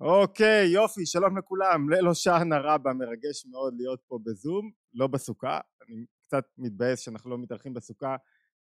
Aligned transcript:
אוקיי, 0.00 0.66
יופי, 0.66 1.06
שלום 1.06 1.38
לכולם. 1.38 1.90
ליל 1.90 2.06
הושענא 2.06 2.54
רבה, 2.62 2.92
מרגש 2.92 3.46
מאוד 3.46 3.74
להיות 3.76 4.00
פה 4.06 4.18
בזום, 4.24 4.70
לא 4.94 5.06
בסוכה. 5.06 5.60
אני 5.82 6.04
קצת 6.22 6.44
מתבאס 6.58 7.00
שאנחנו 7.00 7.30
לא 7.30 7.38
מתארחים 7.38 7.74
בסוכה, 7.74 8.16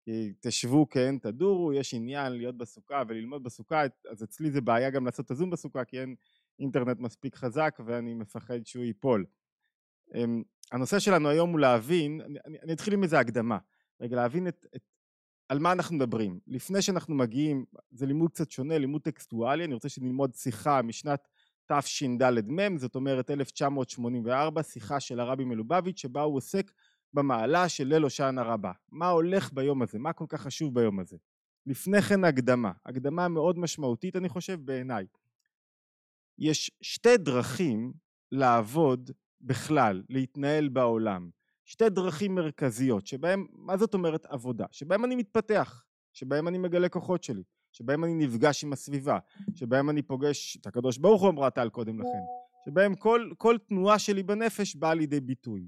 כי 0.04 0.34
תשבו 0.40 0.90
כן, 0.90 1.18
תדורו, 1.18 1.74
יש 1.74 1.94
עניין 1.94 2.34
להיות 2.34 2.58
בסוכה 2.58 3.04
וללמוד 3.08 3.44
בסוכה, 3.44 3.84
אז 4.12 4.24
אצלי 4.24 4.52
זה 4.52 4.62
בעיה 4.62 4.90
גם 4.90 5.06
לעשות 5.06 5.26
את 5.26 5.32
הזום 5.32 5.50
בסוכה, 5.50 5.86
כי 5.86 6.00
אין 6.00 6.16
אינטרנט 6.60 7.00
מספיק 7.00 7.36
חזק 7.36 7.78
ואני 7.86 8.14
מפחד 8.14 8.60
שהוא 8.66 8.84
ייפול. 8.84 9.26
אמ, 10.16 10.44
הנושא 10.72 11.00
שלנו 11.00 11.30
היום 11.30 11.52
הוא 11.52 11.60
להבין, 11.60 12.22
אני, 12.22 12.40
אני, 12.46 12.58
אני 12.64 12.74
אתחיל 12.74 12.94
עם 12.94 13.04
איזה 13.04 13.20
הקדמה, 13.20 13.58
רגע 14.02 14.16
להבין 14.16 14.48
את, 14.48 14.66
את 14.76 14.82
על 15.52 15.60
מה 15.60 15.72
אנחנו 15.72 15.96
מדברים. 15.96 16.40
לפני 16.48 16.82
שאנחנו 16.82 17.16
מגיעים, 17.16 17.66
זה 17.92 18.06
לימוד 18.06 18.32
קצת 18.32 18.52
שונה, 18.52 18.78
לימוד 18.78 19.02
טקסטואלי, 19.02 19.66
אני 19.66 19.74
רוצה 19.74 19.90
שנלמוד 19.90 20.34
שיחה 20.34 20.82
משנת 20.82 21.28
תשד"מ, 21.72 22.78
זאת 22.78 22.96
אומרת 22.96 23.32
1984, 23.32 24.64
שיחה 24.64 25.00
של 25.00 25.20
הרבי 25.20 25.44
מלובביץ', 25.44 26.00
שבה 26.00 26.22
הוא 26.22 26.38
עוסק 26.38 26.72
במעלה 27.14 27.70
של 27.70 27.88
ליל 27.88 28.04
הושענא 28.04 28.42
רבה. 28.42 28.72
מה 28.92 29.10
הולך 29.10 29.54
ביום 29.54 29.82
הזה? 29.82 30.00
מה 30.00 30.14
כל 30.14 30.26
כך 30.30 30.42
חשוב 30.42 30.74
ביום 30.76 31.00
הזה? 31.00 31.18
לפני 31.66 32.02
כן 32.02 32.24
הקדמה, 32.24 32.72
הקדמה 32.86 33.28
מאוד 33.28 33.60
משמעותית 33.60 34.16
אני 34.16 34.30
חושב 34.30 34.60
בעיניי. 34.66 35.06
יש 36.40 36.72
שתי 36.82 37.18
דרכים 37.18 37.94
לעבוד 38.32 39.12
בכלל, 39.42 40.04
להתנהל 40.10 40.70
בעולם. 40.70 41.30
שתי 41.72 41.90
דרכים 41.90 42.36
מרכזיות 42.36 43.08
שבהם, 43.08 43.48
מה 43.52 43.78
זאת 43.78 43.94
אומרת 43.94 44.26
עבודה? 44.26 44.66
שבהם 44.72 45.06
אני 45.06 45.16
מתפתח, 45.16 45.84
שבהם 46.14 46.48
אני 46.48 46.58
מגלה 46.58 46.90
כוחות 46.90 47.24
שלי, 47.24 47.44
שבהם 47.72 48.04
אני 48.04 48.14
נפגש 48.14 48.64
עם 48.64 48.74
הסביבה, 48.74 49.20
שבהם 49.56 49.90
אני 49.90 50.02
פוגש 50.02 50.58
את 50.58 50.68
הקדוש 50.68 50.98
ברוך 50.98 51.22
הוא 51.22 51.30
אמרה 51.30 51.50
טל 51.50 51.70
קודם 51.70 52.00
לכן, 52.00 52.20
שבהם 52.66 52.96
כל, 52.96 53.30
כל 53.38 53.58
תנועה 53.68 54.00
שלי 54.00 54.24
בנפש 54.24 54.76
באה 54.76 54.94
לידי 54.94 55.20
ביטוי. 55.20 55.68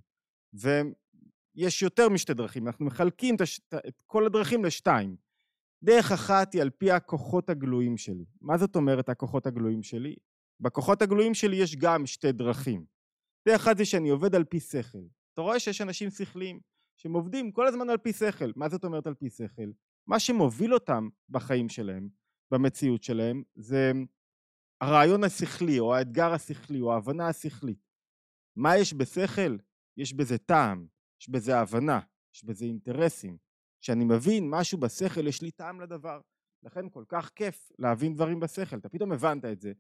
ויש 0.54 1.82
יותר 1.82 2.10
משתי 2.10 2.34
דרכים, 2.34 2.68
אנחנו 2.68 2.86
מחלקים 2.86 3.36
את, 3.36 3.42
הש... 3.42 3.62
את 3.88 4.02
כל 4.08 4.26
הדרכים 4.26 4.66
לשתיים. 4.66 5.16
דרך 5.84 6.12
אחת 6.12 6.54
היא 6.54 6.62
על 6.62 6.70
פי 6.70 6.92
הכוחות 6.92 7.50
הגלויים 7.50 7.98
שלי. 7.98 8.26
מה 8.42 8.58
זאת 8.58 8.76
אומרת 8.76 9.10
הכוחות 9.10 9.48
הגלויים 9.48 9.84
שלי? 9.84 10.16
בכוחות 10.60 11.02
הגלויים 11.02 11.34
שלי 11.34 11.56
יש 11.56 11.76
גם 11.76 12.06
שתי 12.06 12.32
דרכים. 12.32 12.86
דרך 13.48 13.62
אחת 13.62 13.78
זה 13.78 13.86
שאני 13.86 14.10
עובד 14.10 14.36
על 14.36 14.44
פי 14.44 14.60
שכל. 14.60 15.04
אתה 15.34 15.42
רואה 15.42 15.60
שיש 15.60 15.82
אנשים 15.82 16.10
שכליים 16.10 16.60
שהם 16.98 17.14
עובדים 17.14 17.52
כל 17.52 17.68
הזמן 17.68 17.90
על 17.90 17.98
פי 17.98 18.14
שכל. 18.14 18.52
מה 18.56 18.70
זאת 18.70 18.84
אומרת 18.84 19.08
על 19.08 19.14
פי 19.14 19.30
שכל? 19.30 19.72
מה 20.08 20.20
שמוביל 20.20 20.74
אותם 20.74 21.10
בחיים 21.30 21.70
שלהם, 21.70 22.10
במציאות 22.52 23.04
שלהם, 23.04 23.44
זה 23.56 23.92
הרעיון 24.82 25.24
השכלי 25.24 25.80
או 25.80 25.96
האתגר 25.96 26.34
השכלי 26.34 26.82
או 26.82 26.94
ההבנה 26.94 27.28
השכלית. 27.28 27.90
מה 28.56 28.78
יש 28.78 28.94
בשכל? 28.94 29.58
יש 29.98 30.14
בזה 30.14 30.38
טעם, 30.38 30.88
יש 31.22 31.30
בזה 31.30 31.60
הבנה, 31.60 32.00
יש 32.36 32.44
בזה 32.44 32.66
אינטרסים. 32.66 33.38
כשאני 33.82 34.06
מבין 34.06 34.50
משהו 34.50 34.78
בשכל, 34.78 35.28
יש 35.28 35.42
לי 35.42 35.52
טעם 35.52 35.82
לדבר. 35.82 36.22
לכן 36.64 36.90
כל 36.90 37.04
כך 37.08 37.30
כיף 37.36 37.72
להבין 37.80 38.14
דברים 38.14 38.40
בשכל. 38.40 38.78
אתה 38.78 38.90
פתאום 38.90 39.12
הבנת 39.12 39.46
את 39.46 39.62
זה, 39.62 39.74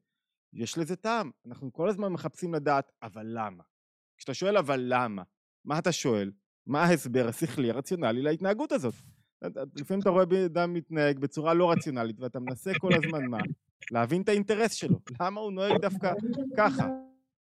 יש 0.54 0.78
לזה 0.78 0.96
טעם. 0.96 1.32
אנחנו 1.46 1.74
כל 1.74 1.90
הזמן 1.90 2.14
מחפשים 2.14 2.54
לדעת, 2.54 2.92
אבל 3.02 3.26
למה? 3.26 3.64
כשאתה 4.18 4.34
שואל 4.34 4.58
אבל 4.58 4.80
למה, 4.88 5.24
מה 5.66 5.80
אתה 5.80 5.92
שואל? 5.92 6.32
מה 6.68 6.84
ההסבר 6.84 7.28
השכלי 7.28 7.70
הרציונלי 7.70 8.22
להתנהגות 8.22 8.72
הזאת? 8.72 8.94
לפעמים 9.76 10.02
אתה 10.02 10.10
רואה 10.10 10.26
בן 10.26 10.44
אדם 10.44 10.74
מתנהג 10.74 11.20
בצורה 11.20 11.54
לא 11.54 11.72
רציונלית 11.72 12.20
ואתה 12.20 12.40
מנסה 12.40 12.72
כל 12.80 12.94
הזמן 12.94 13.26
מה? 13.26 13.38
להבין 13.92 14.22
את 14.22 14.30
האינטרס 14.30 14.74
שלו. 14.74 15.00
למה 15.22 15.42
הוא 15.42 15.52
נוהג 15.52 15.82
דווקא 15.82 16.14
ככה? 16.58 16.88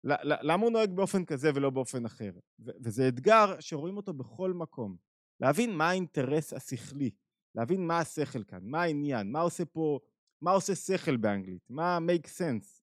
למה 0.04 0.62
הוא 0.62 0.72
נוהג 0.72 0.90
באופן 0.90 1.24
כזה 1.24 1.50
ולא 1.54 1.70
באופן 1.70 2.04
אחר? 2.04 2.30
וזה 2.58 3.08
אתגר 3.08 3.60
שרואים 3.60 3.96
אותו 3.96 4.12
בכל 4.12 4.52
מקום. 4.52 4.96
להבין 5.40 5.76
מה 5.76 5.88
האינטרס 5.88 6.52
השכלי, 6.52 7.10
להבין 7.54 7.86
מה 7.86 7.98
השכל 7.98 8.44
כאן, 8.44 8.60
מה 8.62 8.82
העניין, 8.82 9.32
מה 9.32 9.40
עושה 9.40 9.64
פה, 9.64 9.98
מה 10.42 10.50
עושה 10.50 10.74
שכל 10.74 11.16
באנגלית, 11.16 11.70
מה 11.70 11.98
make 11.98 12.26
sense. 12.26 12.80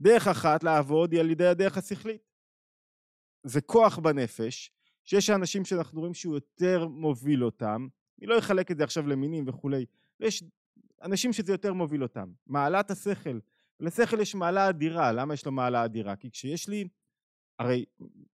דרך 0.00 0.28
אחת 0.28 0.62
לעבוד 0.62 1.12
היא 1.12 1.20
על 1.20 1.30
ידי 1.30 1.46
הדרך 1.46 1.78
השכלית. 1.78 2.29
זה 3.42 3.60
כוח 3.60 3.98
בנפש, 3.98 4.70
שיש 5.04 5.30
אנשים 5.30 5.64
שאנחנו 5.64 6.00
רואים 6.00 6.14
שהוא 6.14 6.34
יותר 6.34 6.88
מוביל 6.88 7.44
אותם, 7.44 7.88
אני 8.18 8.26
לא 8.26 8.38
אחלק 8.38 8.70
את 8.70 8.76
זה 8.76 8.84
עכשיו 8.84 9.06
למינים 9.06 9.48
וכולי, 9.48 9.84
יש 10.20 10.44
אנשים 11.02 11.32
שזה 11.32 11.52
יותר 11.52 11.72
מוביל 11.72 12.02
אותם, 12.02 12.32
מעלת 12.46 12.90
השכל, 12.90 13.38
לשכל 13.80 14.20
יש 14.20 14.34
מעלה 14.34 14.68
אדירה, 14.68 15.12
למה 15.12 15.34
יש 15.34 15.46
לו 15.46 15.52
מעלה 15.52 15.84
אדירה? 15.84 16.16
כי 16.16 16.30
כשיש 16.30 16.68
לי, 16.68 16.88
הרי 17.58 17.84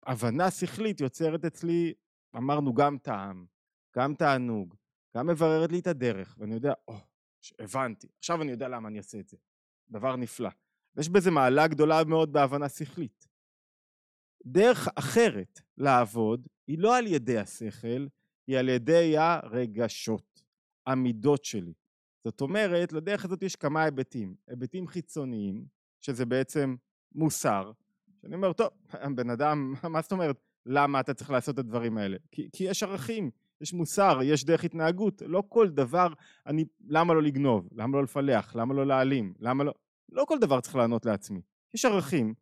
הבנה 0.05 0.51
שכלית 0.51 1.01
יוצרת 1.01 1.45
אצלי, 1.45 1.93
אמרנו 2.37 2.73
גם 2.73 2.97
טעם, 2.97 3.45
גם 3.95 4.15
תענוג, 4.15 4.75
גם 5.17 5.27
מבררת 5.27 5.71
לי 5.71 5.79
את 5.79 5.87
הדרך, 5.87 6.35
ואני 6.37 6.53
יודע, 6.53 6.73
או, 6.87 6.93
oh, 6.95 6.99
הבנתי, 7.59 8.07
עכשיו 8.19 8.41
אני 8.41 8.51
יודע 8.51 8.67
למה 8.67 8.87
אני 8.87 8.97
אעשה 8.97 9.19
את 9.19 9.27
זה, 9.27 9.37
דבר 9.89 10.15
נפלא. 10.15 10.49
יש 10.97 11.09
בזה 11.09 11.31
מעלה 11.31 11.67
גדולה 11.67 12.03
מאוד 12.03 12.33
בהבנה 12.33 12.69
שכלית. 12.69 13.27
דרך 14.45 14.87
אחרת 14.95 15.61
לעבוד 15.77 16.47
היא 16.67 16.79
לא 16.79 16.97
על 16.97 17.07
ידי 17.07 17.37
השכל, 17.37 18.07
היא 18.47 18.57
על 18.57 18.69
ידי 18.69 19.17
הרגשות, 19.17 20.43
המידות 20.87 21.45
שלי. 21.45 21.73
זאת 22.23 22.41
אומרת, 22.41 22.93
לדרך 22.93 23.25
הזאת 23.25 23.43
יש 23.43 23.55
כמה 23.55 23.83
היבטים. 23.83 24.35
היבטים 24.47 24.87
חיצוניים, 24.87 25.65
שזה 26.01 26.25
בעצם 26.25 26.75
מוסר, 27.15 27.71
שאני 28.21 28.35
אומר, 28.35 28.53
טוב, 28.53 28.69
בן 29.15 29.29
אדם, 29.29 29.73
מה 29.89 30.01
זאת 30.01 30.11
אומרת, 30.11 30.39
למה 30.65 30.99
אתה 30.99 31.13
צריך 31.13 31.31
לעשות 31.31 31.53
את 31.53 31.59
הדברים 31.59 31.97
האלה? 31.97 32.17
כי, 32.31 32.49
כי 32.53 32.63
יש 32.63 32.83
ערכים, 32.83 33.31
יש 33.61 33.73
מוסר, 33.73 34.19
יש 34.23 34.43
דרך 34.45 34.63
התנהגות, 34.63 35.21
לא 35.25 35.43
כל 35.49 35.69
דבר, 35.69 36.07
אני, 36.47 36.65
למה 36.87 37.13
לא 37.13 37.21
לגנוב? 37.21 37.69
למה 37.71 37.97
לא 37.97 38.03
לפלח? 38.03 38.55
למה 38.55 38.73
לא 38.73 38.87
להעלים? 38.87 39.33
למה 39.39 39.63
לא... 39.63 39.73
לא 40.11 40.25
כל 40.27 40.39
דבר 40.39 40.61
צריך 40.61 40.75
לענות 40.75 41.05
לעצמי. 41.05 41.41
יש 41.73 41.85
ערכים. 41.85 42.33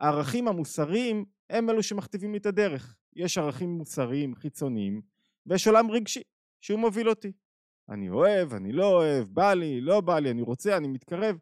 הערכים 0.00 0.48
המוסריים 0.48 1.24
הם 1.50 1.70
אלו 1.70 1.82
שמכתיבים 1.82 2.32
לי 2.32 2.38
את 2.38 2.46
הדרך. 2.46 2.96
יש 3.16 3.38
ערכים 3.38 3.70
מוסריים 3.70 4.34
חיצוניים 4.34 5.02
ויש 5.46 5.66
עולם 5.66 5.90
רגשי 5.90 6.22
שהוא 6.60 6.80
מוביל 6.80 7.08
אותי. 7.08 7.32
אני 7.88 8.10
אוהב, 8.10 8.54
אני 8.54 8.72
לא 8.72 8.86
אוהב, 8.86 9.28
בא 9.28 9.54
לי, 9.54 9.80
לא 9.80 10.00
בא 10.00 10.18
לי, 10.18 10.30
אני 10.30 10.42
רוצה, 10.42 10.76
אני 10.76 10.88
מתקרב. 10.88 11.38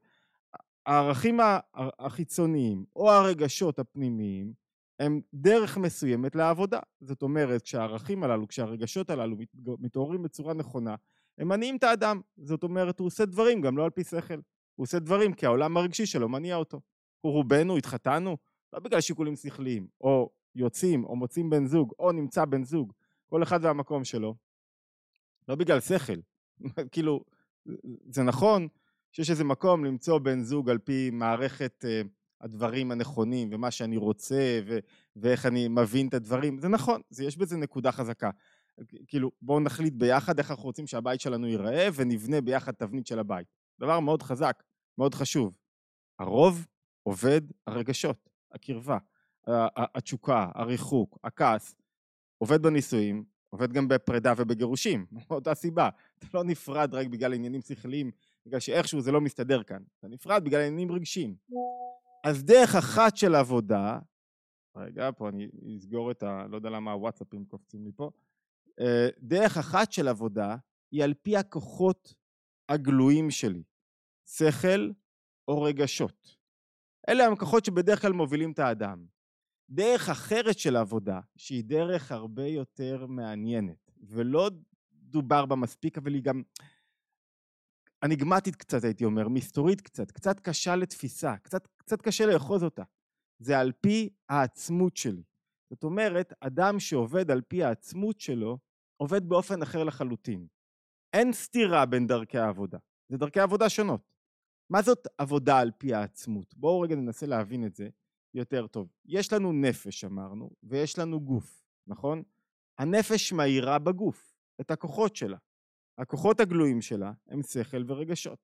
הערכים 0.86 1.40
החיצוניים 1.74 2.84
או 2.96 3.10
הרגשות 3.10 3.78
הפנימיים 3.78 4.52
הם 5.00 5.20
דרך 5.34 5.78
מסוימת 5.78 6.34
לעבודה. 6.36 6.78
זאת 7.00 7.22
אומרת, 7.22 7.62
כשהערכים 7.62 8.24
הללו, 8.24 8.48
כשהרגשות 8.48 9.10
הללו 9.10 9.36
מתעוררים 9.78 10.22
בצורה 10.22 10.54
נכונה, 10.54 10.94
הם 11.38 11.48
מניעים 11.48 11.76
את 11.76 11.84
האדם. 11.84 12.20
זאת 12.36 12.62
אומרת, 12.62 12.98
הוא 12.98 13.06
עושה 13.06 13.24
דברים 13.24 13.60
גם 13.60 13.76
לא 13.76 13.84
על 13.84 13.90
פי 13.90 14.04
שכל. 14.04 14.34
הוא 14.74 14.84
עושה 14.84 14.98
דברים 14.98 15.32
כי 15.32 15.46
העולם 15.46 15.76
הרגשי 15.76 16.06
שלו 16.06 16.28
מניע 16.28 16.56
אותו. 16.56 16.80
רובנו 17.22 17.76
התחתנו 17.76 18.36
לא 18.74 18.80
בגלל 18.80 19.00
שיקולים 19.00 19.36
שכליים, 19.36 19.86
או 20.00 20.30
יוצאים, 20.54 21.04
או 21.04 21.16
מוצאים 21.16 21.50
בן 21.50 21.66
זוג, 21.66 21.92
או 21.98 22.12
נמצא 22.12 22.44
בן 22.44 22.64
זוג, 22.64 22.92
כל 23.26 23.42
אחד 23.42 23.60
והמקום 23.62 24.04
שלו, 24.04 24.34
לא 25.48 25.54
בגלל 25.54 25.80
שכל. 25.80 26.20
כאילו, 26.92 27.24
זה 28.10 28.22
נכון 28.22 28.68
שיש 29.12 29.30
איזה 29.30 29.44
מקום 29.44 29.84
למצוא 29.84 30.18
בן 30.18 30.42
זוג 30.42 30.70
על 30.70 30.78
פי 30.78 31.10
מערכת 31.10 31.84
uh, 31.84 32.08
הדברים 32.40 32.90
הנכונים, 32.90 33.48
ומה 33.52 33.70
שאני 33.70 33.96
רוצה, 33.96 34.60
ו- 34.66 34.78
ואיך 35.16 35.46
אני 35.46 35.68
מבין 35.68 36.08
את 36.08 36.14
הדברים, 36.14 36.58
זה 36.58 36.68
נכון, 36.68 37.00
זה, 37.10 37.24
יש 37.24 37.36
בזה 37.36 37.56
נקודה 37.56 37.92
חזקה. 37.92 38.30
כאילו, 39.06 39.30
בואו 39.42 39.60
נחליט 39.60 39.94
ביחד 39.94 40.38
איך 40.38 40.50
אנחנו 40.50 40.64
רוצים 40.64 40.86
שהבית 40.86 41.20
שלנו 41.20 41.46
ייראה, 41.46 41.88
ונבנה 41.94 42.40
ביחד 42.40 42.72
תבנית 42.72 43.06
של 43.06 43.18
הבית. 43.18 43.46
דבר 43.80 44.00
מאוד 44.00 44.22
חזק, 44.22 44.62
מאוד 44.98 45.14
חשוב. 45.14 45.56
הרוב 46.18 46.66
עובד 47.02 47.40
הרגשות. 47.66 48.33
הקרבה, 48.54 48.98
התשוקה, 49.76 50.50
הריחוק, 50.54 51.18
הכעס, 51.24 51.76
עובד 52.38 52.62
בנישואים, 52.62 53.24
עובד 53.50 53.72
גם 53.72 53.88
בפרידה 53.88 54.32
ובגירושים, 54.36 55.06
מאותה 55.30 55.54
סיבה. 55.54 55.88
אתה 56.18 56.26
לא 56.34 56.44
נפרד 56.44 56.94
רק 56.94 57.06
בגלל 57.06 57.34
עניינים 57.34 57.60
שכליים, 57.60 58.10
בגלל 58.46 58.60
שאיכשהו 58.60 59.00
זה 59.00 59.12
לא 59.12 59.20
מסתדר 59.20 59.62
כאן. 59.62 59.82
אתה 59.98 60.08
נפרד 60.08 60.44
בגלל 60.44 60.60
עניינים 60.60 60.92
רגשיים. 60.92 61.36
אז 62.24 62.44
דרך 62.44 62.74
אחת 62.74 63.16
של 63.16 63.34
עבודה, 63.34 63.98
רגע, 64.76 65.10
פה 65.16 65.28
אני 65.28 65.48
אסגור 65.76 66.10
את 66.10 66.22
ה... 66.22 66.46
לא 66.50 66.56
יודע 66.56 66.70
למה 66.70 66.92
הוואטסאפים 66.92 67.44
קופצים 67.44 67.84
לי 67.84 67.92
פה. 67.96 68.10
אה, 68.80 69.08
דרך 69.18 69.56
אחת 69.56 69.92
של 69.92 70.08
עבודה 70.08 70.56
היא 70.90 71.04
על 71.04 71.14
פי 71.14 71.36
הכוחות 71.36 72.14
הגלויים 72.68 73.30
שלי, 73.30 73.62
שכל 74.26 74.90
או 75.48 75.62
רגשות. 75.62 76.36
אלה 77.08 77.26
הכוחות 77.26 77.64
שבדרך 77.64 78.02
כלל 78.02 78.12
מובילים 78.12 78.52
את 78.52 78.58
האדם. 78.58 79.06
דרך 79.70 80.08
אחרת 80.08 80.58
של 80.58 80.76
עבודה, 80.76 81.20
שהיא 81.36 81.64
דרך 81.64 82.12
הרבה 82.12 82.46
יותר 82.46 83.06
מעניינת, 83.06 83.90
ולא 84.02 84.50
דובר 84.92 85.46
בה 85.46 85.56
מספיק, 85.56 85.98
אבל 85.98 86.14
היא 86.14 86.22
גם... 86.22 86.42
אניגמטית 88.02 88.56
קצת 88.56 88.84
הייתי 88.84 89.04
אומר, 89.04 89.28
מסתורית 89.28 89.80
קצת, 89.80 90.10
קצת 90.10 90.40
קשה 90.40 90.76
לתפיסה, 90.76 91.36
קצת, 91.36 91.68
קצת 91.76 92.02
קשה 92.02 92.26
לאחוז 92.26 92.64
אותה. 92.64 92.82
זה 93.38 93.58
על 93.58 93.72
פי 93.80 94.08
העצמות 94.28 94.96
שלי. 94.96 95.22
זאת 95.70 95.84
אומרת, 95.84 96.32
אדם 96.40 96.80
שעובד 96.80 97.30
על 97.30 97.40
פי 97.40 97.64
העצמות 97.64 98.20
שלו, 98.20 98.58
עובד 98.96 99.28
באופן 99.28 99.62
אחר 99.62 99.84
לחלוטין. 99.84 100.46
אין 101.12 101.32
סתירה 101.32 101.86
בין 101.86 102.06
דרכי 102.06 102.38
העבודה, 102.38 102.78
זה 103.08 103.18
דרכי 103.18 103.40
עבודה 103.40 103.68
שונות. 103.68 104.13
מה 104.70 104.82
זאת 104.82 105.06
עבודה 105.18 105.58
על 105.58 105.70
פי 105.78 105.94
העצמות? 105.94 106.54
בואו 106.56 106.80
רגע 106.80 106.94
ננסה 106.94 107.26
להבין 107.26 107.66
את 107.66 107.74
זה 107.74 107.88
יותר 108.34 108.66
טוב. 108.66 108.88
יש 109.04 109.32
לנו 109.32 109.52
נפש 109.52 110.04
אמרנו, 110.04 110.50
ויש 110.62 110.98
לנו 110.98 111.20
גוף, 111.20 111.64
נכון? 111.86 112.22
הנפש 112.78 113.32
מאירה 113.32 113.78
בגוף 113.78 114.36
את 114.60 114.70
הכוחות 114.70 115.16
שלה. 115.16 115.36
הכוחות 115.98 116.40
הגלויים 116.40 116.82
שלה 116.82 117.12
הם 117.28 117.42
שכל 117.42 117.84
ורגשות. 117.86 118.38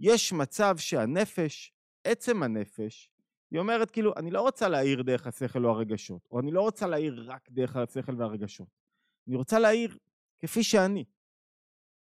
יש 0.00 0.32
מצב 0.32 0.76
שהנפש, 0.78 1.72
עצם 2.04 2.42
הנפש, 2.42 3.10
היא 3.50 3.60
אומרת 3.60 3.90
כאילו, 3.90 4.12
אני 4.16 4.30
לא 4.30 4.40
רוצה 4.40 4.68
להעיר 4.68 5.02
דרך 5.02 5.26
השכל 5.26 5.64
או 5.64 5.70
הרגשות, 5.70 6.28
או 6.30 6.40
אני 6.40 6.50
לא 6.50 6.62
רוצה 6.62 6.86
להעיר 6.86 7.24
רק 7.26 7.50
דרך 7.50 7.76
השכל 7.76 8.20
והרגשות. 8.20 8.68
אני 9.28 9.36
רוצה 9.36 9.58
להעיר 9.58 9.98
כפי 10.38 10.62
שאני. 10.62 11.04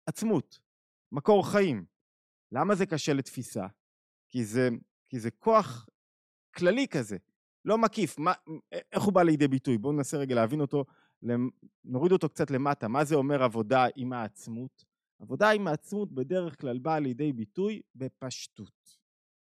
עצמות, 0.06 0.60
מקור 1.12 1.50
חיים. 1.52 1.84
למה 2.52 2.74
זה 2.74 2.86
קשה 2.86 3.12
לתפיסה? 3.12 3.66
כי 4.28 4.44
זה, 4.44 4.68
כי 5.08 5.20
זה 5.20 5.30
כוח 5.30 5.86
כללי 6.54 6.88
כזה, 6.88 7.16
לא 7.64 7.78
מקיף. 7.78 8.18
מה, 8.18 8.32
איך 8.92 9.02
הוא 9.02 9.12
בא 9.12 9.22
לידי 9.22 9.48
ביטוי? 9.48 9.78
בואו 9.78 9.92
ננסה 9.92 10.16
רגע 10.16 10.34
להבין 10.34 10.60
אותו, 10.60 10.84
נוריד 11.84 12.12
אותו 12.12 12.28
קצת 12.28 12.50
למטה. 12.50 12.88
מה 12.88 13.04
זה 13.04 13.14
אומר 13.14 13.42
עבודה 13.42 13.86
עם 13.96 14.12
העצמות? 14.12 14.84
עבודה 15.18 15.50
עם 15.50 15.66
העצמות 15.66 16.12
בדרך 16.12 16.60
כלל 16.60 16.78
באה 16.78 16.98
לידי 16.98 17.32
ביטוי 17.32 17.82
בפשטות. 17.94 18.98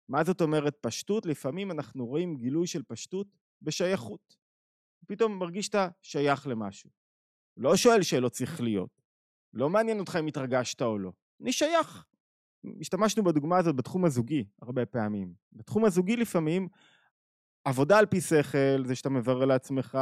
מה 0.10 0.24
זאת 0.24 0.42
אומרת 0.42 0.78
פשטות? 0.82 1.26
לפעמים 1.26 1.72
אנחנו 1.72 2.06
רואים 2.06 2.36
גילוי 2.36 2.68
של 2.68 2.84
פשטות 2.84 3.28
בשייכות. 3.62 4.38
פתאום 5.08 5.40
מרגיש 5.40 5.66
שאתה 5.66 5.90
שייך 6.02 6.48
למשהו. 6.48 6.90
לא 7.58 7.76
שואל 7.76 8.02
שאלות 8.02 8.36
שכליות. 8.36 9.02
לא 9.54 9.70
מעניין 9.70 10.00
אותך 10.00 10.18
אם 10.20 10.28
התרגשת 10.28 10.82
או 10.82 11.00
לא. 11.00 11.12
אני 11.42 11.52
שייך. 11.52 12.06
השתמשנו 12.82 13.24
בדוגמה 13.24 13.58
הזאת 13.58 13.76
בתחום 13.76 14.06
הזוגי 14.06 14.44
הרבה 14.62 14.86
פעמים. 14.86 15.34
בתחום 15.54 15.86
הזוגי 15.86 16.16
לפעמים 16.16 16.68
עבודה 17.66 17.98
על 18.00 18.06
פי 18.06 18.22
שכל 18.22 18.86
זה 18.86 18.96
שאתה 18.96 19.10
מברר 19.10 19.46
לעצמך 19.46 19.98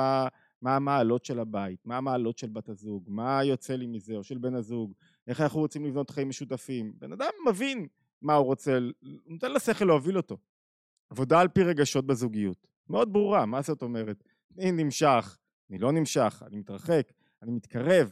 מה 0.62 0.75
המעלות 0.75 1.25
של 1.25 1.39
הבית, 1.39 1.86
מה 1.86 1.98
המעלות 1.98 2.38
של 2.38 2.50
בת 2.50 2.69
הזוג, 2.69 3.04
מה 3.07 3.44
יוצא 3.44 3.75
לי 3.75 3.88
מזה 3.88 4.15
או 4.15 4.24
של 4.24 4.38
בן 4.38 4.56
הזוג, 4.56 4.94
איך 5.27 5.42
אנחנו 5.42 5.60
רוצים 5.60 5.86
לבנות 5.86 6.10
חיים 6.10 6.30
משותפים. 6.30 6.94
בן 7.00 7.12
אדם 7.12 7.30
מבין 7.48 7.88
מה 8.21 8.33
הוא 8.33 8.45
רוצה, 8.45 8.80
נותן 9.27 9.51
לשכל 9.51 9.86
להוביל 9.86 10.18
אותו. 10.18 10.38
עבודה 11.10 11.39
על 11.39 11.48
פי 11.48 11.63
רגשות 11.63 12.06
בזוגיות. 12.06 12.68
מאוד 12.89 13.13
ברורה, 13.13 13.45
מה 13.45 13.62
זאת 13.62 13.81
אומרת? 13.81 14.24
אני 14.57 14.71
נמשך, 14.71 15.38
אני 15.69 15.77
לא 15.77 15.92
נמשך, 15.92 16.44
אני 16.48 16.57
מתרחק, 16.57 17.12
אני 17.42 17.51
מתקרב. 17.51 18.12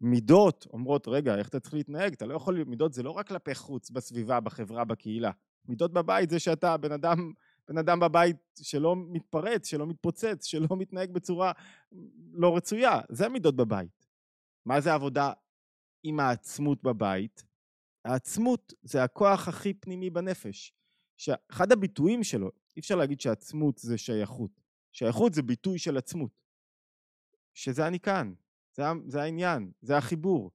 מידות 0.00 0.66
אומרות, 0.72 1.08
רגע, 1.08 1.38
איך 1.38 1.48
אתה 1.48 1.60
צריך 1.60 1.74
להתנהג? 1.74 2.12
אתה 2.12 2.26
לא 2.26 2.34
יכול, 2.34 2.64
מידות 2.64 2.92
זה 2.92 3.02
לא 3.02 3.10
רק 3.10 3.28
כלפי 3.28 3.54
חוץ, 3.54 3.90
בסביבה, 3.90 4.40
בחברה, 4.40 4.84
בקהילה. 4.84 5.30
מידות 5.68 5.92
בבית 5.92 6.30
זה 6.30 6.38
שאתה 6.38 6.76
בן 6.76 6.92
אדם, 6.92 7.32
בן 7.68 7.78
אדם 7.78 8.00
בבית 8.00 8.36
שלא 8.60 8.96
מתפרץ, 8.96 9.66
שלא 9.66 9.86
מתפוצץ, 9.86 10.44
שלא 10.50 10.68
מתנהג 10.78 11.10
בצורה 11.10 11.52
לא 12.32 12.56
רצויה. 12.56 13.00
זה 13.08 13.28
מידות 13.28 13.56
בבית. 13.56 14.06
מה 14.66 14.80
זה 14.80 14.94
עבודה 14.94 15.32
עם 16.02 16.20
העצמות 16.20 16.82
בבית? 16.82 17.44
העצמות 18.04 18.72
זה 18.82 19.04
הכוח 19.04 19.48
הכי 19.48 19.74
פנימי 19.74 20.10
בנפש. 20.10 20.72
שאחד 21.16 21.72
הביטויים 21.72 22.24
שלו, 22.24 22.50
אי 22.76 22.80
אפשר 22.80 22.96
להגיד 22.96 23.20
שעצמות 23.20 23.78
זה 23.78 23.98
שייכות. 23.98 24.60
שייכות 24.92 25.34
זה 25.34 25.42
ביטוי 25.42 25.78
של 25.78 25.96
עצמות. 25.96 26.30
שזה 27.54 27.86
אני 27.86 28.00
כאן, 28.00 28.34
זה, 28.78 28.84
זה 29.06 29.22
העניין, 29.22 29.70
זה 29.82 29.96
החיבור. 29.96 30.50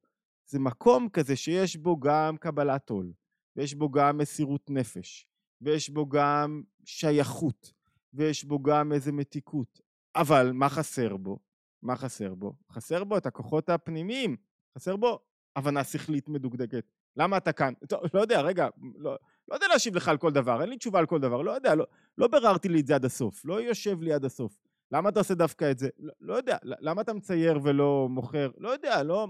זה 0.45 0.59
מקום 0.59 1.09
כזה 1.09 1.35
שיש 1.35 1.77
בו 1.77 1.99
גם 1.99 2.37
קבלת 2.37 2.89
עול, 2.89 3.13
ויש 3.55 3.73
בו 3.73 3.91
גם 3.91 4.17
מסירות 4.17 4.69
נפש, 4.69 5.27
ויש 5.61 5.89
בו 5.89 6.09
גם 6.09 6.63
שייכות, 6.85 7.73
ויש 8.13 8.43
בו 8.43 8.63
גם 8.63 8.93
איזה 8.93 9.11
מתיקות. 9.11 9.81
אבל 10.15 10.51
מה 10.51 10.69
חסר 10.69 11.17
בו? 11.17 11.39
מה 11.81 11.95
חסר 11.95 12.35
בו? 12.35 12.53
חסר 12.71 13.03
בו 13.03 13.17
את 13.17 13.25
הכוחות 13.25 13.69
הפנימיים, 13.69 14.35
חסר 14.77 14.95
בו 14.95 15.19
הבנה 15.55 15.83
שכלית 15.83 16.29
מדוקדקת. 16.29 16.85
למה 17.17 17.37
אתה 17.37 17.51
כאן? 17.51 17.73
טוב, 17.89 18.01
לא 18.13 18.21
יודע, 18.21 18.41
רגע, 18.41 18.67
לא, 18.95 19.17
לא 19.47 19.55
יודע 19.55 19.67
להשיב 19.67 19.95
לך 19.95 20.07
על 20.07 20.17
כל 20.17 20.31
דבר, 20.31 20.61
אין 20.61 20.69
לי 20.69 20.77
תשובה 20.77 20.99
על 20.99 21.05
כל 21.05 21.19
דבר, 21.19 21.41
לא 21.41 21.51
יודע, 21.51 21.75
לא, 21.75 21.85
לא 22.17 22.27
ביררתי 22.27 22.69
לי 22.69 22.79
את 22.79 22.87
זה 22.87 22.95
עד 22.95 23.05
הסוף, 23.05 23.45
לא 23.45 23.61
יושב 23.61 24.01
לי 24.01 24.13
עד 24.13 24.25
הסוף. 24.25 24.72
למה 24.93 25.09
אתה 25.09 25.19
עושה 25.19 25.33
דווקא 25.33 25.71
את 25.71 25.79
זה? 25.79 25.89
לא, 25.99 26.13
לא 26.19 26.33
יודע, 26.33 26.57
למה 26.63 27.01
אתה 27.01 27.13
מצייר 27.13 27.59
ולא 27.63 28.07
מוכר? 28.09 28.51
לא 28.57 28.69
יודע, 28.69 29.03
לא... 29.03 29.27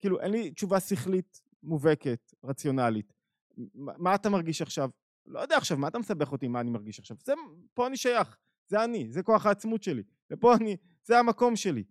כאילו, 0.00 0.20
אין 0.20 0.30
לי 0.30 0.50
תשובה 0.50 0.80
שכלית 0.80 1.42
מובהקת, 1.62 2.34
רציונלית. 2.44 3.12
מה 3.74 4.14
אתה 4.14 4.30
מרגיש 4.30 4.62
עכשיו? 4.62 4.90
לא 5.26 5.40
יודע 5.40 5.56
עכשיו, 5.56 5.78
מה 5.78 5.88
אתה 5.88 5.98
מסבך 5.98 6.32
אותי 6.32 6.48
מה 6.48 6.60
אני 6.60 6.70
מרגיש 6.70 6.98
עכשיו? 6.98 7.16
זה, 7.24 7.32
פה 7.74 7.86
אני 7.86 7.96
שייך, 7.96 8.36
זה 8.68 8.84
אני, 8.84 9.06
זה 9.10 9.22
כוח 9.22 9.46
העצמות 9.46 9.82
שלי, 9.82 10.02
ופה 10.30 10.54
אני, 10.54 10.76
זה 11.04 11.18
המקום 11.18 11.56
שלי. 11.56 11.84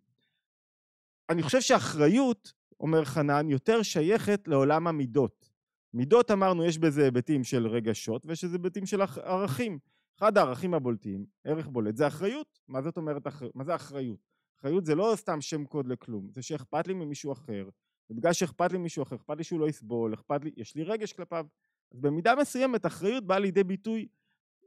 אני 1.30 1.44
חושב 1.44 1.62
שאחריות, 1.62 2.54
אומר 2.80 3.06
חנן, 3.06 3.50
יותר 3.50 3.84
שייכת 3.84 4.48
לעולם 4.48 4.88
המידות. 4.88 5.50
מידות 5.94 6.32
אמרנו 6.32 6.66
יש 6.66 6.78
בזה 6.78 7.04
היבטים 7.04 7.44
של 7.44 7.68
רגשות 7.68 8.26
ויש 8.26 8.44
בזה 8.46 8.56
היבטים 8.56 8.86
של 8.86 9.02
ערכים. 9.02 9.80
אחד 10.24 10.38
הערכים 10.38 10.74
הבולטים, 10.74 11.26
ערך 11.44 11.68
בולט, 11.68 11.98
זה 11.98 12.08
אחריות. 12.08 12.60
מה 12.68 12.82
זאת 12.82 12.98
אומרת 12.98 13.28
אחריות? 13.28 13.56
מה 13.56 13.64
זה 13.64 13.76
אחריות? 13.76 14.20
אחריות 14.60 14.86
זה 14.86 14.96
לא 14.96 15.14
סתם 15.16 15.42
שם 15.42 15.66
קוד 15.66 15.88
לכלום, 15.88 16.30
זה 16.32 16.42
שאכפת 16.42 16.88
לי 16.88 16.94
ממישהו 16.94 17.32
אחר, 17.32 17.70
ובגלל 18.10 18.34
שאכפת 18.34 18.72
לי 18.72 18.78
ממישהו 18.78 19.04
אחר, 19.04 19.16
אכפת 19.16 19.38
לי 19.38 19.44
שהוא 19.44 19.60
לא 19.60 19.70
יסבול, 19.70 20.14
אכפת 20.14 20.44
לי, 20.44 20.52
יש 20.58 20.76
לי 20.76 20.84
רגש 20.84 21.14
כלפיו. 21.14 21.46
אז 21.92 22.00
במידה 22.00 22.36
מסוימת 22.36 22.86
אחריות 22.86 23.28
באה 23.28 23.40
לידי 23.40 23.64
ביטוי 23.64 24.08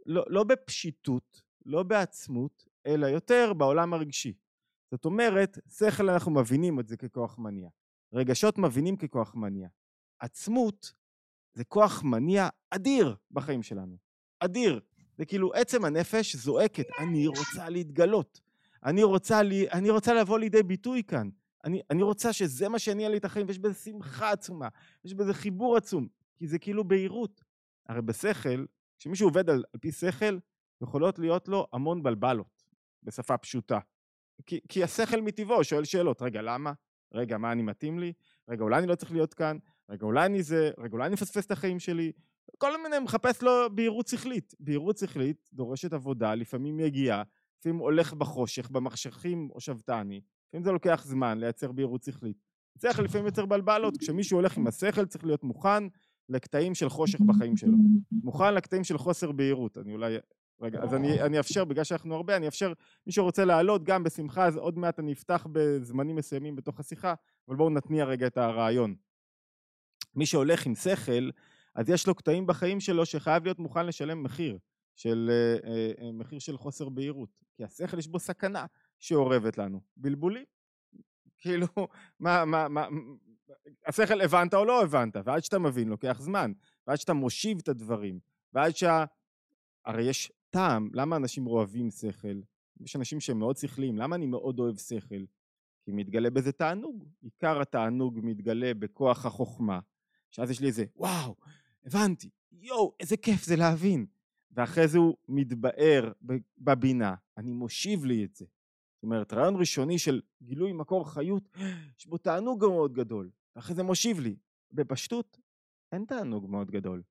לא, 0.06 0.24
לא 0.28 0.44
בפשיטות, 0.44 1.42
לא 1.66 1.82
בעצמות, 1.82 2.68
אלא 2.86 3.06
יותר 3.06 3.52
בעולם 3.52 3.94
הרגשי. 3.94 4.34
זאת 4.90 5.04
אומרת, 5.04 5.58
שכל 5.68 6.10
אנחנו 6.10 6.30
מבינים 6.30 6.80
את 6.80 6.88
זה 6.88 6.96
ככוח 6.96 7.38
מניע. 7.38 7.68
רגשות 8.12 8.58
מבינים 8.58 8.96
ככוח 8.96 9.34
מניע. 9.34 9.68
עצמות 10.18 10.92
זה 11.54 11.64
כוח 11.64 12.02
מניע 12.02 12.48
אדיר 12.70 13.16
בחיים 13.30 13.62
שלנו. 13.62 13.96
אדיר. 14.40 14.80
זה 15.18 15.24
כאילו 15.24 15.54
עצם 15.54 15.84
הנפש 15.84 16.36
זועקת, 16.36 16.86
אני 16.98 17.26
רוצה 17.26 17.68
להתגלות. 17.68 18.40
אני 18.84 19.02
רוצה, 19.02 19.42
לי, 19.42 19.70
אני 19.70 19.90
רוצה 19.90 20.14
לבוא 20.14 20.38
לידי 20.38 20.62
ביטוי 20.62 21.02
כאן. 21.04 21.28
אני, 21.64 21.80
אני 21.90 22.02
רוצה 22.02 22.32
שזה 22.32 22.68
מה 22.68 22.78
שיניע 22.78 23.08
לי 23.08 23.16
את 23.16 23.24
החיים, 23.24 23.46
ויש 23.46 23.58
בזה 23.58 23.74
שמחה 23.74 24.30
עצומה, 24.30 24.68
יש 25.04 25.14
בזה 25.14 25.34
חיבור 25.34 25.76
עצום, 25.76 26.06
כי 26.36 26.46
זה 26.46 26.58
כאילו 26.58 26.84
בהירות. 26.84 27.44
הרי 27.88 28.02
בשכל, 28.02 28.64
כשמישהו 28.98 29.28
עובד 29.28 29.50
על, 29.50 29.64
על 29.72 29.80
פי 29.80 29.92
שכל, 29.92 30.38
יכולות 30.82 31.18
להיות 31.18 31.48
לו 31.48 31.66
המון 31.72 32.02
בלבלות, 32.02 32.64
בשפה 33.02 33.38
פשוטה. 33.38 33.78
כי, 34.46 34.60
כי 34.68 34.84
השכל 34.84 35.20
מטבעו 35.20 35.64
שואל 35.64 35.84
שאלות, 35.84 36.22
רגע, 36.22 36.42
למה? 36.42 36.72
רגע, 37.14 37.38
מה 37.38 37.52
אני 37.52 37.62
מתאים 37.62 37.98
לי? 37.98 38.12
רגע, 38.48 38.62
אולי 38.62 38.78
אני 38.78 38.86
לא 38.86 38.94
צריך 38.94 39.12
להיות 39.12 39.34
כאן? 39.34 39.58
רגע, 39.88 40.06
אולי 40.06 40.26
אני 40.26 40.42
זה? 40.42 40.70
רגע, 40.78 40.92
אולי 40.92 41.06
אני 41.06 41.14
מפספס 41.14 41.46
את 41.46 41.50
החיים 41.50 41.78
שלי? 41.78 42.12
כל 42.58 42.82
מיני, 42.82 42.98
מחפש 42.98 43.42
לו 43.42 43.50
בהירות 43.74 44.06
שכלית. 44.06 44.54
בהירות 44.60 44.98
שכלית 44.98 45.48
דורשת 45.52 45.92
עבודה, 45.92 46.34
לפעמים 46.34 46.80
יגיעה, 46.80 47.22
לפעמים 47.60 47.78
הולך 47.78 48.12
בחושך, 48.12 48.70
במחשכים 48.70 49.48
או 49.54 49.60
שבתני, 49.60 50.20
לפעמים 50.48 50.64
זה 50.64 50.72
לוקח 50.72 51.04
זמן 51.04 51.38
לייצר 51.38 51.72
בהירות 51.72 52.02
שכלית. 52.02 52.36
צריך 52.78 52.98
לפעמים 52.98 53.26
יוצר 53.26 53.46
בלבלות, 53.46 53.96
כשמישהו 53.96 54.38
הולך 54.38 54.56
עם 54.56 54.66
השכל 54.66 55.06
צריך 55.06 55.24
להיות 55.24 55.44
מוכן 55.44 55.84
לקטעים 56.28 56.74
של 56.74 56.88
חושך 56.88 57.20
בחיים 57.20 57.56
שלו. 57.56 57.76
מוכן 58.10 58.54
לקטעים 58.54 58.84
של 58.84 58.98
חוסר 58.98 59.32
בהירות. 59.32 59.78
אני 59.78 59.92
אולי... 59.92 60.16
רגע, 60.60 60.82
אז 60.82 60.94
אני, 60.94 61.22
אני 61.22 61.38
אאפשר, 61.38 61.64
בגלל 61.64 61.84
שאנחנו 61.84 62.14
הרבה, 62.14 62.36
אני 62.36 62.46
אאפשר, 62.46 62.72
מי 63.06 63.12
שרוצה 63.12 63.44
לעלות 63.44 63.84
גם 63.84 64.02
בשמחה, 64.02 64.46
אז 64.46 64.56
עוד 64.56 64.78
מעט 64.78 64.98
אני 64.98 65.12
אפתח 65.12 65.46
בזמנים 65.52 66.16
מסוימים 66.16 66.56
בתוך 66.56 66.80
השיחה, 66.80 67.14
אבל 67.48 67.56
בואו 67.56 67.70
נתניע 67.70 68.04
רגע 68.04 68.26
את 68.26 68.36
הרעיון. 68.36 68.94
מי 70.14 70.26
שהולך 70.26 70.66
עם 70.66 70.74
שכל, 70.74 71.30
אז 71.76 71.88
יש 71.88 72.06
לו 72.06 72.14
קטעים 72.14 72.46
בחיים 72.46 72.80
שלו 72.80 73.06
שחייב 73.06 73.44
להיות 73.44 73.58
מוכן 73.58 73.86
לשלם 73.86 74.22
מחיר 74.22 74.58
של 74.94 75.30
אה, 75.30 75.70
אה, 75.70 75.92
אה, 76.00 76.12
מחיר 76.12 76.38
של 76.38 76.56
חוסר 76.56 76.88
בהירות 76.88 77.28
כי 77.56 77.64
השכל 77.64 77.98
יש 77.98 78.08
בו 78.08 78.18
סכנה 78.18 78.66
שאורבת 78.98 79.58
לנו. 79.58 79.80
בלבולים? 79.96 80.44
כאילו 81.38 81.66
מה 82.20 82.44
מה 82.44 82.68
מה 82.68 82.88
השכל 83.86 84.20
הבנת 84.20 84.54
או 84.54 84.64
לא 84.64 84.82
הבנת? 84.82 85.16
ועד 85.24 85.44
שאתה 85.44 85.58
מבין 85.58 85.88
לוקח 85.88 86.20
זמן. 86.20 86.52
ועד 86.86 86.96
שאתה 86.96 87.12
מושיב 87.12 87.58
את 87.62 87.68
הדברים. 87.68 88.18
ועד 88.52 88.76
שה... 88.76 89.04
הרי 89.84 90.02
יש 90.02 90.32
טעם 90.50 90.90
למה 90.92 91.16
אנשים 91.16 91.46
אוהבים 91.46 91.90
שכל? 91.90 92.40
יש 92.80 92.96
אנשים 92.96 93.20
שהם 93.20 93.38
מאוד 93.38 93.56
שכליים 93.56 93.98
למה 93.98 94.16
אני 94.16 94.26
מאוד 94.26 94.58
אוהב 94.58 94.76
שכל? 94.76 95.24
כי 95.84 95.92
מתגלה 95.92 96.30
בזה 96.30 96.52
תענוג. 96.52 97.04
עיקר 97.22 97.60
התענוג 97.60 98.20
מתגלה 98.22 98.74
בכוח 98.74 99.26
החוכמה. 99.26 99.80
שאז 100.30 100.50
יש 100.50 100.60
לי 100.60 100.66
איזה 100.66 100.84
וואו, 100.96 101.36
הבנתי, 101.86 102.30
יואו, 102.52 102.94
איזה 103.00 103.16
כיף 103.16 103.44
זה 103.44 103.56
להבין. 103.56 104.06
ואחרי 104.56 104.88
זה 104.88 104.98
הוא 104.98 105.16
מתבאר 105.28 106.12
בבינה, 106.58 107.14
אני 107.36 107.52
מושיב 107.52 108.04
לי 108.04 108.24
את 108.24 108.34
זה. 108.34 108.44
זאת 108.94 109.02
אומרת, 109.02 109.32
רעיון 109.32 109.56
ראשוני 109.56 109.98
של 109.98 110.20
גילוי 110.42 110.72
מקור 110.72 111.10
חיות, 111.10 111.48
יש 111.98 112.06
בו 112.06 112.18
תענוג 112.18 112.64
מאוד 112.64 112.92
גדול, 112.92 113.30
ואחרי 113.56 113.74
זה 113.74 113.82
מושיב 113.82 114.20
לי. 114.20 114.36
בפשטות, 114.72 115.38
אין 115.92 116.04
תענוג 116.04 116.50
מאוד 116.50 116.70
גדול. 116.70 117.02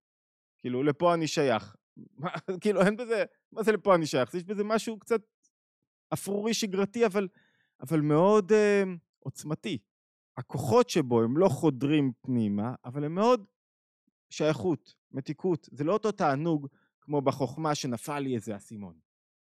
כאילו, 0.57 0.83
לפה 0.83 1.13
אני 1.13 1.27
שייך. 1.27 1.75
מה, 2.17 2.29
כאילו, 2.61 2.81
אין 2.81 2.97
בזה, 2.97 3.23
מה 3.51 3.63
זה 3.63 3.71
לפה 3.71 3.95
אני 3.95 4.05
שייך? 4.05 4.33
יש 4.33 4.43
בזה 4.43 4.63
משהו 4.63 4.99
קצת 4.99 5.21
אפרורי 6.13 6.53
שגרתי, 6.53 7.05
אבל, 7.05 7.27
אבל 7.81 8.01
מאוד 8.01 8.51
אה, 8.51 8.83
עוצמתי. 9.19 9.77
הכוחות 10.37 10.89
שבו 10.89 11.21
הם 11.21 11.37
לא 11.37 11.49
חודרים 11.49 12.11
פנימה, 12.21 12.75
אבל 12.85 13.03
הם 13.03 13.15
מאוד 13.15 13.45
שייכות, 14.29 14.95
מתיקות. 15.11 15.69
זה 15.71 15.83
לא 15.83 15.93
אותו 15.93 16.11
תענוג 16.11 16.67
כמו 17.01 17.21
בחוכמה 17.21 17.75
שנפל 17.75 18.19
לי 18.19 18.35
איזה 18.35 18.55
אסימון. 18.55 18.95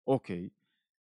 אוקיי, 0.06 0.48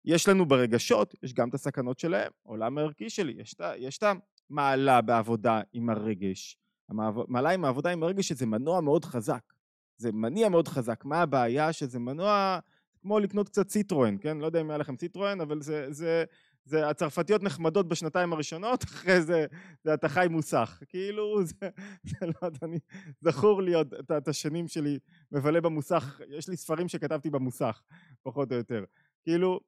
יש 0.05 0.27
לנו 0.27 0.45
ברגשות, 0.45 1.15
יש 1.23 1.33
גם 1.33 1.49
את 1.49 1.53
הסכנות 1.53 1.99
שלהם, 1.99 2.31
עולם 2.43 2.77
הערכי 2.77 3.09
שלי, 3.09 3.41
יש 3.77 3.97
את 3.97 4.03
המעלה 4.49 5.01
בעבודה 5.01 5.61
עם 5.73 5.89
הרגש. 5.89 6.57
המעלה 6.89 7.49
עם 7.49 7.65
העבודה 7.65 7.91
עם 7.91 8.03
הרגש 8.03 8.27
שזה 8.27 8.45
מנוע 8.45 8.81
מאוד 8.81 9.05
חזק. 9.05 9.53
זה 9.97 10.11
מניע 10.11 10.49
מאוד 10.49 10.67
חזק. 10.67 11.05
מה 11.05 11.21
הבעיה? 11.21 11.73
שזה 11.73 11.99
מנוע 11.99 12.59
כמו 13.01 13.19
לקנות 13.19 13.49
קצת 13.49 13.67
ציטרואן, 13.67 14.17
כן? 14.21 14.37
לא 14.37 14.45
יודע 14.45 14.61
אם 14.61 14.69
היה 14.69 14.77
לכם 14.77 14.95
ציטרואן, 14.95 15.41
אבל 15.41 15.61
זה, 15.61 15.91
זה, 15.91 16.23
זה 16.65 16.89
הצרפתיות 16.89 17.43
נחמדות 17.43 17.87
בשנתיים 17.87 18.33
הראשונות, 18.33 18.83
אחרי 18.93 19.21
זה, 19.21 19.45
זה 19.83 19.93
אתה 19.93 20.09
חי 20.09 20.27
מוסך. 20.29 20.81
כאילו, 20.89 21.39
זה, 21.45 21.69
זה 22.03 22.25
לא 22.25 22.33
יודע, 22.41 22.59
אני, 22.63 22.79
זכור 23.21 23.61
לי 23.61 23.73
עוד 23.73 23.93
את, 24.17 24.27
השנים 24.27 24.67
שלי 24.67 24.99
מבלה 25.31 25.61
במוסך, 25.61 26.21
יש 26.29 26.49
לי 26.49 26.57
ספרים 26.57 26.87
שכתבתי 26.87 27.29
במוסך, 27.29 27.81
פחות 28.23 28.51
או 28.51 28.57
יותר. 28.57 28.83
כאילו, 29.23 29.59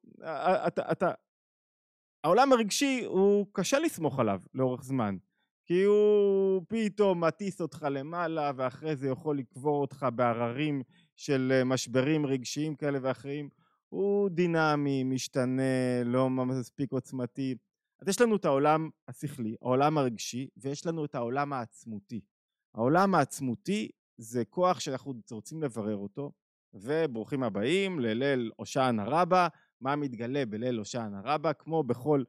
אתה, 0.66 0.92
אתה, 0.92 1.10
העולם 2.24 2.52
הרגשי 2.52 3.04
הוא 3.04 3.46
קשה 3.52 3.78
לסמוך 3.78 4.18
עליו 4.18 4.40
לאורך 4.54 4.84
זמן. 4.84 5.16
כי 5.66 5.82
הוא 5.82 6.62
פתאום 6.68 7.24
מטיס 7.24 7.60
אותך 7.60 7.86
למעלה 7.90 8.50
ואחרי 8.56 8.96
זה 8.96 9.08
יכול 9.08 9.38
לקבור 9.38 9.80
אותך 9.80 10.06
בהררים 10.14 10.82
של 11.16 11.52
אה, 11.54 11.64
משברים 11.64 12.26
רגשיים 12.26 12.74
כאלה 12.74 12.98
ואחרים. 13.02 13.48
הוא 13.88 14.28
דינמי, 14.28 15.04
משתנה, 15.04 16.02
לא 16.04 16.30
מספיק 16.30 16.92
עוצמתי. 16.92 17.54
אז 18.00 18.08
יש 18.08 18.20
לנו 18.20 18.36
את 18.36 18.44
העולם 18.44 18.90
השכלי, 19.08 19.56
העולם 19.62 19.98
הרגשי, 19.98 20.48
ויש 20.56 20.86
לנו 20.86 21.04
את 21.04 21.14
העולם 21.14 21.52
העצמותי. 21.52 22.20
העולם 22.74 23.14
העצמותי 23.14 23.90
זה 24.18 24.44
כוח 24.44 24.80
שאנחנו 24.80 25.14
רוצים 25.30 25.62
לברר 25.62 25.96
אותו, 25.96 26.32
וברוכים 26.74 27.42
הבאים 27.42 27.98
לליל 28.00 28.50
הושענא 28.56 29.02
רבה, 29.06 29.48
מה 29.80 29.96
מתגלה 29.96 30.46
בליל 30.46 30.78
הושענא 30.78 31.20
רבה, 31.24 31.52
כמו 31.52 31.82
בכל, 31.82 32.24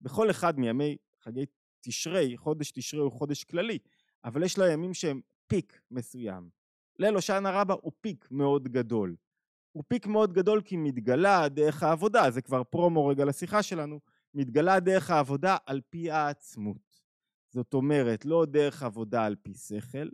בכל 0.00 0.30
אחד 0.30 0.58
מימי 0.58 0.96
חגי 1.22 1.44
תשרי, 1.80 2.36
חודש 2.36 2.70
תשרי 2.70 3.00
הוא 3.00 3.12
חודש 3.12 3.44
כללי, 3.44 3.78
אבל 4.24 4.42
יש 4.42 4.58
לו 4.58 4.66
ימים 4.66 4.94
שהם 4.94 5.20
פיק 5.46 5.80
מסוים. 5.90 6.50
ליל 6.98 7.14
הושענא 7.14 7.48
רבה 7.48 7.74
הוא 7.80 7.92
פיק 8.00 8.28
מאוד 8.30 8.68
גדול. 8.68 9.16
הוא 9.76 9.84
פיק 9.88 10.06
מאוד 10.06 10.32
גדול 10.32 10.62
כי 10.64 10.76
מתגלה 10.76 11.48
דרך 11.48 11.82
העבודה, 11.82 12.30
זה 12.30 12.42
כבר 12.42 12.64
פרומו 12.64 13.06
רגע 13.06 13.24
לשיחה 13.24 13.62
שלנו, 13.62 14.00
מתגלה 14.34 14.80
דרך 14.80 15.10
העבודה 15.10 15.56
על 15.66 15.80
פי 15.90 16.10
העצמות. 16.10 17.02
זאת 17.50 17.74
אומרת, 17.74 18.24
לא 18.24 18.44
דרך 18.44 18.82
עבודה 18.82 19.24
על 19.24 19.36
פי 19.42 19.54
שכל, 19.54 20.08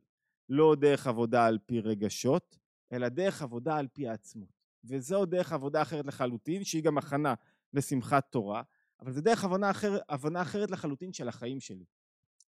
לא 0.48 0.74
דרך 0.74 1.06
עבודה 1.06 1.46
על 1.46 1.58
פי 1.66 1.80
רגשות, 1.80 2.58
אלא 2.92 3.08
דרך 3.08 3.42
עבודה 3.42 3.76
על 3.76 3.88
פי 3.92 4.08
העצמות. 4.08 4.48
וזו 4.84 5.24
דרך 5.24 5.52
עבודה 5.52 5.82
אחרת 5.82 6.06
לחלוטין, 6.06 6.64
שהיא 6.64 6.82
גם 6.82 6.98
הכנה 6.98 7.34
לשמחת 7.72 8.26
תורה, 8.30 8.62
אבל 9.00 9.12
זה 9.12 9.20
דרך 9.20 9.44
הבנה, 9.44 9.70
אחר, 9.70 9.98
הבנה 10.08 10.42
אחרת 10.42 10.70
לחלוטין 10.70 11.12
של 11.12 11.28
החיים 11.28 11.60
שלי. 11.60 11.84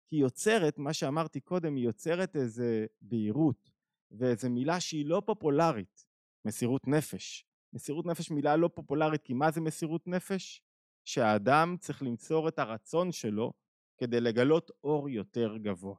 כי 0.07 0.15
היא 0.15 0.21
יוצרת, 0.21 0.77
מה 0.77 0.93
שאמרתי 0.93 1.39
קודם, 1.39 1.75
היא 1.75 1.85
יוצרת 1.85 2.35
איזה 2.35 2.85
בהירות 3.01 3.71
ואיזה 4.11 4.49
מילה 4.49 4.79
שהיא 4.79 5.05
לא 5.05 5.21
פופולרית, 5.25 6.12
מסירות 6.45 6.87
נפש. 6.87 7.45
מסירות 7.73 8.05
נפש 8.05 8.31
מילה 8.31 8.55
לא 8.55 8.69
פופולרית, 8.73 9.21
כי 9.23 9.33
מה 9.33 9.51
זה 9.51 9.61
מסירות 9.61 10.07
נפש? 10.07 10.61
שהאדם 11.05 11.75
צריך 11.79 12.03
למסור 12.03 12.47
את 12.47 12.59
הרצון 12.59 13.11
שלו 13.11 13.53
כדי 13.97 14.21
לגלות 14.21 14.71
אור 14.83 15.09
יותר 15.09 15.57
גבוה. 15.57 15.95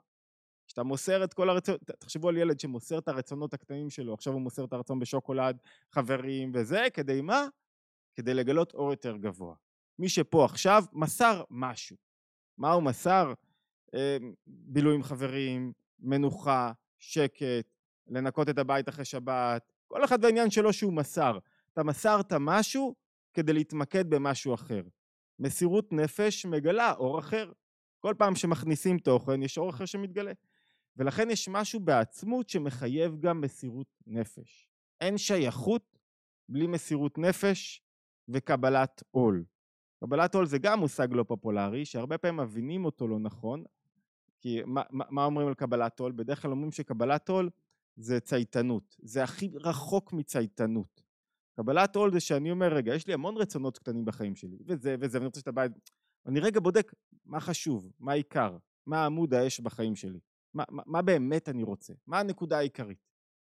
כשאתה 0.66 0.82
מוסר 0.82 1.24
את 1.24 1.34
כל 1.34 1.50
הרצונות, 1.50 1.80
תחשבו 1.84 2.28
על 2.28 2.36
ילד 2.36 2.60
שמוסר 2.60 2.98
את 2.98 3.08
הרצונות 3.08 3.54
הקטנים 3.54 3.90
שלו, 3.90 4.14
עכשיו 4.14 4.32
הוא 4.32 4.42
מוסר 4.42 4.64
את 4.64 4.72
הרצון 4.72 4.98
בשוקולד, 4.98 5.58
חברים 5.90 6.52
וזה, 6.54 6.86
כדי 6.94 7.20
מה? 7.20 7.46
כדי 8.14 8.34
לגלות 8.34 8.74
אור 8.74 8.90
יותר 8.90 9.16
גבוה. 9.16 9.54
מי 9.98 10.08
שפה 10.08 10.44
עכשיו 10.44 10.84
מסר 10.92 11.44
משהו. 11.50 11.96
מה 12.58 12.72
הוא 12.72 12.82
מסר? 12.82 13.32
אמ, 13.94 14.34
בילוי 14.46 14.94
עם 14.94 15.02
חברים, 15.02 15.72
מנוחה, 15.98 16.72
שקט, 16.98 17.66
לנקות 18.06 18.48
את 18.48 18.58
הבית 18.58 18.88
אחרי 18.88 19.04
שבת, 19.04 19.72
כל 19.94 20.04
אחד 20.04 20.20
בעניין 20.20 20.50
שלו 20.50 20.72
שהוא 20.72 20.92
מסר. 20.92 21.38
אתה 21.72 21.82
מסרת 21.82 22.32
משהו 22.40 22.94
כדי 23.34 23.52
להתמקד 23.52 24.10
במשהו 24.10 24.54
אחר. 24.54 24.82
מסירות 25.38 25.92
נפש 25.92 26.46
מגלה 26.46 26.92
אור 26.92 27.18
אחר. 27.18 27.52
כל 27.98 28.14
פעם 28.18 28.34
שמכניסים 28.34 28.98
תוכן 28.98 29.42
יש 29.42 29.58
אור 29.58 29.70
אחר 29.70 29.84
שמתגלה. 29.84 30.32
ולכן 30.96 31.30
יש 31.30 31.48
משהו 31.48 31.80
בעצמות 31.80 32.48
שמחייב 32.48 33.20
גם 33.20 33.40
מסירות 33.40 33.86
נפש. 34.06 34.68
אין 35.00 35.18
שייכות 35.18 35.98
בלי 36.48 36.66
מסירות 36.66 37.18
נפש 37.18 37.82
וקבלת 38.28 39.02
עול. 39.10 39.44
קבלת 40.00 40.34
עול 40.34 40.46
זה 40.46 40.58
גם 40.58 40.80
מושג 40.80 41.08
לא 41.12 41.22
פופולרי, 41.22 41.84
שהרבה 41.84 42.18
פעמים 42.18 42.40
מבינים 42.40 42.84
אותו 42.84 43.08
לא 43.08 43.18
נכון, 43.18 43.64
כי 44.40 44.62
מה, 44.66 44.82
מה 44.90 45.24
אומרים 45.24 45.48
על 45.48 45.54
קבלת 45.54 46.00
עול? 46.00 46.12
בדרך 46.12 46.42
כלל 46.42 46.50
אומרים 46.50 46.72
שקבלת 46.72 47.28
עול 47.28 47.50
זה 47.96 48.20
צייתנות, 48.20 48.96
זה 49.02 49.22
הכי 49.22 49.50
רחוק 49.54 50.12
מצייתנות. 50.12 51.02
קבלת 51.56 51.96
עול 51.96 52.12
זה 52.12 52.20
שאני 52.20 52.50
אומר, 52.50 52.74
רגע, 52.74 52.94
יש 52.94 53.06
לי 53.06 53.14
המון 53.14 53.36
רצונות 53.36 53.78
קטנים 53.78 54.04
בחיים 54.04 54.36
שלי, 54.36 54.56
וזה 54.66 54.96
וזה, 55.00 55.18
ואני 55.18 55.26
רוצה 55.26 55.40
שאתה 55.40 55.52
בא... 55.52 55.66
אני 56.26 56.40
רגע 56.40 56.60
בודק 56.60 56.92
מה 57.24 57.40
חשוב, 57.40 57.92
מה 57.98 58.12
העיקר, 58.12 58.56
מה 58.86 59.06
עמוד 59.06 59.34
האש 59.34 59.60
בחיים 59.60 59.96
שלי, 59.96 60.20
מה, 60.54 60.64
מה, 60.68 60.82
מה 60.86 61.02
באמת 61.02 61.48
אני 61.48 61.62
רוצה, 61.62 61.92
מה 62.06 62.20
הנקודה 62.20 62.58
העיקרית. 62.58 62.98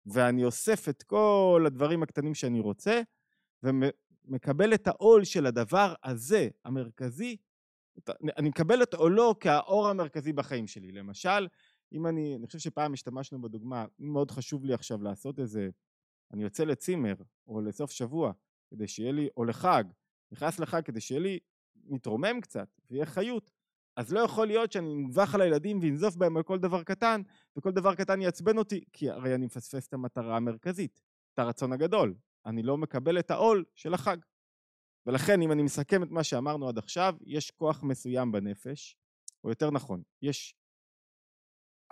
ואני 0.06 0.44
אוסף 0.44 0.88
את 0.88 1.02
כל 1.02 1.64
הדברים 1.66 2.02
הקטנים 2.02 2.34
שאני 2.34 2.61
רוצה, 2.61 3.02
מקבל 4.25 4.75
את 4.75 4.87
העול 4.87 5.25
של 5.25 5.46
הדבר 5.46 5.94
הזה, 6.04 6.49
המרכזי, 6.64 7.37
אני 8.38 8.49
מקבל 8.49 8.82
את 8.82 8.94
עולו 8.94 9.34
כהאור 9.40 9.88
המרכזי 9.88 10.32
בחיים 10.32 10.66
שלי. 10.66 10.92
למשל, 10.92 11.49
אם 11.92 12.06
אני, 12.06 12.37
אני 12.37 12.46
חושב 12.46 12.58
שפעם 12.58 12.92
השתמשנו 12.92 13.42
בדוגמה, 13.42 13.87
אם 14.00 14.12
מאוד 14.12 14.30
חשוב 14.30 14.64
לי 14.64 14.75
עכשיו 14.75 15.02
לעשות 15.02 15.38
איזה, 15.38 15.70
אני 16.32 16.42
יוצא 16.42 16.64
לצימר 16.64 17.14
או 17.46 17.61
לסוף 17.61 17.90
שבוע 17.90 18.32
כדי 18.70 18.88
שיהיה 18.88 19.12
לי, 19.12 19.28
או 19.37 19.44
לחג, 19.44 19.84
נכנס 20.32 20.61
לחג 20.61 20.82
כדי 20.84 21.00
שיהיה 21.00 21.20
לי, 21.20 21.38
מתרומם 21.84 22.40
קצת 22.40 22.68
ויהיה 22.90 23.06
חיות, 23.06 23.50
אז 23.96 24.12
לא 24.12 24.20
יכול 24.20 24.46
להיות 24.46 24.72
שאני 24.72 24.94
אנבח 24.94 25.34
על 25.34 25.40
הילדים 25.40 25.78
ואנזוף 25.82 26.16
בהם 26.16 26.37
על 26.37 26.42
כל 26.42 26.58
דבר 26.58 26.82
קטן, 26.82 27.22
וכל 27.56 27.70
דבר 27.70 27.94
קטן 27.94 28.20
יעצבן 28.20 28.58
אותי, 28.58 28.84
כי 28.92 29.11
הרי 29.11 29.34
אני 29.34 29.46
מפספס 29.46 29.88
את 29.88 29.94
המטרה 29.94 30.37
המרכזית, 30.37 31.00
את 31.34 31.38
הרצון 31.38 31.72
הגדול. 31.72 32.14
אני 32.46 32.62
לא 32.62 32.76
מקבל 32.76 33.18
את 33.18 33.30
העול 33.30 33.64
של 33.75 33.94
החג. 33.94 34.16
ולכן 35.06 35.42
אם 35.42 35.52
אני 35.52 35.62
מסכם 35.62 36.02
את 36.02 36.11
מה 36.11 36.25
שאמרנו 36.25 36.68
עד 36.68 36.78
עכשיו, 36.78 37.14
יש 37.20 37.50
כוח 37.50 37.82
מסוים 37.82 38.32
בנפש, 38.32 38.96
או 39.44 39.49
יותר 39.49 39.70
נכון, 39.70 40.02
יש 40.22 40.54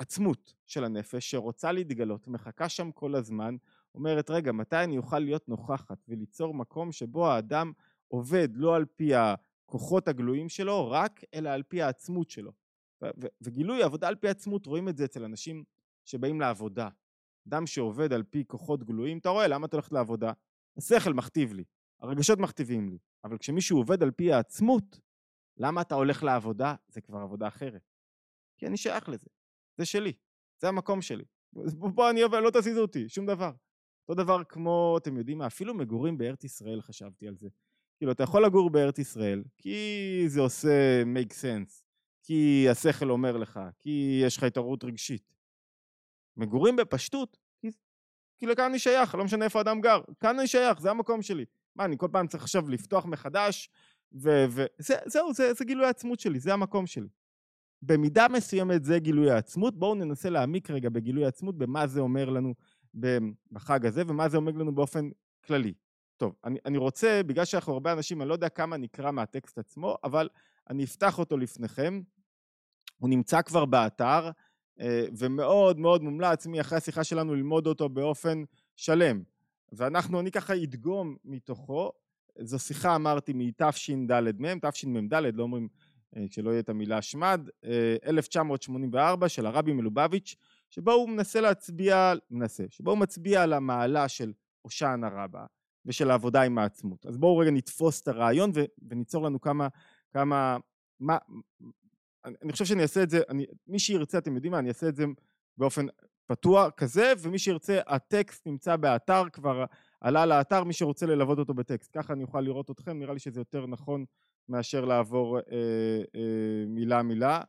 עצמות 0.00 0.54
של 0.66 0.84
הנפש 0.84 1.30
שרוצה 1.30 1.72
להתגלות, 1.72 2.28
מחכה 2.28 2.68
שם 2.68 2.92
כל 2.92 3.14
הזמן, 3.14 3.56
אומרת 3.94 4.30
רגע 4.30 4.52
מתי 4.52 4.76
אני 4.76 4.98
אוכל 4.98 5.18
להיות 5.18 5.48
נוכחת 5.48 5.98
וליצור 6.08 6.54
מקום 6.54 6.92
שבו 6.92 7.28
האדם 7.28 7.72
עובד 8.08 8.48
לא 8.54 8.76
על 8.76 8.84
פי 8.84 9.12
הכוחות 9.14 10.08
הגלויים 10.08 10.48
שלו 10.48 10.90
רק 10.90 11.20
אלא 11.34 11.48
על 11.48 11.62
פי 11.62 11.82
העצמות 11.82 12.30
שלו 12.30 12.52
וגילוי 13.40 13.82
עבודה 13.82 14.08
על 14.08 14.14
פי 14.14 14.28
עצמות 14.28 14.66
רואים 14.66 14.88
את 14.88 14.96
זה 14.96 15.04
אצל 15.04 15.24
אנשים 15.24 15.64
שבאים 16.04 16.40
לעבודה 16.40 16.88
אדם 17.48 17.66
שעובד 17.66 18.12
על 18.12 18.22
פי 18.22 18.44
כוחות 18.46 18.84
גלויים, 18.84 19.18
אתה 19.18 19.28
רואה 19.28 19.48
למה 19.48 19.66
אתה 19.66 19.76
הולך 19.76 19.92
לעבודה? 19.92 20.32
השכל 20.76 21.12
מכתיב 21.12 21.52
לי, 21.52 21.64
הרגשות 22.00 22.38
מכתיבים 22.38 22.88
לי, 22.88 22.98
אבל 23.24 23.38
כשמישהו 23.38 23.78
עובד 23.78 24.02
על 24.02 24.10
פי 24.10 24.32
העצמות, 24.32 25.00
למה 25.56 25.80
אתה 25.80 25.94
הולך 25.94 26.22
לעבודה? 26.22 26.74
זה 26.88 27.00
כבר 27.00 27.18
עבודה 27.18 27.48
אחרת. 27.48 27.82
כי 28.58 28.66
אני 28.66 28.76
שייך 28.76 29.08
לזה, 29.08 29.26
זה 29.80 29.86
שלי, 29.86 30.12
זה 30.60 30.68
המקום 30.68 31.02
שלי. 31.02 31.24
פה 31.94 32.10
אני 32.10 32.22
עובד, 32.22 32.40
לא 32.44 32.50
תזיזו 32.50 32.80
אותי, 32.80 33.08
שום 33.08 33.26
דבר. 33.26 33.52
אותו 34.08 34.22
דבר 34.22 34.44
כמו, 34.44 34.98
אתם 35.02 35.16
יודעים 35.16 35.38
מה, 35.38 35.46
אפילו 35.46 35.74
מגורים 35.74 36.18
בארץ 36.18 36.44
ישראל 36.44 36.80
חשבתי 36.80 37.28
על 37.28 37.36
זה. 37.36 37.48
כאילו, 37.98 38.12
אתה 38.12 38.22
יכול 38.22 38.44
לגור 38.44 38.70
בארץ 38.70 38.98
ישראל, 38.98 39.42
כי 39.58 40.24
זה 40.26 40.40
עושה 40.40 41.02
make 41.02 41.32
sense, 41.32 41.84
כי 42.22 42.66
השכל 42.70 43.10
אומר 43.10 43.36
לך, 43.36 43.60
כי 43.78 44.20
יש 44.24 44.36
לך 44.36 44.42
התעוררות 44.42 44.84
רגשית. 44.84 45.32
מגורים 46.36 46.76
בפשטות, 46.76 47.38
כי, 47.60 47.70
כי 48.38 48.46
לכאן 48.46 48.64
אני 48.64 48.78
שייך, 48.78 49.14
לא 49.14 49.24
משנה 49.24 49.44
איפה 49.44 49.60
אדם 49.60 49.80
גר, 49.80 50.00
כאן 50.20 50.38
אני 50.38 50.48
שייך, 50.48 50.80
זה 50.80 50.90
המקום 50.90 51.22
שלי. 51.22 51.44
מה, 51.76 51.84
אני 51.84 51.98
כל 51.98 52.08
פעם 52.12 52.26
צריך 52.26 52.42
עכשיו 52.42 52.68
לפתוח 52.68 53.06
מחדש, 53.06 53.70
וזהו, 54.12 55.34
זה, 55.34 55.54
זה 55.54 55.64
גילוי 55.64 55.86
העצמות 55.86 56.20
שלי, 56.20 56.40
זה 56.40 56.52
המקום 56.52 56.86
שלי. 56.86 57.08
במידה 57.82 58.26
מסוימת 58.28 58.84
זה 58.84 58.98
גילוי 58.98 59.30
העצמות, 59.30 59.78
בואו 59.78 59.94
ננסה 59.94 60.30
להעמיק 60.30 60.70
רגע 60.70 60.88
בגילוי 60.88 61.24
העצמות, 61.24 61.58
במה 61.58 61.86
זה 61.86 62.00
אומר 62.00 62.30
לנו 62.30 62.54
בחג 63.52 63.86
הזה, 63.86 64.02
ומה 64.06 64.28
זה 64.28 64.36
אומר 64.36 64.52
לנו 64.52 64.74
באופן 64.74 65.10
כללי. 65.44 65.72
טוב, 66.16 66.34
אני, 66.44 66.58
אני 66.66 66.78
רוצה, 66.78 67.20
בגלל 67.26 67.44
שאנחנו 67.44 67.72
הרבה 67.72 67.92
אנשים, 67.92 68.22
אני 68.22 68.28
לא 68.28 68.34
יודע 68.34 68.48
כמה 68.48 68.76
נקרא 68.76 69.10
מהטקסט 69.10 69.58
עצמו, 69.58 69.96
אבל 70.04 70.28
אני 70.70 70.84
אפתח 70.84 71.18
אותו 71.18 71.38
לפניכם. 71.38 72.00
הוא 72.98 73.10
נמצא 73.10 73.42
כבר 73.42 73.64
באתר, 73.64 74.30
אה, 74.80 75.04
ומאוד 75.18 75.78
מאוד 75.78 76.02
מומלץ 76.02 76.46
מי 76.46 76.60
אחרי 76.60 76.78
השיחה 76.78 77.04
שלנו 77.04 77.34
ללמוד 77.34 77.66
אותו 77.66 77.88
באופן 77.88 78.42
שלם. 78.76 79.22
ואנחנו, 79.72 80.20
אני 80.20 80.30
ככה 80.30 80.54
אדגום 80.54 81.16
מתוכו, 81.24 81.92
זו 82.38 82.58
שיחה 82.58 82.96
אמרתי 82.96 83.32
מתש"דמ, 83.34 84.58
תשמ"ד, 84.70 85.14
לא 85.14 85.42
אומרים 85.42 85.68
כשלא 86.30 86.50
יהיה 86.50 86.60
את 86.60 86.68
המילה 86.68 87.02
שמד, 87.02 87.48
1984 88.06 89.24
אה, 89.24 89.28
של 89.28 89.46
הרבי 89.46 89.72
מלובביץ', 89.72 90.36
שבו 90.70 90.92
הוא 90.92 91.08
מנסה 91.08 91.40
להצביע, 91.40 92.12
מנסה, 92.30 92.64
שבו 92.70 92.90
הוא 92.90 92.98
מצביע 92.98 93.42
על 93.42 93.52
המעלה 93.52 94.08
של 94.08 94.32
הושענא 94.62 95.08
רבה 95.12 95.46
ושל 95.86 96.10
העבודה 96.10 96.42
עם 96.42 96.58
העצמות. 96.58 97.06
אז 97.06 97.18
בואו 97.18 97.38
רגע 97.38 97.50
נתפוס 97.50 98.02
את 98.02 98.08
הרעיון 98.08 98.50
ו- 98.54 98.64
וניצור 98.88 99.24
לנו 99.24 99.40
כמה, 99.40 99.68
כמה, 100.12 100.56
מה, 101.00 101.18
אני 102.24 102.52
חושב 102.52 102.64
שאני 102.64 102.82
אעשה 102.82 103.02
את 103.02 103.10
זה, 103.10 103.20
אני, 103.28 103.46
מי 103.66 103.78
שירצה, 103.78 104.18
אתם 104.18 104.34
יודעים 104.34 104.52
מה, 104.52 104.58
אני 104.58 104.68
אעשה 104.68 104.88
את 104.88 104.96
זה 104.96 105.04
באופן 105.56 105.86
פתוח 106.26 106.70
כזה, 106.76 107.12
ומי 107.18 107.38
שירצה, 107.38 107.80
הטקסט 107.86 108.46
נמצא 108.46 108.76
באתר, 108.76 109.22
כבר 109.32 109.64
עלה 110.00 110.26
לאתר, 110.26 110.64
מי 110.64 110.72
שרוצה 110.72 111.06
ללוות 111.06 111.38
אותו 111.38 111.54
בטקסט. 111.54 111.90
ככה 111.98 112.12
אני 112.12 112.22
אוכל 112.22 112.40
לראות 112.40 112.70
אתכם, 112.70 112.98
נראה 112.98 113.12
לי 113.12 113.18
שזה 113.18 113.40
יותר 113.40 113.66
נכון 113.66 114.04
מאשר 114.50 114.84
לעבור 114.84 115.38
אה, 115.38 115.42
אה, 116.14 116.64
מילה 116.66 117.02
מילה. 117.02 117.40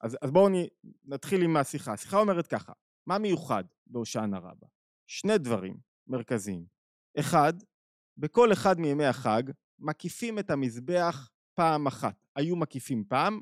אז, 0.00 0.16
אז 0.22 0.30
בואו 0.30 0.48
נתחיל 1.04 1.42
עם 1.42 1.56
השיחה. 1.56 1.92
השיחה 1.92 2.18
אומרת 2.18 2.46
ככה, 2.46 2.72
מה 3.06 3.18
מיוחד 3.18 3.64
בהושענא 3.86 4.36
רבה? 4.36 4.66
שני 5.06 5.38
דברים 5.38 5.76
מרכזיים. 6.06 6.64
אחד, 7.18 7.52
בכל 8.16 8.52
אחד 8.52 8.80
מימי 8.80 9.04
החג 9.04 9.42
מקיפים 9.78 10.38
את 10.38 10.50
המזבח 10.50 11.30
פעם 11.54 11.86
אחת. 11.86 12.26
היו 12.36 12.56
מקיפים 12.56 13.04
פעם, 13.08 13.40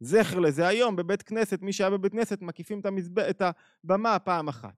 זכר 0.00 0.38
לזה 0.38 0.66
היום 0.66 0.96
בבית 0.96 1.22
כנסת, 1.22 1.62
מי 1.62 1.72
שהיה 1.72 1.90
בבית 1.90 2.12
כנסת 2.12 2.42
מקיפים 2.42 2.80
את, 2.80 2.86
המזבח, 2.86 3.24
את 3.30 3.42
הבמה 3.84 4.18
פעם 4.18 4.48
אחת. 4.48 4.74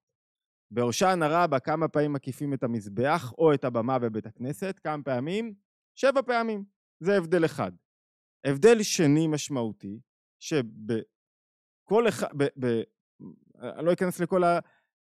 בהושענא 0.71 1.25
רבה 1.31 1.59
כמה 1.59 1.89
פעמים 1.89 2.13
מקיפים 2.13 2.55
את 2.55 2.63
המזבח 2.63 3.33
או 3.39 3.55
את 3.55 3.65
הבמה 3.65 3.99
בבית 3.99 4.27
הכנסת? 4.27 4.81
כמה 4.85 5.03
פעמים? 5.03 5.55
שבע 5.95 6.23
פעמים. 6.23 6.78
זה 7.01 7.17
הבדל 7.17 7.45
אחד. 7.45 7.73
הבדל 8.45 8.83
שני 8.83 9.27
משמעותי, 9.27 10.01
שבכל 10.41 12.09
אחד, 12.09 12.29
ב, 12.37 12.45
ב, 12.65 12.83
אני 13.63 13.87
לא 13.87 13.93
אכנס 13.93 14.21
לכל 14.21 14.45
ה... 14.45 14.59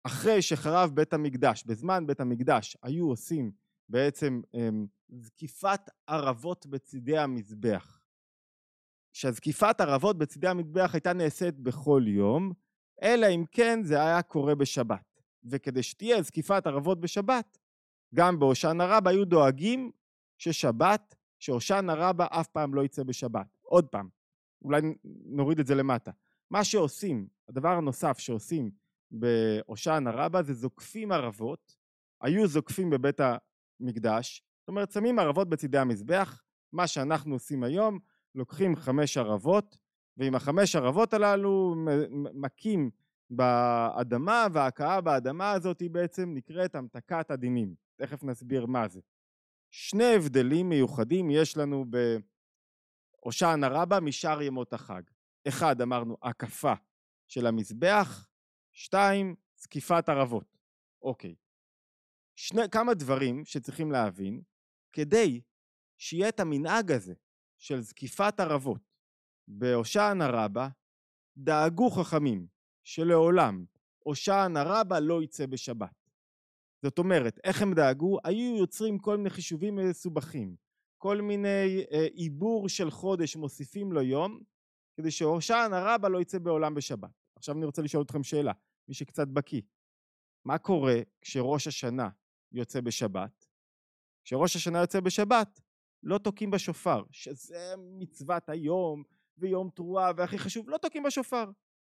אחרי 0.07 0.43
שחרב 0.43 0.91
בית 0.95 1.13
המקדש, 1.13 1.65
בזמן 1.65 2.07
בית 2.07 2.21
המקדש, 2.21 2.77
היו 2.83 3.09
עושים 3.09 3.53
בעצם 3.89 4.41
הם, 4.55 4.87
זקיפת 5.09 5.81
ערבות 6.07 6.67
בצידי 6.67 7.19
המזבח. 7.19 8.05
שהזקיפת 9.13 9.81
ערבות 9.81 10.19
בצידי 10.19 10.49
המזבח 10.49 10.91
הייתה 10.95 11.13
נעשית 11.13 11.59
בכל 11.61 12.03
יום, 12.07 12.53
אלא 13.03 13.27
אם 13.35 13.45
כן 13.51 13.81
זה 13.83 14.03
היה 14.03 14.23
קורה 14.23 14.55
בשבת. 14.55 15.21
וכדי 15.45 15.83
שתהיה 15.83 16.23
זקיפת 16.23 16.67
ערבות 16.67 17.01
בשבת, 17.01 17.59
גם 18.15 18.39
בהושענא 18.39 18.83
רבה 18.83 19.11
היו 19.11 19.25
דואגים 19.25 19.91
ששבת 20.39 21.15
שהושענא 21.45 21.93
רבה 21.97 22.27
אף 22.31 22.49
פעם 22.49 22.75
לא 22.75 22.85
יצא 22.85 23.03
בשבת. 23.03 23.57
עוד 23.63 23.87
פעם, 23.87 24.09
אולי 24.63 24.81
נוריד 25.25 25.59
את 25.59 25.67
זה 25.67 25.75
למטה. 25.75 26.11
מה 26.51 26.65
שעושים, 26.65 27.27
הדבר 27.49 27.69
הנוסף 27.69 28.19
שעושים 28.19 28.71
בהושענא 29.11 30.11
רבה 30.11 30.43
זה 30.43 30.55
זוקפים 30.55 31.13
ערבות, 31.13 31.77
היו 32.21 32.47
זוקפים 32.47 32.91
בבית 32.91 33.21
המקדש, 33.81 34.43
זאת 34.61 34.69
אומרת 34.69 34.93
שמים 34.93 35.19
ערבות 35.19 35.49
בצידי 35.49 35.79
המזבח, 35.79 36.43
מה 36.73 36.87
שאנחנו 36.87 37.35
עושים 37.35 37.65
היום, 37.65 37.99
לוקחים 38.35 38.77
חמש 38.77 39.17
ערבות, 39.17 39.79
ועם 40.17 40.35
החמש 40.35 40.77
ערבות 40.77 41.15
הללו 41.15 41.75
מכים 42.35 42.91
באדמה, 43.31 44.47
וההכאה 44.53 45.01
באדמה 45.01 45.53
הזאת 45.53 45.81
היא 45.81 45.91
בעצם 45.91 46.33
נקראת 46.35 46.75
המתקת 46.75 47.31
הדינים. 47.31 47.75
תכף 47.97 48.25
נסביר 48.25 48.67
מה 48.67 48.89
זה. 48.89 49.01
שני 49.77 50.15
הבדלים 50.17 50.69
מיוחדים 50.69 51.31
יש 51.31 51.57
לנו 51.57 51.85
בהושענא 53.23 53.67
רבה 53.71 54.01
משאר 54.01 54.43
ימות 54.43 54.73
החג. 54.73 55.03
אחד, 55.49 55.81
אמרנו, 55.81 56.17
הקפה 56.23 56.73
של 57.29 57.47
המזבח, 57.47 58.29
שתיים, 58.73 59.35
זקיפת 59.57 60.09
ערבות. 60.09 60.59
אוקיי. 61.03 61.35
שני, 62.37 62.63
כמה 62.73 62.95
דברים 62.95 63.45
שצריכים 63.45 63.93
להבין 63.93 64.43
כדי 64.93 65.41
שיהיה 65.99 66.29
את 66.29 66.41
המנהג 66.41 66.93
הזה 66.93 67.15
של 67.59 67.81
זקיפת 67.81 68.41
ערבות 68.41 68.93
בהושענא 69.49 70.27
רבה, 70.29 70.69
דאגו 71.37 71.91
חכמים 71.91 72.47
שלעולם 72.85 73.65
הושענא 73.99 74.63
רבה 74.67 75.01
לא 75.01 75.23
יצא 75.23 75.47
בשבת. 75.47 76.04
זאת 76.85 76.99
אומרת, 76.99 77.41
איך 77.45 77.63
הם 77.63 77.75
דאגו? 77.75 78.19
היו 78.25 78.57
יוצרים 78.57 78.99
כל 78.99 79.17
מיני 79.17 79.31
חישובים 79.31 79.77
מסובכים, 79.77 80.57
כל 80.99 81.21
מיני 81.21 81.85
אה, 81.93 82.07
עיבור 82.13 82.69
של 82.69 82.91
חודש 82.91 83.37
מוסיפים 83.37 83.93
לו 83.93 84.03
יום, 84.03 84.41
כדי 84.97 85.11
שהושענא 85.11 85.77
רבה 85.77 86.09
לא 86.09 86.21
יצא 86.21 86.39
בעולם 86.39 86.75
בשבת. 86.75 87.11
עכשיו 87.37 87.57
אני 87.57 87.65
רוצה 87.65 87.83
לשאול 87.83 88.03
אתכם 88.03 88.23
שאלה, 88.23 88.53
מי 88.89 88.95
שקצת 88.95 89.29
בקיא, 89.29 89.61
מה 90.45 90.59
קורה 90.59 90.95
כשראש 91.21 91.67
השנה 91.67 92.09
יוצא 92.53 92.81
בשבת? 92.81 93.47
כשראש 94.25 94.57
השנה 94.57 94.79
יוצא 94.79 95.01
בשבת, 95.01 95.61
לא 96.03 96.19
תוקעים 96.19 96.51
בשופר, 96.51 97.03
שזה 97.11 97.75
מצוות 97.77 98.49
היום 98.49 99.03
ויום 99.39 99.71
תרועה 99.75 100.13
והכי 100.17 100.39
חשוב, 100.39 100.71
לא 100.71 100.79
תוקעים 100.79 101.03
בשופר. 101.03 101.51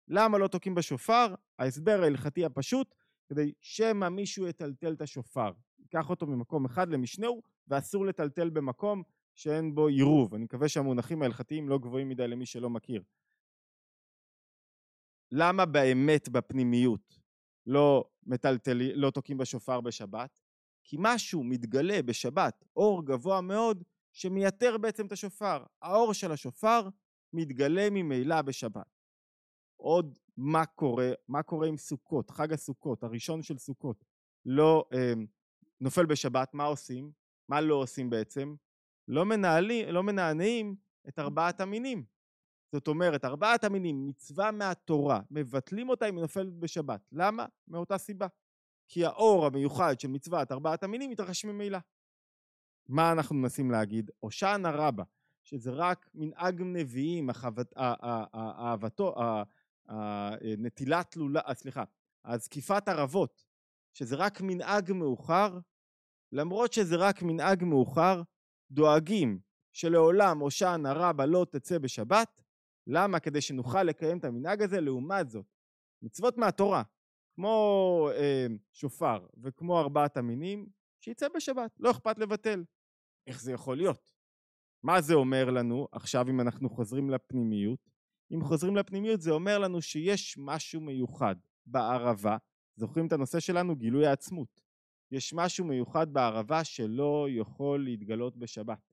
למה 0.08 0.38
לא 0.38 0.48
תוקעים 0.48 0.74
בשופר? 0.74 1.34
ההסבר 1.58 2.00
ההלכתי 2.02 2.44
הפשוט, 2.44 2.94
כדי 3.30 3.52
שמא 3.60 4.08
מישהו 4.08 4.46
יטלטל 4.46 4.92
את 4.92 5.00
השופר. 5.02 5.52
ייקח 5.78 6.10
אותו 6.10 6.26
ממקום 6.26 6.64
אחד 6.64 6.88
למשנהו, 6.88 7.42
ואסור 7.68 8.06
לטלטל 8.06 8.50
במקום 8.50 9.02
שאין 9.34 9.74
בו 9.74 9.86
עירוב. 9.86 10.34
אני 10.34 10.44
מקווה 10.44 10.68
שהמונחים 10.68 11.22
ההלכתיים 11.22 11.68
לא 11.68 11.78
גבוהים 11.78 12.08
מדי 12.08 12.28
למי 12.28 12.46
שלא 12.46 12.70
מכיר. 12.70 13.02
למה 15.32 15.66
באמת 15.66 16.28
בפנימיות 16.28 17.20
לא 17.66 18.04
מטלטלים, 18.26 18.90
לא 18.94 19.10
תוקעים 19.10 19.38
בשופר 19.38 19.80
בשבת? 19.80 20.40
כי 20.84 20.96
משהו 20.98 21.44
מתגלה 21.44 22.02
בשבת, 22.02 22.64
אור 22.76 23.06
גבוה 23.06 23.40
מאוד, 23.40 23.84
שמייתר 24.12 24.78
בעצם 24.78 25.06
את 25.06 25.12
השופר. 25.12 25.64
האור 25.82 26.12
של 26.12 26.32
השופר 26.32 26.88
מתגלה 27.32 27.90
ממילא 27.90 28.42
בשבת. 28.42 29.00
עוד 29.76 30.18
מה 30.40 30.66
קורה, 30.66 31.10
מה 31.28 31.42
קורה 31.42 31.66
עם 31.66 31.76
סוכות, 31.76 32.30
חג 32.30 32.52
הסוכות, 32.52 33.02
הראשון 33.02 33.42
של 33.42 33.58
סוכות, 33.58 34.04
לא 34.46 34.84
אה, 34.92 35.12
נופל 35.80 36.06
בשבת, 36.06 36.54
מה 36.54 36.64
עושים? 36.64 37.12
מה 37.48 37.60
לא 37.60 37.74
עושים 37.74 38.10
בעצם? 38.10 38.54
לא 39.08 39.24
מנהלים, 39.24 39.88
לא 39.88 40.02
מנענעים 40.02 40.76
את 41.08 41.18
ארבעת 41.18 41.60
המינים. 41.60 42.04
זאת 42.72 42.88
אומרת, 42.88 43.24
ארבעת 43.24 43.64
המינים, 43.64 44.08
מצווה 44.08 44.50
מהתורה, 44.50 45.20
מבטלים 45.30 45.88
אותה 45.88 46.08
אם 46.08 46.16
היא 46.16 46.22
נופלת 46.22 46.52
בשבת. 46.58 47.00
למה? 47.12 47.46
מאותה 47.68 47.98
סיבה. 47.98 48.26
כי 48.88 49.04
האור 49.04 49.46
המיוחד 49.46 50.00
של 50.00 50.08
מצוות 50.08 50.52
ארבעת 50.52 50.82
המינים 50.82 51.10
מתרחש 51.10 51.44
ממילא. 51.44 51.78
מה 52.88 53.12
אנחנו 53.12 53.36
מנסים 53.36 53.70
להגיד? 53.70 54.10
הושענא 54.20 54.68
רבה, 54.68 55.04
שזה 55.42 55.70
רק 55.70 56.10
מנהג 56.14 56.62
נביאים, 56.62 57.30
אהבתו, 58.34 59.14
הנטילת 59.90 61.16
לולה, 61.16 61.40
אה, 61.48 61.54
סליחה, 61.54 61.84
הזקיפת 62.24 62.88
ערבות, 62.88 63.44
שזה 63.94 64.16
רק 64.16 64.40
מנהג 64.40 64.92
מאוחר, 64.92 65.58
למרות 66.32 66.72
שזה 66.72 66.96
רק 66.96 67.22
מנהג 67.22 67.64
מאוחר, 67.64 68.22
דואגים 68.70 69.40
שלעולם 69.72 70.38
הושענא 70.38 70.92
רבה 70.94 71.26
לא 71.26 71.46
תצא 71.50 71.78
בשבת, 71.78 72.42
למה? 72.86 73.20
כדי 73.20 73.40
שנוכל 73.40 73.82
לקיים 73.82 74.18
את 74.18 74.24
המנהג 74.24 74.62
הזה, 74.62 74.80
לעומת 74.80 75.30
זאת, 75.30 75.46
מצוות 76.02 76.38
מהתורה, 76.38 76.82
כמו 77.34 78.08
אה, 78.14 78.46
שופר 78.72 79.26
וכמו 79.42 79.80
ארבעת 79.80 80.16
המינים, 80.16 80.66
שיצא 81.00 81.28
בשבת, 81.28 81.70
לא 81.78 81.90
אכפת 81.90 82.18
לבטל. 82.18 82.64
איך 83.26 83.42
זה 83.42 83.52
יכול 83.52 83.76
להיות? 83.76 84.12
מה 84.82 85.00
זה 85.00 85.14
אומר 85.14 85.50
לנו 85.50 85.88
עכשיו 85.92 86.28
אם 86.28 86.40
אנחנו 86.40 86.70
חוזרים 86.70 87.10
לפנימיות? 87.10 87.90
אם 88.34 88.44
חוזרים 88.44 88.76
לפנימיות 88.76 89.20
זה 89.20 89.30
אומר 89.30 89.58
לנו 89.58 89.82
שיש 89.82 90.38
משהו 90.38 90.80
מיוחד 90.80 91.36
בערבה, 91.66 92.36
זוכרים 92.76 93.06
את 93.06 93.12
הנושא 93.12 93.40
שלנו? 93.40 93.76
גילוי 93.76 94.06
העצמות. 94.06 94.60
יש 95.10 95.34
משהו 95.34 95.64
מיוחד 95.64 96.12
בערבה 96.12 96.64
שלא 96.64 97.26
יכול 97.30 97.84
להתגלות 97.84 98.36
בשבת. 98.36 98.90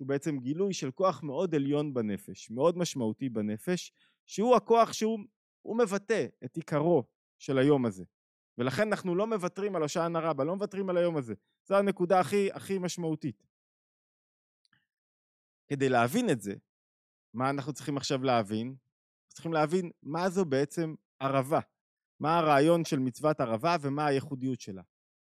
שהוא 0.00 0.08
בעצם 0.08 0.38
גילוי 0.38 0.74
של 0.74 0.90
כוח 0.90 1.22
מאוד 1.22 1.54
עליון 1.54 1.94
בנפש, 1.94 2.50
מאוד 2.50 2.78
משמעותי 2.78 3.28
בנפש, 3.28 3.92
שהוא 4.26 4.56
הכוח 4.56 4.92
שהוא 4.92 5.76
מבטא 5.78 6.26
את 6.44 6.56
עיקרו 6.56 7.04
של 7.38 7.58
היום 7.58 7.86
הזה. 7.86 8.04
ולכן 8.58 8.88
אנחנו 8.88 9.14
לא 9.14 9.26
מוותרים 9.26 9.76
על 9.76 9.82
הושענא 9.82 10.18
רבה, 10.18 10.44
לא 10.44 10.54
מוותרים 10.54 10.90
על 10.90 10.96
היום 10.96 11.16
הזה. 11.16 11.34
זו 11.64 11.76
הנקודה 11.76 12.20
הכי 12.20 12.52
הכי 12.52 12.78
משמעותית. 12.78 13.46
כדי 15.68 15.88
להבין 15.88 16.30
את 16.30 16.40
זה, 16.40 16.54
מה 17.34 17.50
אנחנו 17.50 17.72
צריכים 17.72 17.96
עכשיו 17.96 18.22
להבין? 18.22 18.74
צריכים 19.28 19.52
להבין 19.52 19.90
מה 20.02 20.30
זו 20.30 20.44
בעצם 20.44 20.94
ערבה, 21.20 21.60
מה 22.20 22.38
הרעיון 22.38 22.84
של 22.84 22.98
מצוות 22.98 23.40
ערבה 23.40 23.76
ומה 23.80 24.06
הייחודיות 24.06 24.60
שלה. 24.60 24.82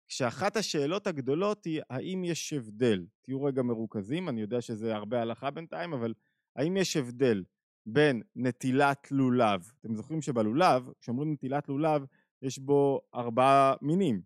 כשאחת 0.07 0.55
השאלות 0.55 1.07
הגדולות 1.07 1.65
היא 1.65 1.81
האם 1.89 2.23
יש 2.23 2.53
הבדל, 2.53 3.05
תהיו 3.21 3.43
רגע 3.43 3.61
מרוכזים, 3.61 4.29
אני 4.29 4.41
יודע 4.41 4.61
שזה 4.61 4.95
הרבה 4.95 5.21
הלכה 5.21 5.51
בינתיים, 5.51 5.93
אבל 5.93 6.13
האם 6.55 6.77
יש 6.77 6.97
הבדל 6.97 7.43
בין 7.85 8.21
נטילת 8.35 9.11
לולב, 9.11 9.71
אתם 9.81 9.95
זוכרים 9.95 10.21
שבלולב, 10.21 10.89
כשאומרים 10.99 11.33
נטילת 11.33 11.69
לולב, 11.69 12.05
יש 12.41 12.59
בו 12.59 13.01
ארבעה 13.15 13.73
מינים, 13.81 14.21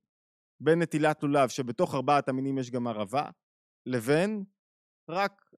בין 0.60 0.82
נטילת 0.82 1.24
לולב 1.24 1.50
שבתוך 1.50 1.96
ארבעת 1.96 2.30
המינים 2.30 2.58
יש 2.58 2.72
גם 2.72 2.88
ערבה, 2.88 3.30
לבין 3.86 4.44
רק 5.10 5.54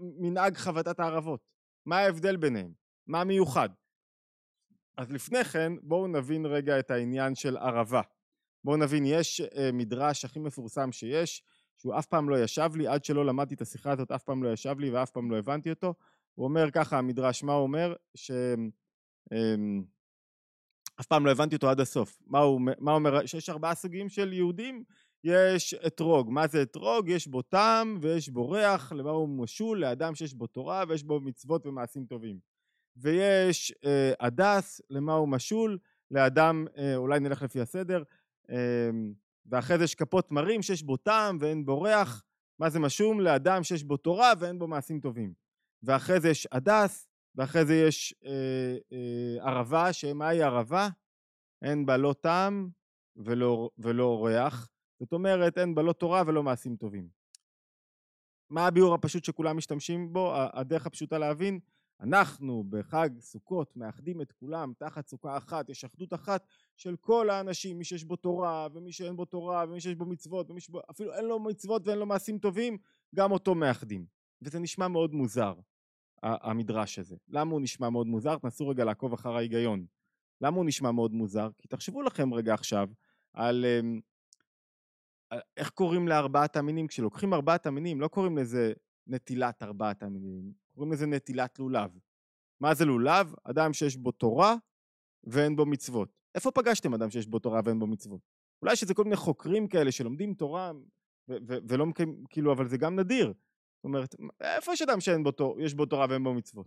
מנהג 0.00 0.56
חבטת 0.56 1.00
הערבות. 1.00 1.40
מה 1.86 1.98
ההבדל 1.98 2.36
ביניהם? 2.36 2.72
מה 3.06 3.24
מיוחד? 3.24 3.68
אז 4.96 5.10
לפני 5.10 5.44
כן 5.44 5.72
בואו 5.82 6.06
נבין 6.06 6.46
רגע 6.46 6.78
את 6.78 6.90
העניין 6.90 7.34
של 7.34 7.56
ערבה. 7.56 8.00
בואו 8.64 8.76
נבין, 8.76 9.04
יש 9.06 9.40
אה, 9.40 9.72
מדרש 9.72 10.24
הכי 10.24 10.38
מפורסם 10.38 10.92
שיש, 10.92 11.42
שהוא 11.76 11.98
אף 11.98 12.06
פעם 12.06 12.28
לא 12.28 12.42
ישב 12.42 12.70
לי, 12.76 12.86
עד 12.86 13.04
שלא 13.04 13.26
למדתי 13.26 13.54
את 13.54 13.60
השיחה 13.60 13.92
הזאת 13.92 14.10
אף 14.10 14.22
פעם 14.22 14.42
לא 14.42 14.52
ישב 14.52 14.78
לי 14.78 14.90
ואף 14.90 15.10
פעם 15.10 15.30
לא 15.30 15.38
הבנתי 15.38 15.70
אותו. 15.70 15.94
הוא 16.34 16.44
אומר 16.44 16.70
ככה 16.70 16.98
המדרש, 16.98 17.42
מה 17.42 17.52
הוא 17.52 17.62
אומר? 17.62 17.94
ש... 18.14 18.30
אמ, 19.32 19.84
אף 21.00 21.06
פעם 21.06 21.26
לא 21.26 21.30
הבנתי 21.30 21.56
אותו 21.56 21.70
עד 21.70 21.80
הסוף. 21.80 22.22
מה 22.26 22.38
הוא, 22.38 22.60
מה 22.60 22.90
הוא 22.90 22.98
אומר? 22.98 23.26
שיש 23.26 23.50
ארבעה 23.50 23.74
סוגים 23.74 24.08
של 24.08 24.32
יהודים, 24.32 24.84
יש 25.24 25.74
אתרוג. 25.74 26.30
מה 26.30 26.46
זה 26.46 26.62
אתרוג? 26.62 27.08
יש 27.08 27.28
בו 27.28 27.42
טעם 27.42 27.98
ויש 28.02 28.28
בו 28.28 28.50
ריח, 28.50 28.92
למה 28.92 29.10
הוא 29.10 29.28
משול? 29.28 29.80
לאדם 29.80 30.14
שיש 30.14 30.34
בו 30.34 30.46
תורה 30.46 30.84
ויש 30.88 31.02
בו 31.02 31.20
מצוות 31.20 31.66
ומעשים 31.66 32.06
טובים. 32.06 32.38
ויש 32.96 33.74
אה, 33.84 34.12
הדס, 34.20 34.80
למה 34.90 35.12
הוא 35.12 35.28
משול? 35.28 35.78
לאדם, 36.10 36.66
אה, 36.76 36.96
אולי 36.96 37.20
נלך 37.20 37.42
לפי 37.42 37.60
הסדר, 37.60 38.02
אה, 38.50 38.90
ואחרי 39.46 39.78
זה 39.78 39.84
יש 39.84 39.94
כפות 39.94 40.32
מרים 40.32 40.62
שיש 40.62 40.82
בו 40.82 40.96
טעם 40.96 41.38
ואין 41.40 41.64
בו 41.64 41.82
ריח, 41.82 42.22
מה 42.58 42.70
זה 42.70 42.78
משום? 42.78 43.20
לאדם 43.20 43.62
שיש 43.62 43.84
בו 43.84 43.96
תורה 43.96 44.32
ואין 44.38 44.58
בו 44.58 44.66
מעשים 44.66 45.00
טובים. 45.00 45.32
ואחרי 45.82 46.20
זה 46.20 46.28
יש 46.28 46.48
הדס, 46.52 47.08
ואחרי 47.34 47.64
זה 47.64 47.74
יש 47.74 48.14
אה, 48.24 48.76
אה, 48.92 49.50
ערבה, 49.50 49.92
שמהי 49.92 50.42
ערבה? 50.42 50.88
אין 51.62 51.86
בה 51.86 51.96
לא 51.96 52.14
טעם 52.20 52.68
ולא, 53.16 53.70
ולא 53.78 54.26
ריח, 54.26 54.68
זאת 55.00 55.12
אומרת 55.12 55.58
אין 55.58 55.74
בה 55.74 55.82
לא 55.82 55.92
תורה 55.92 56.22
ולא 56.26 56.42
מעשים 56.42 56.76
טובים. 56.76 57.08
מה 58.50 58.66
הביאור 58.66 58.94
הפשוט 58.94 59.24
שכולם 59.24 59.56
משתמשים 59.56 60.12
בו? 60.12 60.32
הדרך 60.36 60.86
הפשוטה 60.86 61.18
להבין, 61.18 61.60
אנחנו 62.00 62.64
בחג 62.68 63.10
סוכות 63.20 63.76
מאחדים 63.76 64.20
את 64.20 64.32
כולם 64.32 64.72
תחת 64.78 65.06
סוכה 65.06 65.36
אחת, 65.36 65.68
יש 65.68 65.84
אחדות 65.84 66.14
אחת 66.14 66.46
של 66.76 66.96
כל 66.96 67.30
האנשים, 67.30 67.78
מי 67.78 67.84
שיש 67.84 68.04
בו 68.04 68.16
תורה 68.16 68.68
ומי 68.72 68.92
שאין 68.92 69.16
בו 69.16 69.24
תורה 69.24 69.64
ומי 69.68 69.80
שיש 69.80 69.94
בו 69.94 70.04
מצוות 70.04 70.50
ומי 70.50 70.60
שבו, 70.60 70.80
אפילו 70.90 71.14
אין 71.14 71.24
לו 71.24 71.38
מצוות 71.38 71.86
ואין 71.86 71.98
לו 71.98 72.06
מעשים 72.06 72.38
טובים, 72.38 72.78
גם 73.14 73.32
אותו 73.32 73.54
מאחדים. 73.54 74.06
וזה 74.42 74.58
נשמע 74.58 74.88
מאוד 74.88 75.14
מוזר. 75.14 75.54
המדרש 76.22 76.98
הזה. 76.98 77.16
למה 77.28 77.52
הוא 77.52 77.60
נשמע 77.60 77.90
מאוד 77.90 78.06
מוזר? 78.06 78.38
תנסו 78.38 78.68
רגע 78.68 78.84
לעקוב 78.84 79.12
אחר 79.12 79.36
ההיגיון. 79.36 79.86
למה 80.40 80.56
הוא 80.56 80.66
נשמע 80.66 80.92
מאוד 80.92 81.12
מוזר? 81.12 81.48
כי 81.58 81.68
תחשבו 81.68 82.02
לכם 82.02 82.34
רגע 82.34 82.54
עכשיו 82.54 82.88
על, 83.32 83.64
אמ, 83.64 84.00
איך 85.56 85.70
קוראים 85.70 86.08
לארבעת 86.08 86.56
המינים. 86.56 86.86
כשלוקחים 86.86 87.34
ארבעת 87.34 87.66
המינים 87.66 88.00
לא 88.00 88.08
קוראים 88.08 88.38
לזה 88.38 88.72
נטילת 89.06 89.62
ארבעת 89.62 90.02
המינים, 90.02 90.52
קוראים 90.74 90.92
לזה 90.92 91.06
נטילת 91.06 91.58
לולב. 91.58 91.98
מה 92.60 92.74
זה 92.74 92.84
לולב? 92.84 93.34
אדם 93.44 93.72
שיש 93.72 93.96
בו 93.96 94.12
תורה 94.12 94.54
ואין 95.24 95.56
בו 95.56 95.66
מצוות. 95.66 96.08
איפה 96.34 96.50
פגשתם 96.50 96.94
אדם 96.94 97.10
שיש 97.10 97.26
בו 97.26 97.38
תורה 97.38 97.60
ואין 97.64 97.78
בו 97.78 97.86
מצוות? 97.86 98.20
אולי 98.62 98.76
שזה 98.76 98.94
כל 98.94 99.04
מיני 99.04 99.16
חוקרים 99.16 99.68
כאלה 99.68 99.92
שלומדים 99.92 100.34
תורה 100.34 100.72
ולא 101.68 101.86
מקיימים, 101.86 102.24
כאילו, 102.28 102.52
אבל 102.52 102.68
זה 102.68 102.76
גם 102.76 103.00
נדיר. 103.00 103.32
אומרת, 103.84 104.14
איפה 104.40 104.72
יש 104.72 104.82
אדם 104.82 105.00
שאין 105.00 105.22
בו 105.22 105.56
יש 105.58 105.74
בו 105.74 105.86
תורה 105.86 106.06
ואין 106.08 106.24
בו 106.24 106.34
מצוות? 106.34 106.66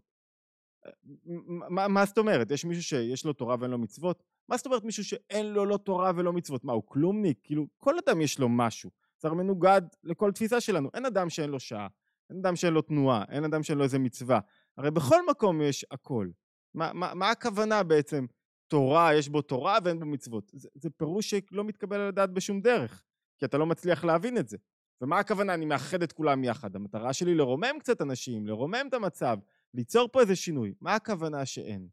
מה, 1.70 1.88
מה 1.88 2.06
זאת 2.06 2.18
אומרת? 2.18 2.52
יש 2.52 2.66
מישהו 2.66 2.84
שיש 2.84 3.26
לו 3.26 3.34
תורה 3.34 3.56
ואין 3.60 3.72
לו 3.72 3.78
מצוות? 3.78 4.24
מה 4.50 4.58
זאת 4.58 4.66
אומרת 4.66 4.84
מישהו 4.84 5.04
שאין 5.04 5.46
לו 5.46 5.66
לא 5.66 5.78
תורה 5.78 6.12
ולא 6.16 6.34
מצוות? 6.34 6.64
מה, 6.64 6.74
הוא 6.74 6.84
כלומניק? 6.86 7.40
כאילו, 7.44 7.68
כל 7.78 7.96
אדם 7.98 8.22
יש 8.22 8.40
לו 8.40 8.50
משהו. 8.50 8.90
זה 9.22 9.28
הרי 9.28 9.38
מנוגד 9.38 9.82
לכל 10.04 10.32
תפיסה 10.32 10.62
שלנו. 10.62 10.90
אין 10.94 11.06
אדם 11.06 11.30
שאין 11.30 11.50
לו 11.50 11.60
שעה, 11.60 11.88
אין 12.30 12.38
אדם 12.38 12.56
שאין 12.56 12.74
לו 12.74 12.82
תנועה, 12.82 13.24
אין 13.30 13.44
אדם 13.44 13.64
שאין 13.64 13.78
לו 13.78 13.84
איזה 13.84 14.00
מצווה. 14.00 14.40
הרי 14.78 14.92
בכל 14.92 15.26
מקום 15.30 15.62
יש 15.62 15.86
הכל. 15.92 16.30
מה, 16.74 16.94
מה, 16.94 17.14
מה 17.14 17.30
הכוונה 17.30 17.84
בעצם? 17.84 18.26
תורה, 18.68 19.16
יש 19.16 19.30
בו 19.30 19.42
תורה 19.42 19.78
ואין 19.84 20.00
בו 20.00 20.06
מצוות. 20.06 20.52
זה, 20.54 20.70
זה 20.76 20.90
פירוש 20.90 21.30
שלא 21.30 21.64
מתקבל 21.64 22.00
על 22.00 22.08
הדעת 22.08 22.34
בשום 22.34 22.62
דרך, 22.62 23.04
כי 23.38 23.46
אתה 23.46 23.58
לא 23.58 23.66
מצליח 23.66 24.04
להבין 24.04 24.38
את 24.38 24.48
זה. 24.48 24.58
ומה 25.02 25.20
הכוונה 25.20 25.54
אני 25.54 25.66
מאחד 25.66 26.04
את 26.04 26.12
כולם 26.12 26.44
יחד? 26.44 26.76
המטרה 26.76 27.14
שלי 27.14 27.36
לרומם 27.36 27.80
קצת 27.80 28.02
אנשים, 28.02 28.48
לרומם 28.48 28.86
את 28.90 28.94
המצב, 28.94 29.38
ליצור 29.74 30.10
פה 30.12 30.22
איזה 30.22 30.36
שינוי. 30.36 30.74
מה 30.82 30.96
הכוונה 30.96 31.46
שאין? 31.46 31.88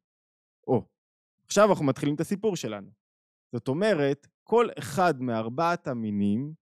או, 0.67 0.96
עכשיו 1.57 1.71
אנחנו 1.71 1.85
מתחילים 1.85 2.15
את 2.15 2.21
הסיפור 2.21 2.57
שלנו. 2.57 2.91
זאת 3.53 3.69
אומרת, 3.69 4.27
כל 4.45 4.69
אחד 4.79 5.21
מארבעת 5.21 5.87
המינים 5.87 6.55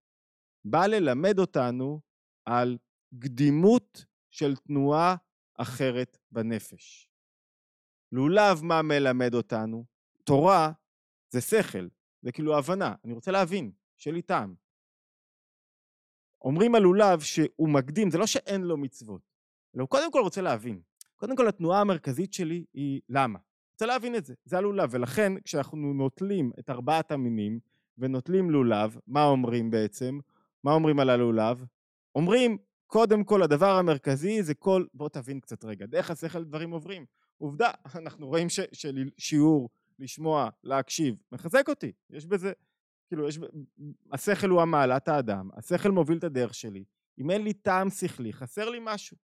בא 0.66 0.86
ללמד 0.86 1.40
אותנו 1.40 2.02
על 2.46 2.78
קדימות 3.20 4.06
של 4.32 4.56
תנועה 4.56 5.16
אחרת 5.58 6.18
בנפש. 6.32 7.10
לולב 8.12 8.64
מה 8.64 8.82
מלמד 8.82 9.34
אותנו? 9.34 9.86
תורה 10.24 10.72
זה 11.30 11.42
שכל, 11.42 11.88
זה 12.22 12.32
כאילו 12.32 12.58
הבנה, 12.58 12.96
אני 13.06 13.14
רוצה 13.14 13.32
להבין, 13.32 13.72
שיהיה 13.98 14.14
לי 14.14 14.22
טעם. 14.22 14.56
אומרים 16.42 16.76
על 16.76 16.82
לולב 16.82 17.20
שהוא 17.20 17.70
מקדים, 17.70 18.12
זה 18.12 18.18
לא 18.18 18.28
שאין 18.28 18.62
לו 18.62 18.78
מצוות, 18.78 19.22
אלא 19.76 19.82
הוא 19.82 19.90
קודם 19.90 20.12
כל 20.12 20.22
רוצה 20.22 20.42
להבין. 20.42 20.82
קודם 21.16 21.36
כל 21.36 21.48
התנועה 21.48 21.82
המרכזית 21.82 22.34
שלי 22.34 22.66
היא 22.74 23.02
למה. 23.10 23.40
רוצה 23.74 23.86
להבין 23.86 24.16
את 24.16 24.26
זה, 24.26 24.34
זה 24.46 24.58
הלולב, 24.58 24.90
ולכן 24.92 25.34
כשאנחנו 25.44 25.94
נוטלים 25.94 26.52
את 26.60 26.70
ארבעת 26.70 27.12
המינים 27.12 27.60
ונוטלים 27.98 28.50
לולב, 28.50 28.98
מה 29.08 29.26
אומרים 29.26 29.72
בעצם? 29.72 30.20
מה 30.64 30.72
אומרים 30.72 31.00
על 31.00 31.10
הלולב? 31.10 31.66
אומרים, 32.16 32.58
קודם 32.88 33.24
כל 33.24 33.44
הדבר 33.44 33.72
המרכזי 33.72 34.44
זה 34.44 34.54
כל, 34.54 34.86
בוא 34.94 35.10
תבין 35.10 35.40
קצת 35.40 35.66
רגע, 35.66 35.86
דרך 35.86 36.12
השכל 36.12 36.44
דברים 36.44 36.72
עוברים. 36.72 37.06
עובדה, 37.38 37.72
אנחנו 38.00 38.28
רואים 38.28 38.48
ששיעור, 38.50 39.70
לשמוע, 40.00 40.50
להקשיב, 40.64 41.16
מחזק 41.32 41.70
אותי, 41.70 41.92
יש 42.10 42.26
בזה 42.26 42.52
כאילו 43.08 43.28
יש, 43.28 43.40
השכל 44.12 44.50
הוא 44.50 44.62
המעלת 44.62 45.08
האדם, 45.08 45.50
השכל 45.54 45.90
מוביל 45.90 46.18
את 46.18 46.24
הדרך 46.24 46.54
שלי, 46.54 46.84
אם 47.20 47.32
אין 47.32 47.44
לי 47.44 47.54
טעם 47.54 47.90
שכלי, 47.90 48.34
חסר 48.34 48.70
לי 48.70 48.80
משהו. 48.82 49.18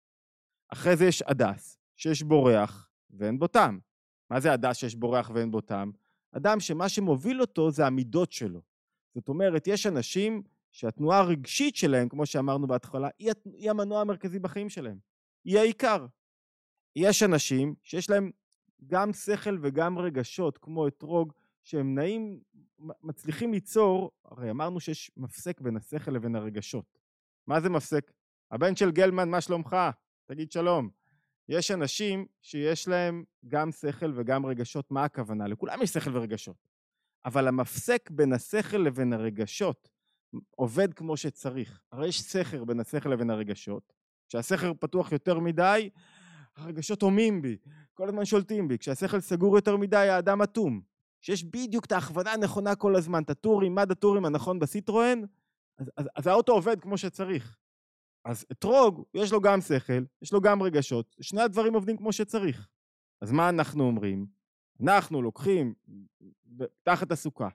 אחרי 0.69 0.97
זה 0.97 1.05
יש 1.05 1.23
הדס, 1.23 1.79
שיש 1.97 2.23
בו 2.23 2.45
ריח 2.45 2.89
ואין 3.11 3.39
בו 3.39 3.47
טעם. 3.47 3.88
מה 4.31 4.41
זה 4.41 4.53
הדס 4.53 4.77
שיש 4.77 4.95
בו 4.95 5.11
ריח 5.11 5.31
ואין 5.35 5.51
בו 5.51 5.61
טעם? 5.61 5.93
אדם 6.33 6.61
שמה 6.61 6.89
שמוביל 6.89 7.41
אותו 7.41 7.71
זה 7.71 7.87
המידות 7.87 8.33
שלו. 8.33 8.63
זאת 9.15 9.29
אומרת, 9.29 9.67
יש 9.67 9.87
אנשים 9.87 10.43
שהתנועה 10.73 11.19
הרגשית 11.19 11.77
שלהם, 11.77 12.09
כמו 12.09 12.27
שאמרנו 12.27 12.67
בהתחלה, 12.67 13.09
היא, 13.19 13.33
היא 13.45 13.71
המנוע 13.71 14.01
המרכזי 14.01 14.39
בחיים 14.39 14.69
שלהם. 14.69 14.99
היא 15.45 15.59
העיקר. 15.59 16.07
יש 16.97 17.23
אנשים 17.23 17.75
שיש 17.83 18.11
להם 18.11 18.31
גם 18.87 19.13
שכל 19.13 19.59
וגם 19.63 19.99
רגשות, 19.99 20.59
כמו 20.59 20.89
אתרוג, 20.89 21.33
שהם 21.65 21.95
נעים, 21.95 22.41
מצליחים 23.03 23.53
ליצור, 23.53 24.11
הרי 24.25 24.51
אמרנו 24.51 24.81
שיש 24.81 25.11
מפסק 25.17 25.61
בין 25.61 25.77
השכל 25.77 26.11
לבין 26.11 26.37
הרגשות. 26.37 26.99
מה 27.47 27.61
זה 27.61 27.69
מפסק? 27.69 28.13
הבן 28.51 28.77
של 28.77 28.91
גלמן, 28.91 29.29
מה 29.29 29.41
שלומך? 29.41 29.77
תגיד 30.27 30.53
שלום. 30.53 30.91
יש 31.49 31.71
אנשים 31.71 32.27
שיש 32.43 32.89
להם 32.89 33.25
גם 33.49 33.73
שכל 33.73 34.13
וגם 34.15 34.47
רגשות, 34.47 34.91
מה 34.91 35.05
הכוונה? 35.05 35.49
לכולם 35.49 35.83
יש 35.83 35.91
שכל 35.91 36.17
ורגשות. 36.17 36.57
אבל 37.25 37.49
המפסק 37.49 38.11
בין 38.11 38.33
השכל 38.33 38.77
לבין 38.77 39.13
הרגשות 39.13 39.89
עובד 40.57 40.95
כמו 40.95 41.17
שצריך. 41.17 41.81
הרי 41.93 42.09
יש 42.09 42.23
סכר 42.23 42.65
בין 42.65 42.81
השכל 42.81 43.09
לבין 43.09 43.31
הרגשות. 43.31 43.93
כשהסכר 44.29 44.73
פתוח 44.81 45.13
יותר 45.13 45.39
מדי, 45.39 45.91
הרגשות 46.57 47.03
הומים 47.03 47.43
בי, 47.43 47.57
כל 47.95 48.09
הזמן 48.09 48.25
שולטים 48.25 48.69
בי. 48.69 48.79
כשהשכל 48.79 49.21
סגור 49.21 49.57
יותר 49.57 49.77
מדי, 49.77 49.97
האדם 49.97 50.43
אטום. 50.43 50.81
שיש 51.21 51.45
בדיוק 51.45 51.85
את 51.85 51.93
ההכוונה 51.93 52.33
הנכונה 52.33 52.75
כל 52.75 52.97
הזמן, 52.97 53.23
את 53.23 53.31
הטורים, 53.31 53.75
מד 53.75 53.91
הטורים 53.91 54.25
הנכון 54.25 54.59
בסיטרואן, 54.59 55.23
אז, 55.79 55.91
אז, 55.97 56.09
אז 56.17 56.27
האוטו 56.27 56.53
עובד 56.53 56.81
כמו 56.81 56.99
שצריך. 56.99 57.58
אז 58.29 58.47
אתרוג, 58.53 59.05
יש 59.15 59.33
לו 59.33 59.41
גם 59.41 59.61
שכל, 59.61 60.05
יש 60.23 60.33
לו 60.33 60.41
גם 60.41 60.63
רגשות, 60.63 61.17
שני 61.21 61.41
הדברים 61.41 61.75
עובדים 61.75 61.97
כמו 61.97 62.13
שצריך. 62.13 62.69
אז 63.21 63.33
מה 63.33 63.49
אנחנו 63.49 63.85
אומרים? 63.85 64.27
אנחנו 64.83 65.23
לוקחים 65.23 65.75
תחת 66.83 67.13
הסוכה 67.13 67.49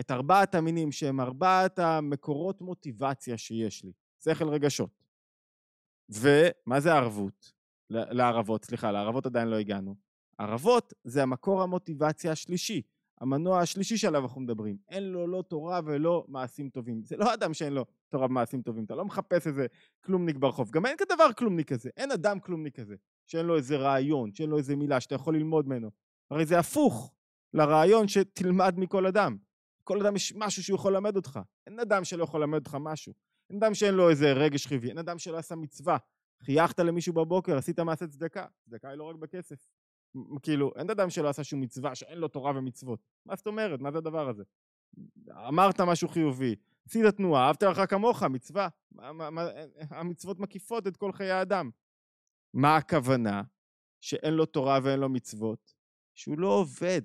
את 0.00 0.10
ארבעת 0.10 0.54
המינים 0.54 0.92
שהם 0.92 1.20
ארבעת 1.20 1.78
המקורות 1.78 2.60
מוטיבציה 2.60 3.38
שיש 3.38 3.84
לי, 3.84 3.92
שכל 4.24 4.48
רגשות. 4.48 5.04
ומה 6.08 6.80
זה 6.80 6.92
ערבות? 6.92 7.52
לערבות, 7.90 8.64
סליחה, 8.64 8.92
לערבות 8.92 9.26
עדיין 9.26 9.48
לא 9.48 9.56
הגענו. 9.56 9.96
ערבות 10.38 10.92
זה 11.04 11.22
המקור 11.22 11.62
המוטיבציה 11.62 12.32
השלישי, 12.32 12.82
המנוע 13.20 13.60
השלישי 13.60 13.96
שעליו 13.96 14.22
אנחנו 14.22 14.40
מדברים. 14.40 14.76
אין 14.88 15.02
לו 15.02 15.26
לא 15.26 15.42
תורה 15.42 15.80
ולא 15.84 16.24
מעשים 16.28 16.70
טובים. 16.70 17.02
זה 17.04 17.16
לא 17.16 17.34
אדם 17.34 17.54
שאין 17.54 17.72
לו 17.72 17.84
תורה 18.10 18.26
ומעשים 18.26 18.62
טובים, 18.62 18.84
אתה 18.84 18.94
לא 18.94 19.04
מחפש 19.04 19.46
איזה 19.46 19.66
כלומניק 20.04 20.36
ברחוב. 20.36 20.70
גם 20.70 20.86
אין 20.86 20.96
כדבר 20.96 21.32
כלומניק 21.32 21.72
כזה, 21.72 21.90
אין 21.96 22.10
אדם 22.10 22.40
כלומניק 22.40 22.80
כזה, 22.80 22.94
שאין 23.26 23.46
לו 23.46 23.56
איזה 23.56 23.76
רעיון, 23.76 24.32
שאין 24.32 24.50
לו 24.50 24.58
איזה 24.58 24.76
מילה 24.76 25.00
שאתה 25.00 25.14
יכול 25.14 25.36
ללמוד 25.36 25.66
ממנו. 25.68 25.90
הרי 26.30 26.46
זה 26.46 26.58
הפוך 26.58 27.12
לרעיון 27.54 28.08
שתלמד 28.08 28.74
מכל 28.78 29.06
אדם. 29.06 29.36
כל 29.84 30.00
אדם 30.00 30.16
יש 30.16 30.34
משהו 30.36 30.62
שהוא 30.62 30.74
יכול 30.74 30.92
ללמד 30.92 31.16
אותך. 31.16 31.40
אין 31.66 31.80
אדם 31.80 32.04
שלא 32.04 32.24
יכול 32.24 32.40
ללמד 32.40 32.58
אותך 32.58 32.76
משהו. 32.80 33.12
אין 33.50 33.58
אדם 33.58 33.74
שאין 33.74 33.94
לו 33.94 34.10
איזה 34.10 34.32
רגש 34.32 34.66
חיובי, 34.66 34.88
אין 34.88 34.98
אדם 34.98 35.18
שלא 35.18 35.38
עשה 35.38 35.56
מצווה. 35.56 35.96
חייכת 36.42 36.78
למישהו 36.78 37.12
בבוקר, 37.12 37.56
עשית 37.56 37.80
מעשה 37.80 38.06
צדקה. 38.06 38.46
צדקה 38.64 38.88
היא 38.88 38.98
לא 38.98 39.04
רק 39.04 39.16
בכסף. 39.16 39.66
כאילו, 40.42 40.72
אין 40.76 40.90
אדם 40.90 41.10
שלא 41.10 41.28
עשה 41.28 41.44
שום 41.44 41.60
מצווה, 41.60 41.94
שאין 41.94 42.18
לו 42.18 42.28
תורה 42.28 42.52
ומצוות. 42.56 43.00
מה 43.26 43.36
זאת 43.36 43.46
אומרת? 43.46 43.80
מה 43.80 43.92
זה 43.92 43.98
הדבר 43.98 44.28
הזה? 44.28 44.42
אמרת 45.48 45.80
משהו 45.80 46.08
חיובי, 46.08 46.56
עשית 46.90 47.04
תנועה, 47.04 47.46
אהבת 47.46 47.62
לך 47.62 47.90
כמוך, 47.90 48.22
מצווה. 48.22 48.68
המצוות 49.90 50.38
מקיפות 50.38 50.86
את 50.86 50.96
כל 50.96 51.12
חיי 51.12 51.30
האדם. 51.30 51.70
מה 52.54 52.76
הכוונה? 52.76 53.42
שאין 54.00 54.34
לו 54.34 54.46
תורה 54.46 54.78
ואין 54.84 55.00
לו 55.00 55.08
מצוות? 55.08 55.74
שהוא 56.14 56.38
לא 56.38 56.48
עובד 56.48 57.02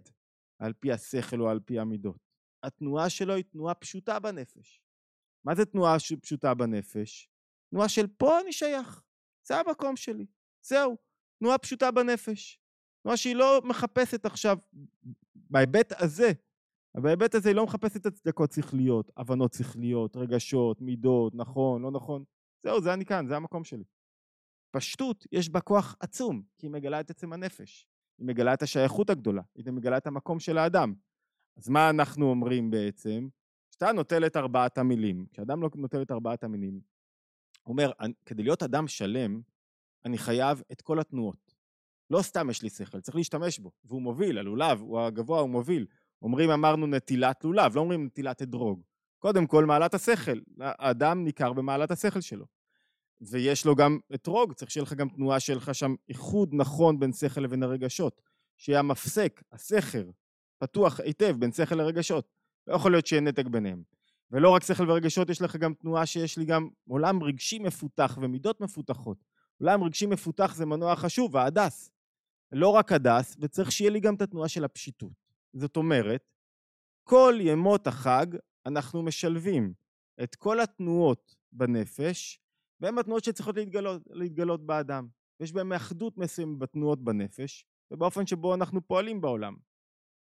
על 0.60 0.74
פי 0.74 0.91
השכל 0.91 1.41
או 1.41 1.50
על 1.50 1.60
פי 1.60 1.80
המידות. 1.80 2.30
התנועה 2.63 3.10
שלו 3.10 3.34
היא 3.34 3.43
תנועה 3.43 3.74
פשוטה 3.74 4.19
בנפש. 4.19 4.82
מה 5.45 5.56
זה 5.56 5.65
תנועה 5.65 5.98
פשוטה 6.21 6.54
בנפש? 6.54 7.30
תנועה 7.69 7.89
של 7.89 8.08
פה 8.08 8.41
אני 8.41 8.54
שייך, 8.54 9.04
זה 9.48 9.58
המקום 9.58 9.95
שלי, 9.95 10.26
זהו, 10.62 10.98
תנועה 11.39 11.58
פשוטה 11.58 11.91
בנפש. 11.91 12.60
תנועה 13.02 13.17
שהיא 13.17 13.36
לא 13.36 13.62
מחפשת 13.65 14.26
עכשיו, 14.26 14.58
בהיבט 15.36 16.02
הזה, 16.02 16.32
בהיבט 17.01 17.36
הזה 17.36 17.49
היא 17.49 17.55
לא 17.55 17.63
מחפשת 17.63 18.05
הצדקות 18.05 18.51
שכליות, 18.51 19.12
הבנות 19.17 19.53
שכליות, 19.53 20.15
רגשות, 20.15 20.81
מידות, 20.81 21.36
נכון, 21.36 21.81
לא 21.81 21.91
נכון, 21.91 22.23
זהו, 22.63 22.81
זה 22.81 22.93
אני 22.93 23.05
כאן, 23.05 23.27
זה 23.27 23.36
המקום 23.36 23.63
שלי. 23.63 23.84
פשטות, 24.71 25.25
יש 25.31 25.49
בה 25.49 25.62
כוח 25.62 25.95
עצום, 25.99 26.41
כי 26.58 26.65
היא 26.65 26.71
מגלה 26.71 26.99
את 26.99 27.10
עצם 27.10 27.34
הנפש. 27.34 27.88
היא 28.17 28.27
מגלה 28.27 28.53
את 28.53 28.62
השייכות 28.62 29.10
הגדולה, 29.10 29.41
היא 29.55 29.71
מגלה 29.71 29.97
את 29.97 30.08
המקום 30.08 30.39
של 30.39 30.58
האדם. 30.58 30.93
אז 31.58 31.69
מה 31.69 31.89
אנחנו 31.89 32.29
אומרים 32.29 32.71
בעצם? 32.71 33.27
כשאתה 33.69 33.91
נוטל 33.91 34.25
את 34.25 34.38
ארבעת 34.38 34.77
המילים, 34.77 35.25
כשאדם 35.31 35.62
לא 35.62 35.69
נוטל 35.75 36.01
את 36.01 36.12
ארבעת 36.12 36.43
המילים, 36.43 36.81
הוא 37.63 37.71
אומר, 37.71 37.91
כדי 38.25 38.43
להיות 38.43 38.63
אדם 38.63 38.88
שלם, 38.88 39.41
אני 40.05 40.17
חייב 40.17 40.62
את 40.71 40.81
כל 40.81 40.99
התנועות. 40.99 41.55
לא 42.10 42.21
סתם 42.21 42.49
יש 42.49 42.62
לי 42.62 42.69
שכל, 42.69 43.01
צריך 43.01 43.15
להשתמש 43.15 43.60
בו, 43.60 43.71
והוא 43.86 44.01
מוביל, 44.01 44.38
הלולב, 44.38 44.81
הוא 44.81 44.99
הגבוה, 44.99 45.39
הוא 45.39 45.49
מוביל. 45.49 45.86
אומרים, 46.21 46.49
אמרנו 46.49 46.88
נטילת 46.88 47.43
לולב, 47.43 47.75
לא 47.75 47.82
אומרים 47.82 48.06
נטילת 48.06 48.41
אדרוג. 48.41 48.82
קודם 49.19 49.47
כל, 49.47 49.65
מעלת 49.65 49.93
השכל. 49.93 50.39
האדם 50.60 51.23
ניכר 51.23 51.54
במעלת 51.54 51.91
השכל 51.91 52.21
שלו. 52.21 52.45
ויש 53.21 53.65
לו 53.65 53.75
גם 53.75 53.99
אתרוג, 54.15 54.54
צריך 54.54 54.71
שיהיה 54.71 54.84
לך 54.84 54.93
גם 54.93 55.10
תנועה 55.10 55.39
שיהיה 55.39 55.58
לך 55.58 55.75
שם 55.75 55.95
איחוד 56.10 56.49
נכון 56.54 56.99
בין 56.99 57.13
שכל 57.13 57.41
לבין 57.41 57.63
הרגשות. 57.63 58.21
שיהיה 58.58 58.80
המפסק, 58.80 59.43
הסכר, 59.51 60.10
פתוח 60.58 60.99
היטב 60.99 61.36
בין 61.39 61.51
שכל 61.51 61.75
לרגשות. 61.75 62.32
לא 62.67 62.75
יכול 62.75 62.91
להיות 62.91 63.08
שיהיה 63.08 63.21
נתק 63.21 63.45
ביניהם. 63.45 63.84
ולא 64.32 64.49
רק 64.49 64.63
שכל 64.63 64.89
ורגשות, 64.89 65.30
יש 65.30 65.41
לך 65.41 65.56
גם 65.56 65.73
תנועה 65.73 66.06
שיש 66.06 66.38
לי 66.38 66.45
גם 66.45 66.69
עולם 66.88 67.23
רגשי 67.23 67.60
מפותח 67.60 68.17
ומידות 68.21 68.62
מפותחות. 68.62 69.17
עולם 69.58 69.84
רגשי 69.84 70.06
מפותח 70.06 70.56
זה 70.56 70.65
מנוע 70.65 70.95
חשוב, 70.95 71.38
ההדס. 71.38 71.91
לא 72.51 72.69
רק 72.69 72.91
הדס, 72.91 73.36
וצריך 73.39 73.71
שיהיה 73.71 73.91
לי 73.91 73.99
גם 73.99 74.15
את 74.15 74.21
התנועה 74.21 74.47
של 74.47 74.63
הפשיטות. 74.63 75.24
זאת 75.58 75.78
אומרת, 75.78 76.34
כל 77.04 77.36
ימות 77.39 77.88
החג 77.88 78.26
אנחנו 78.65 79.04
משלבים 79.04 79.74
את 80.24 80.36
כל 80.36 80.60
התנועות 80.60 81.36
בנפש, 81.52 82.39
והן 82.82 82.98
התנועות 82.98 83.24
שצריכות 83.24 83.56
להתגלות, 83.56 84.02
להתגלות 84.10 84.65
באדם. 84.65 85.08
יש 85.39 85.52
בהן 85.52 85.72
אחדות 85.72 86.18
מסוימת 86.18 86.60
בתנועות 86.60 87.04
בנפש, 87.04 87.65
ובאופן 87.91 88.26
שבו 88.26 88.56
אנחנו 88.56 88.88
פועלים 88.88 89.22
בעולם. 89.22 89.56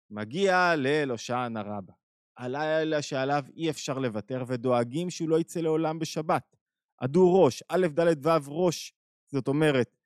מגיע 0.10 0.76
לאל 0.76 1.12
הושענא 1.12 1.60
רבה, 1.60 1.94
הלילה 2.38 3.02
שעליו 3.02 3.44
אי 3.56 3.70
אפשר 3.70 4.00
לוותר, 4.00 4.44
ודואגים 4.48 5.10
שהוא 5.10 5.30
לא 5.30 5.40
יצא 5.40 5.60
לעולם 5.60 6.00
בשבת. 6.00 6.56
עדו 6.98 7.44
ראש, 7.44 7.64
א', 7.70 7.88
ד', 7.88 8.26
ו', 8.26 8.48
ראש, 8.48 8.94
זאת 9.32 9.48
אומרת, 9.48 9.98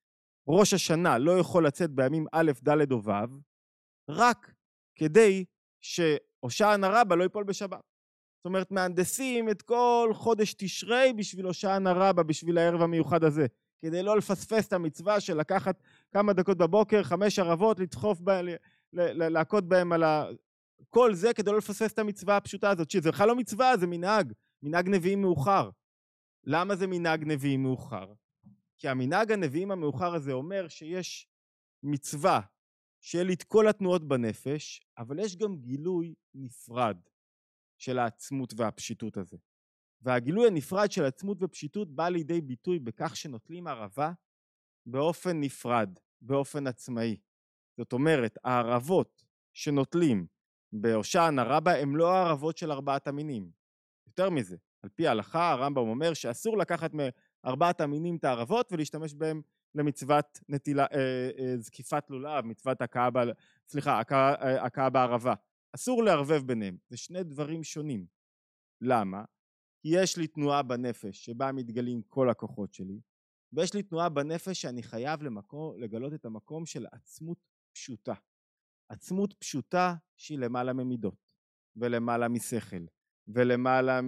ראש 0.48 0.74
השנה 0.74 1.18
לא 1.18 1.40
יכול 1.40 1.68
לצאת 1.68 1.92
בימים 1.92 2.26
א', 2.32 2.52
ד' 2.64 2.92
או 2.92 3.04
ו', 3.04 3.12
רק 4.10 4.54
כדי 5.02 5.46
שהושענא 5.82 6.86
רבה 6.92 7.16
לא 7.16 7.24
ייפול 7.24 7.44
בשבת. 7.44 7.82
זאת 8.38 8.46
אומרת, 8.46 8.72
מהנדסים 8.72 9.50
את 9.50 9.62
כל 9.62 10.12
חודש 10.14 10.54
תשרי 10.54 11.14
בשביל 11.18 11.46
הושענא 11.46 11.94
רבה, 11.96 12.24
בשביל 12.24 12.58
הערב 12.58 12.82
המיוחד 12.82 13.24
הזה, 13.24 13.46
כדי 13.82 14.04
לא 14.04 14.18
לפספס 14.18 14.68
את 14.68 14.74
המצווה 14.74 15.20
של 15.20 15.38
לקחת 15.38 15.84
כמה 16.12 16.34
דקות 16.34 16.58
בבוקר, 16.58 17.04
חמש 17.04 17.40
ערבות, 17.40 17.80
לדחוף, 17.80 18.20
ב... 18.24 18.30
להכות 18.94 19.68
בהם 19.68 19.94
על 19.94 20.04
ה... 20.04 20.26
כל 20.90 21.14
זה 21.14 21.34
כדי 21.34 21.52
לא 21.52 21.58
לפספס 21.58 21.94
את 21.94 22.00
המצווה 22.00 22.38
הפשוטה 22.38 22.70
הזאת, 22.70 22.92
שזה 22.92 23.12
בכלל 23.12 23.28
לא 23.28 23.36
מצווה, 23.36 23.78
זה 23.78 23.88
מנהג, 23.88 24.34
מנהג 24.64 24.90
נביאים 24.90 25.22
מאוחר. 25.22 25.70
למה 26.44 26.76
זה 26.76 26.88
מנהג 26.88 27.24
נביאים 27.26 27.64
מאוחר? 27.64 28.14
כי 28.78 28.88
המנהג 28.88 29.32
הנביאים 29.32 29.72
המאוחר 29.72 30.16
הזה 30.16 30.32
אומר 30.32 30.68
שיש 30.68 31.28
מצווה 31.84 32.42
לי 33.24 33.34
את 33.34 33.44
כל 33.44 33.68
התנועות 33.68 34.08
בנפש, 34.08 34.82
אבל 34.98 35.20
יש 35.20 35.36
גם 35.36 35.56
גילוי 35.56 36.14
נפרד 36.34 36.98
של 37.78 38.00
העצמות 38.00 38.54
והפשיטות 38.58 39.18
הזה. 39.18 39.38
והגילוי 40.02 40.48
הנפרד 40.48 40.92
של 40.92 41.06
עצמות 41.06 41.38
ופשיטות 41.42 41.96
בא 41.96 42.10
לידי 42.10 42.42
ביטוי 42.42 42.80
בכך 42.80 43.16
שנוטלים 43.16 43.68
ערבה 43.68 44.12
באופן 44.86 45.40
נפרד, 45.40 46.00
באופן 46.22 46.68
עצמאי. 46.68 47.18
זאת 47.78 47.94
אומרת, 47.94 48.38
הערבות 48.44 49.24
שנוטלים 49.54 50.28
בהושענא 50.74 51.42
רבה 51.42 51.82
הם 51.82 51.96
לא 51.96 52.14
הערבות 52.14 52.58
של 52.58 52.72
ארבעת 52.72 53.08
המינים. 53.08 53.52
יותר 54.08 54.30
מזה, 54.30 54.58
על 54.84 54.90
פי 54.90 55.08
ההלכה 55.08 55.52
הרמב"ם 55.52 55.88
אומר 55.88 56.14
שאסור 56.14 56.58
לקחת 56.58 56.92
ארבעת 57.46 57.82
המינים 57.82 58.16
את 58.16 58.24
הערבות 58.24 58.72
ולהשתמש 58.72 59.14
בהם 59.14 59.42
למצוות 59.76 60.40
נטילה, 60.50 60.86
אה, 60.94 61.30
אה, 61.40 61.58
זקיפת 61.58 62.10
לולב, 62.10 62.46
מצוות 62.46 62.82
הכאה, 62.82 63.10
ב, 63.10 63.18
סליחה, 63.68 64.00
הכאה, 64.00 64.36
אה, 64.36 64.66
הכאה 64.66 64.90
בערבה. 64.90 65.34
אסור 65.76 66.04
לערבב 66.04 66.42
ביניהם, 66.46 66.78
זה 66.90 66.98
שני 66.98 67.24
דברים 67.24 67.64
שונים. 67.64 68.06
למה? 68.82 69.24
כי 69.82 69.90
יש 69.92 70.18
לי 70.18 70.28
תנועה 70.28 70.64
בנפש 70.64 71.26
שבה 71.26 71.52
מתגלים 71.52 72.02
כל 72.10 72.30
הכוחות 72.30 72.74
שלי, 72.74 73.00
ויש 73.54 73.74
לי 73.74 73.84
תנועה 73.84 74.10
בנפש 74.10 74.62
שאני 74.62 74.84
חייב 74.84 75.24
למקום, 75.24 75.80
לגלות 75.80 76.14
את 76.14 76.26
המקום 76.26 76.66
של 76.66 76.86
עצמות 76.92 77.38
פשוטה. 77.74 78.14
עצמות 78.90 79.34
פשוטה 79.34 79.96
שהיא 80.18 80.40
למעלה 80.40 80.74
ממידות, 80.74 81.34
ולמעלה 81.76 82.28
משכל, 82.28 82.86
ולמעלה 83.28 84.00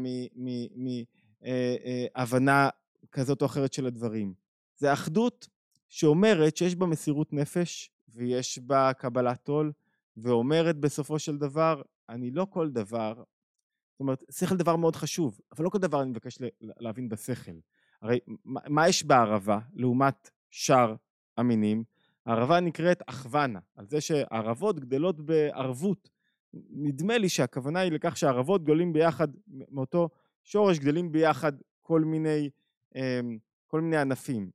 מהבנה 2.15 2.69
כזאת 3.11 3.41
או 3.41 3.45
אחרת 3.45 3.73
של 3.73 3.85
הדברים. 3.85 4.33
זה 4.75 4.93
אחדות 4.93 5.47
שאומרת 5.89 6.57
שיש 6.57 6.75
בה 6.75 6.85
מסירות 6.85 7.33
נפש 7.33 7.91
ויש 8.09 8.59
בה 8.59 8.93
קבלת 8.93 9.47
עול 9.47 9.71
ואומרת 10.17 10.77
בסופו 10.77 11.19
של 11.19 11.37
דבר 11.37 11.81
אני 12.09 12.31
לא 12.31 12.47
כל 12.49 12.69
דבר, 12.69 13.13
זאת 13.13 13.99
אומרת 13.99 14.23
שכל 14.31 14.55
דבר 14.55 14.75
מאוד 14.75 14.95
חשוב 14.95 15.39
אבל 15.51 15.65
לא 15.65 15.69
כל 15.69 15.77
דבר 15.77 16.01
אני 16.01 16.09
מבקש 16.09 16.37
להבין 16.61 17.09
בשכל. 17.09 17.51
הרי 18.01 18.19
מה 18.45 18.89
יש 18.89 19.03
בערבה 19.03 19.59
לעומת 19.73 20.29
שאר 20.49 20.95
המינים? 21.37 21.83
הערבה 22.25 22.59
נקראת 22.59 23.01
אחוונה, 23.07 23.59
על 23.75 23.87
זה 23.87 24.01
שערבות 24.01 24.79
גדלות 24.79 25.25
בערבות. 25.25 26.09
נדמה 26.69 27.17
לי 27.17 27.29
שהכוונה 27.29 27.79
היא 27.79 27.91
לכך 27.91 28.17
שהערבות 28.17 28.63
גדולים 28.63 28.93
ביחד 28.93 29.27
מאותו 29.47 30.09
שורש 30.43 30.79
גדלים 30.79 31.11
ביחד 31.11 31.53
כל 31.81 32.01
מיני 32.01 32.49
כל 33.67 33.81
מיני 33.81 33.97
ענפים. 33.97 34.51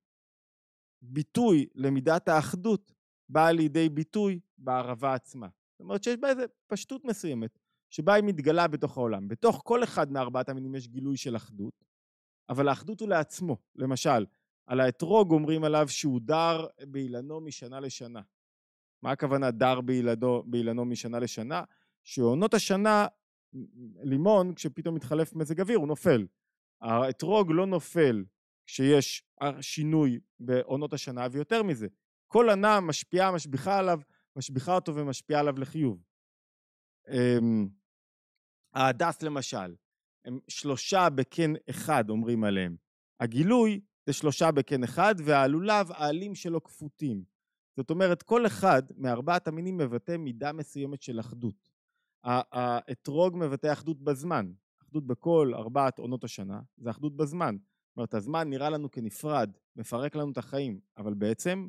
ביטוי 1.02 1.66
למידת 1.74 2.28
האחדות 2.28 2.92
באה 3.28 3.52
לידי 3.52 3.88
ביטוי 3.88 4.40
בערבה 4.58 5.14
עצמה. 5.14 5.48
זאת 5.72 5.80
אומרת 5.80 6.04
שיש 6.04 6.16
בה 6.16 6.28
איזו 6.28 6.42
פשטות 6.66 7.04
מסוימת, 7.04 7.58
שבה 7.90 8.14
היא 8.14 8.24
מתגלה 8.24 8.68
בתוך 8.68 8.96
העולם. 8.96 9.28
בתוך 9.28 9.62
כל 9.64 9.84
אחד 9.84 10.12
מארבעת 10.12 10.48
המינים 10.48 10.74
יש 10.74 10.88
גילוי 10.88 11.16
של 11.16 11.36
אחדות, 11.36 11.84
אבל 12.48 12.68
האחדות 12.68 13.00
הוא 13.00 13.08
לעצמו. 13.08 13.56
למשל, 13.76 14.26
על 14.66 14.80
האתרוג 14.80 15.30
אומרים 15.30 15.64
עליו 15.64 15.88
שהוא 15.88 16.20
דר 16.20 16.66
באילנו 16.86 17.40
משנה 17.40 17.80
לשנה. 17.80 18.22
מה 19.02 19.10
הכוונה 19.10 19.50
דר 19.50 19.80
באילנו, 19.80 20.42
באילנו 20.46 20.84
משנה 20.84 21.18
לשנה? 21.18 21.64
שעונות 22.04 22.54
השנה, 22.54 23.06
לימון, 24.02 24.54
כשפתאום 24.54 24.94
מתחלף 24.94 25.34
מזג 25.34 25.60
אוויר, 25.60 25.78
הוא 25.78 25.88
נופל. 25.88 26.26
האתרוג 26.80 27.50
לא 27.52 27.66
נופל 27.66 28.24
כשיש 28.66 29.22
שינוי 29.60 30.20
בעונות 30.40 30.92
השנה, 30.92 31.26
ויותר 31.30 31.62
מזה, 31.62 31.86
כל 32.28 32.50
ענה 32.50 32.80
משפיעה, 32.80 33.32
משביחה 33.32 33.78
עליו, 33.78 34.00
משביחה 34.36 34.74
אותו 34.74 34.94
ומשפיעה 34.94 35.40
עליו 35.40 35.58
לחיוב. 35.58 36.02
אמ, 37.08 37.68
ההדס 38.74 39.22
למשל, 39.22 39.74
הם 40.24 40.38
שלושה 40.48 41.10
בקן 41.10 41.52
אחד 41.70 42.10
אומרים 42.10 42.44
עליהם. 42.44 42.76
הגילוי 43.20 43.80
זה 44.06 44.12
שלושה 44.12 44.50
בקן 44.50 44.84
אחד, 44.84 45.14
והלולב, 45.24 45.92
העלים 45.92 46.34
שלו 46.34 46.64
כפותים. 46.64 47.24
זאת 47.76 47.90
אומרת, 47.90 48.22
כל 48.22 48.46
אחד 48.46 48.82
מארבעת 48.96 49.48
המינים 49.48 49.76
מבטא 49.76 50.16
מידה 50.16 50.52
מסוימת 50.52 51.02
של 51.02 51.20
אחדות. 51.20 51.70
האתרוג 52.24 53.36
מבטא 53.36 53.72
אחדות 53.72 54.02
בזמן, 54.02 54.52
אחדות 54.88 55.06
בכל 55.06 55.52
ארבעת 55.54 55.98
עונות 55.98 56.24
השנה, 56.24 56.60
זה 56.76 56.90
אחדות 56.90 57.16
בזמן. 57.16 57.56
זאת 57.88 57.96
אומרת, 57.96 58.14
הזמן 58.14 58.50
נראה 58.50 58.70
לנו 58.70 58.90
כנפרד, 58.90 59.50
מפרק 59.76 60.16
לנו 60.16 60.32
את 60.32 60.38
החיים, 60.38 60.80
אבל 60.96 61.14
בעצם 61.14 61.68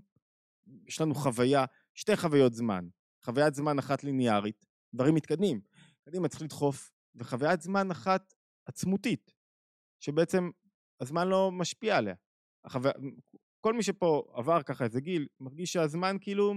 יש 0.88 1.02
לנו 1.02 1.16
חוויה, 1.16 1.66
שתי 1.94 2.18
חוויות 2.18 2.54
זמן. 2.54 2.88
חוויית 3.26 3.54
זמן 3.54 3.80
אחת 3.80 4.04
ליניארית, 4.04 4.66
דברים 4.94 5.16
מתקדמים, 5.16 5.62
קדימה 6.06 6.28
צריך 6.28 6.42
לדחוף, 6.42 6.92
וחוויית 7.16 7.62
זמן 7.62 7.92
אחת 7.92 8.34
עצמותית, 8.66 9.34
שבעצם 10.00 10.50
הזמן 11.02 11.28
לא 11.28 11.52
משפיע 11.52 11.98
עליה. 11.98 12.16
החו... 12.66 12.80
כל 13.62 13.74
מי 13.74 13.84
שפה 13.84 14.32
עבר 14.34 14.64
ככה 14.64 14.84
איזה 14.84 15.02
גיל, 15.02 15.28
מרגיש 15.40 15.74
שהזמן 15.74 16.18
כאילו, 16.22 16.54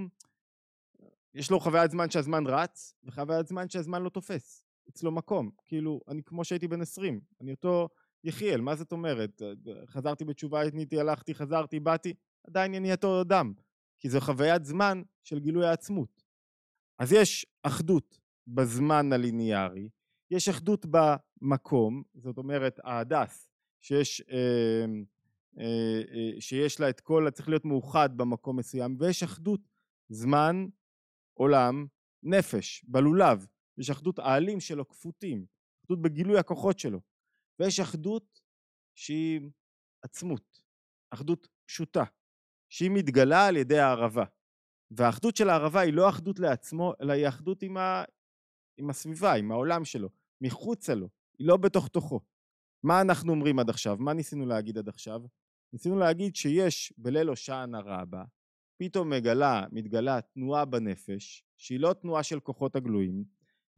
יש 1.35 1.51
לו 1.51 1.61
חוויית 1.61 1.90
זמן 1.90 2.11
שהזמן 2.11 2.46
רץ, 2.46 2.94
וחוויית 3.05 3.46
זמן 3.46 3.68
שהזמן 3.68 4.03
לא 4.03 4.09
תופס 4.09 4.64
אצלו 4.92 5.12
מקום. 5.12 5.50
כאילו, 5.64 6.00
אני 6.09 6.22
כמו 6.22 6.44
שהייתי 6.44 6.68
בן 6.68 6.81
20, 6.81 7.20
אני 7.40 7.50
אותו 7.50 7.88
יחיאל, 8.24 8.61
מה 8.61 8.76
זאת 8.76 8.92
אומרת? 8.92 9.42
חזרתי 9.87 10.24
בתשובה, 10.24 10.61
הייתי, 10.61 11.00
הלכתי, 11.00 11.35
חזרתי, 11.35 11.81
באתי, 11.81 12.14
עדיין 12.46 12.74
אני 12.74 12.92
אותו 12.92 13.20
אדם, 13.20 13.52
כי 13.98 14.09
זו 14.09 14.20
חוויית 14.20 14.64
זמן 14.64 15.02
של 15.22 15.38
גילוי 15.38 15.66
העצמות. 15.66 16.22
אז 16.98 17.12
יש 17.12 17.46
אחדות 17.62 18.18
בזמן 18.46 19.12
הליניארי, 19.12 19.88
יש 20.31 20.48
אחדות 20.48 20.87
במקום, 20.90 22.02
זאת 22.14 22.38
אומרת 22.38 22.81
ההדס, 22.85 23.48
שיש, 23.81 24.22
אה, 24.31 24.85
אה, 25.59 26.02
אה, 26.12 26.40
שיש 26.40 26.81
לה 26.81 26.88
את 26.88 27.00
כל, 27.00 27.26
צריך 27.31 27.48
להיות 27.48 27.64
מאוחד 27.64 28.16
במקום 28.16 28.59
מסוים, 28.59 28.96
ויש 28.98 29.22
אחדות 29.22 29.61
זמן, 30.09 30.66
עולם, 31.35 31.87
נפש, 32.22 32.85
בלולב, 32.88 33.46
יש 33.78 33.90
אחדות 33.90 34.18
העלים 34.18 34.61
שלו 34.61 34.88
כפותים, 34.88 35.46
אחדות 35.85 36.02
בגילוי 36.02 36.38
הכוחות 36.38 36.78
שלו, 36.78 37.00
ויש 37.61 37.80
אחדות 37.80 38.40
שהיא 38.94 39.40
עצמות, 40.02 40.62
אחדות 41.11 41.48
פשוטה, 41.66 42.04
שהיא 42.68 42.90
מתגלה 42.90 43.46
על 43.46 43.56
ידי 43.56 43.78
הערבה. 43.78 44.24
והאחדות 44.90 45.37
של 45.37 45.48
הערבה 45.48 45.80
היא 45.80 45.92
לא 45.92 46.08
אחדות 46.08 46.38
לעצמו, 46.38 46.92
אלא 47.02 47.12
היא 47.12 47.28
אחדות 47.28 47.62
עם, 47.62 47.76
ה... 47.76 48.04
עם 48.76 48.90
הסביבה, 48.90 49.35
עם 49.35 49.52
העולם 49.52 49.85
שלו, 49.85 50.08
מחוצה 50.40 50.94
לו, 50.94 51.08
היא 51.38 51.48
לא 51.48 51.56
בתוך 51.56 51.88
תוכו. 51.88 52.20
מה 52.82 53.00
אנחנו 53.00 53.32
אומרים 53.32 53.58
עד 53.58 53.70
עכשיו? 53.70 53.96
מה 54.00 54.12
ניסינו 54.12 54.46
להגיד 54.46 54.78
עד 54.78 54.88
עכשיו? 54.88 55.20
ניסינו 55.72 55.98
להגיד 55.98 56.37
שיש 56.37 56.92
בליל 56.98 57.28
הושענא 57.28 57.76
רבה, 57.85 58.24
פתאום 58.76 59.11
מגלה, 59.11 59.64
מתגלה 59.72 60.20
תנועה 60.20 60.64
בנפש, 60.64 61.44
שהיא 61.58 61.80
לא 61.80 61.92
תנועה 61.92 62.22
של 62.22 62.40
כוחות 62.40 62.76
הגלויים, 62.76 63.24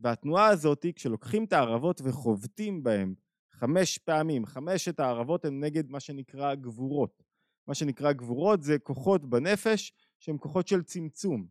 והתנועה 0.00 0.46
הזאת, 0.46 0.86
כשלוקחים 0.94 1.44
את 1.44 1.52
הערבות 1.52 2.00
וחובטים 2.04 2.82
בהן 2.82 3.14
חמש 3.52 3.98
פעמים, 3.98 4.46
חמשת 4.46 5.00
הערבות 5.00 5.44
הן 5.44 5.64
נגד 5.64 5.90
מה 5.90 6.00
שנקרא 6.00 6.54
גבורות. 6.54 7.22
מה 7.66 7.74
שנקרא 7.74 8.12
גבורות 8.12 8.62
זה 8.62 8.78
כוחות 8.78 9.30
בנפש 9.30 9.92
שהן 10.20 10.36
כוחות 10.40 10.68
של 10.68 10.82
צמצום. 10.82 11.46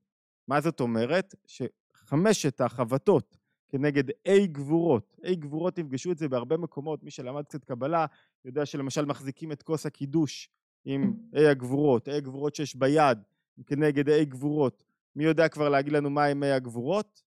מה 0.47 0.61
זאת 0.61 0.79
אומרת? 0.79 1.35
שחמשת 1.47 2.61
החבטות 2.61 3.37
כנגד 3.69 4.09
A 4.09 4.45
גבורות, 4.45 5.15
A 5.23 5.35
גבורות 5.35 5.75
תפגשו 5.75 6.11
את 6.11 6.17
זה 6.17 6.29
בהרבה 6.29 6.57
מקומות, 6.57 7.03
מי 7.03 7.11
שלמד 7.11 7.43
קצת 7.43 7.63
קבלה 7.63 8.05
יודע 8.45 8.65
שלמשל 8.65 9.05
מחזיקים 9.05 9.51
את 9.51 9.63
כוס 9.63 9.85
הקידוש 9.85 10.49
עם 10.85 11.13
A 11.35 11.39
הגבורות, 11.39 12.07
A 12.07 12.11
הגבורות 12.11 12.55
שיש 12.55 12.75
ביד 12.75 13.17
כנגד 13.65 14.09
A 14.09 14.23
גבורות, 14.23 14.83
מי 15.15 15.23
יודע 15.23 15.47
כבר 15.47 15.69
להגיד 15.69 15.93
לנו 15.93 16.09
מה 16.09 16.25
הם 16.25 16.43
A 16.43 16.45
הגבורות? 16.45 17.23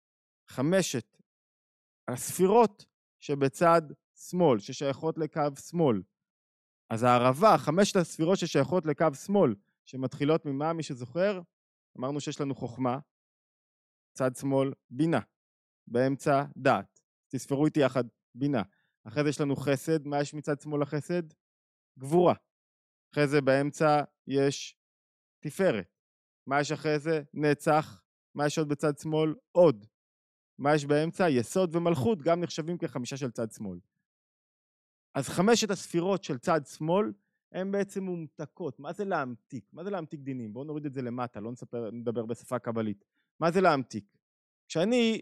חמשת 0.48 1.18
הספירות 2.08 2.86
שבצד 3.20 3.82
שמאל, 4.16 4.60
ששייכות 4.60 5.18
לקו 5.18 5.42
שמאל. 5.70 6.02
אז 6.90 7.04
הערבה, 7.04 7.58
חמשת 7.58 7.96
הספירות 7.96 8.38
ששייכות 8.38 8.86
לקו 8.86 9.14
שמאל, 9.26 9.56
שמתחילות 9.86 10.46
ממה, 10.46 10.74
מי 10.74 10.84
שזוכר? 10.84 11.42
אמרנו 12.00 12.20
שיש 12.20 12.42
לנו 12.42 12.56
חוכמה, 12.56 13.00
צד 14.18 14.36
שמאל, 14.36 14.74
בינה, 14.90 15.20
באמצע 15.88 16.44
דעת. 16.58 17.00
תספרו 17.28 17.66
איתי 17.66 17.80
יחד, 17.80 18.04
בינה. 18.36 18.62
אחרי 19.08 19.24
זה 19.24 19.30
יש 19.30 19.42
לנו 19.42 19.56
חסד, 19.56 20.08
מה 20.08 20.22
יש 20.22 20.34
מצד 20.34 20.60
שמאל 20.62 20.82
לחסד? 20.82 21.24
גבורה. 22.00 22.34
אחרי 23.14 23.28
זה 23.28 23.42
באמצע 23.42 24.04
יש 24.28 24.78
תפארת. 25.40 25.96
מה 26.48 26.62
יש 26.62 26.72
אחרי 26.72 27.00
זה? 27.00 27.24
נצח. 27.34 28.02
מה 28.36 28.46
יש 28.46 28.58
עוד 28.58 28.70
בצד 28.70 28.98
שמאל? 28.98 29.36
עוד. 29.52 29.86
מה 30.58 30.76
יש 30.76 30.86
באמצע? 30.86 31.30
יסוד 31.30 31.76
ומלכות 31.76 32.22
גם 32.22 32.40
נחשבים 32.40 32.78
כחמישה 32.78 33.18
של 33.18 33.32
צד 33.32 33.52
שמאל. 33.52 33.80
אז 35.14 35.30
חמשת 35.30 35.70
הספירות 35.70 36.24
של 36.24 36.38
צד 36.38 36.66
שמאל 36.66 37.14
הן 37.52 37.72
בעצם 37.72 38.04
מומתקות. 38.04 38.80
מה 38.80 38.94
זה 38.94 39.06
להמתיק? 39.06 39.66
מה 39.74 39.84
זה 39.84 39.90
להמתיק 39.90 40.20
דינים? 40.20 40.54
בואו 40.54 40.64
נוריד 40.64 40.86
את 40.86 40.94
זה 40.94 41.02
למטה, 41.02 41.40
לא 41.40 41.52
נספר, 41.52 41.92
נדבר 41.92 42.26
בשפה 42.26 42.60
קבלית. 42.60 43.06
מה 43.40 43.52
זה 43.52 43.62
להמתיק? 43.62 44.18
כשאני, 44.68 45.22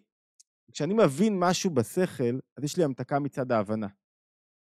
כשאני 0.71 0.93
מבין 0.93 1.39
משהו 1.39 1.69
בשכל, 1.69 2.39
אז 2.57 2.63
יש 2.63 2.77
לי 2.77 2.83
המתקה 2.83 3.19
מצד 3.19 3.51
ההבנה. 3.51 3.87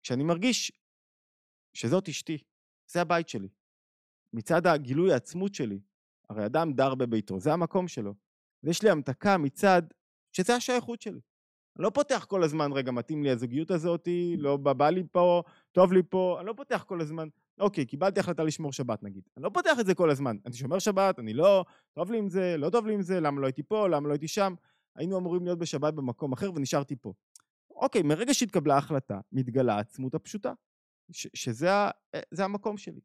כשאני 0.02 0.24
מרגיש 0.24 0.72
שזאת 1.72 2.08
אשתי, 2.08 2.38
זה 2.86 3.00
הבית 3.00 3.28
שלי. 3.28 3.48
מצד 4.32 4.66
הגילוי 4.66 5.12
העצמות 5.12 5.54
שלי, 5.54 5.80
הרי 6.28 6.46
אדם 6.46 6.72
דר 6.72 6.94
בביתו, 6.94 7.40
זה 7.40 7.52
המקום 7.52 7.88
שלו. 7.88 8.14
ויש 8.62 8.82
לי 8.82 8.90
המתקה 8.90 9.38
מצד 9.38 9.82
שזה 10.32 10.54
השייכות 10.54 11.02
שלי. 11.02 11.20
אני 11.76 11.84
לא 11.84 11.90
פותח 11.90 12.24
כל 12.28 12.42
הזמן, 12.42 12.72
רגע, 12.72 12.92
מתאים 12.92 13.22
לי 13.22 13.30
הזוגיות 13.30 13.70
הזאתי, 13.70 14.34
לא 14.38 14.56
בא 14.56 14.90
לי 14.90 15.02
פה, 15.12 15.42
טוב 15.72 15.92
לי 15.92 16.02
פה, 16.08 16.36
אני 16.38 16.46
לא 16.46 16.52
פותח 16.56 16.84
כל 16.86 17.00
הזמן. 17.00 17.28
אוקיי, 17.60 17.86
קיבלתי 17.86 18.20
החלטה 18.20 18.44
לשמור 18.44 18.72
שבת 18.72 19.02
נגיד. 19.02 19.22
אני 19.36 19.44
לא 19.44 19.50
פותח 19.54 19.80
את 19.80 19.86
זה 19.86 19.94
כל 19.94 20.10
הזמן. 20.10 20.36
אני 20.46 20.54
שומר 20.54 20.78
שבת, 20.78 21.18
אני 21.18 21.32
לא, 21.32 21.64
טוב 21.92 22.12
לי 22.12 22.18
עם 22.18 22.28
זה, 22.28 22.56
לא 22.58 22.70
טוב 22.70 22.86
לי 22.86 22.94
עם 22.94 23.02
זה, 23.02 23.20
למה 23.20 23.40
לא 23.40 23.46
הייתי 23.46 23.62
פה, 23.62 23.88
למה 23.88 24.08
לא 24.08 24.12
הייתי 24.12 24.28
שם. 24.28 24.54
היינו 24.96 25.18
אמורים 25.18 25.44
להיות 25.44 25.58
בשבת 25.58 25.94
במקום 25.94 26.32
אחר 26.32 26.50
ונשארתי 26.54 26.96
פה. 26.96 27.12
אוקיי, 27.70 28.02
מרגע 28.02 28.34
שהתקבלה 28.34 28.74
ההחלטה, 28.74 29.20
מתגלה 29.32 29.74
העצמות 29.74 30.14
הפשוטה, 30.14 30.52
ש- 31.12 31.28
שזה 31.34 31.72
ה- 31.72 31.90
המקום 32.38 32.76
שלי. 32.78 33.00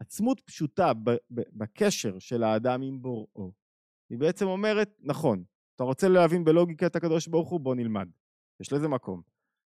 עצמות 0.00 0.40
פשוטה 0.40 0.94
ב- 0.94 1.10
ב- 1.10 1.48
בקשר 1.52 2.18
של 2.18 2.42
האדם 2.42 2.82
עם 2.82 3.02
בוראו, 3.02 3.52
היא 4.10 4.18
בעצם 4.18 4.46
אומרת, 4.46 4.96
נכון, 5.00 5.44
אתה 5.76 5.84
רוצה 5.84 6.08
להבין 6.08 6.44
בלוגיקה 6.44 6.86
את 6.86 6.96
הקדוש 6.96 7.28
ברוך 7.28 7.48
הוא? 7.48 7.60
בוא 7.60 7.74
נלמד. 7.74 8.08
יש 8.60 8.72
לזה 8.72 8.88
מקום. 8.88 9.22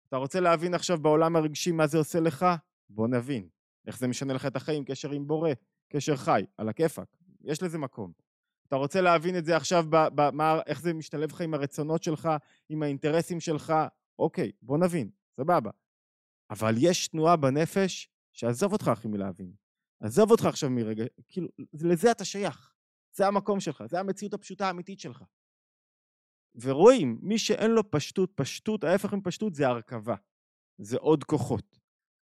אתה 0.08 0.16
רוצה 0.16 0.40
להבין 0.40 0.74
עכשיו 0.74 0.98
בעולם 0.98 1.36
הרגשי 1.36 1.72
מה 1.72 1.86
זה 1.86 1.98
עושה 1.98 2.20
לך? 2.20 2.46
בוא 2.88 3.08
נבין. 3.08 3.48
איך 3.86 3.98
זה 3.98 4.08
משנה 4.08 4.32
לך 4.34 4.46
את 4.46 4.56
החיים, 4.56 4.84
קשר 4.84 5.10
עם 5.10 5.26
בורא, 5.26 5.50
קשר 5.88 6.16
חי, 6.16 6.44
על 6.56 6.68
הכיפאק. 6.68 7.16
יש 7.44 7.62
לזה 7.62 7.78
מקום. 7.78 8.12
אתה 8.68 8.76
רוצה 8.76 9.00
להבין 9.00 9.38
את 9.38 9.44
זה 9.44 9.56
עכשיו, 9.56 9.84
ב, 9.90 9.96
ב, 10.14 10.30
מה, 10.30 10.60
איך 10.66 10.80
זה 10.80 10.92
משתלב 10.94 11.32
לך 11.32 11.40
עם 11.40 11.54
הרצונות 11.54 12.02
שלך, 12.02 12.28
עם 12.68 12.82
האינטרסים 12.82 13.40
שלך? 13.40 13.74
אוקיי, 14.18 14.52
בוא 14.62 14.78
נבין, 14.78 15.10
סבבה. 15.36 15.70
אבל 16.50 16.74
יש 16.78 17.08
תנועה 17.08 17.36
בנפש 17.36 18.08
שעזוב 18.32 18.72
אותך 18.72 18.90
אחי 18.92 19.08
מלהבין. 19.08 19.52
עזוב 20.00 20.30
אותך 20.30 20.44
עכשיו 20.44 20.70
מרגע, 20.70 21.04
כאילו, 21.28 21.48
לזה 21.82 22.10
אתה 22.10 22.24
שייך. 22.24 22.72
זה 23.12 23.26
המקום 23.26 23.60
שלך, 23.60 23.84
זה 23.88 24.00
המציאות 24.00 24.34
הפשוטה 24.34 24.66
האמיתית 24.66 25.00
שלך. 25.00 25.24
ורואים, 26.54 27.18
מי 27.22 27.38
שאין 27.38 27.70
לו 27.70 27.90
פשטות, 27.90 28.32
פשטות, 28.34 28.84
ההפך 28.84 29.14
מפשטות 29.14 29.54
זה 29.54 29.68
הרכבה, 29.68 30.14
זה 30.78 30.96
עוד 30.96 31.24
כוחות. 31.24 31.78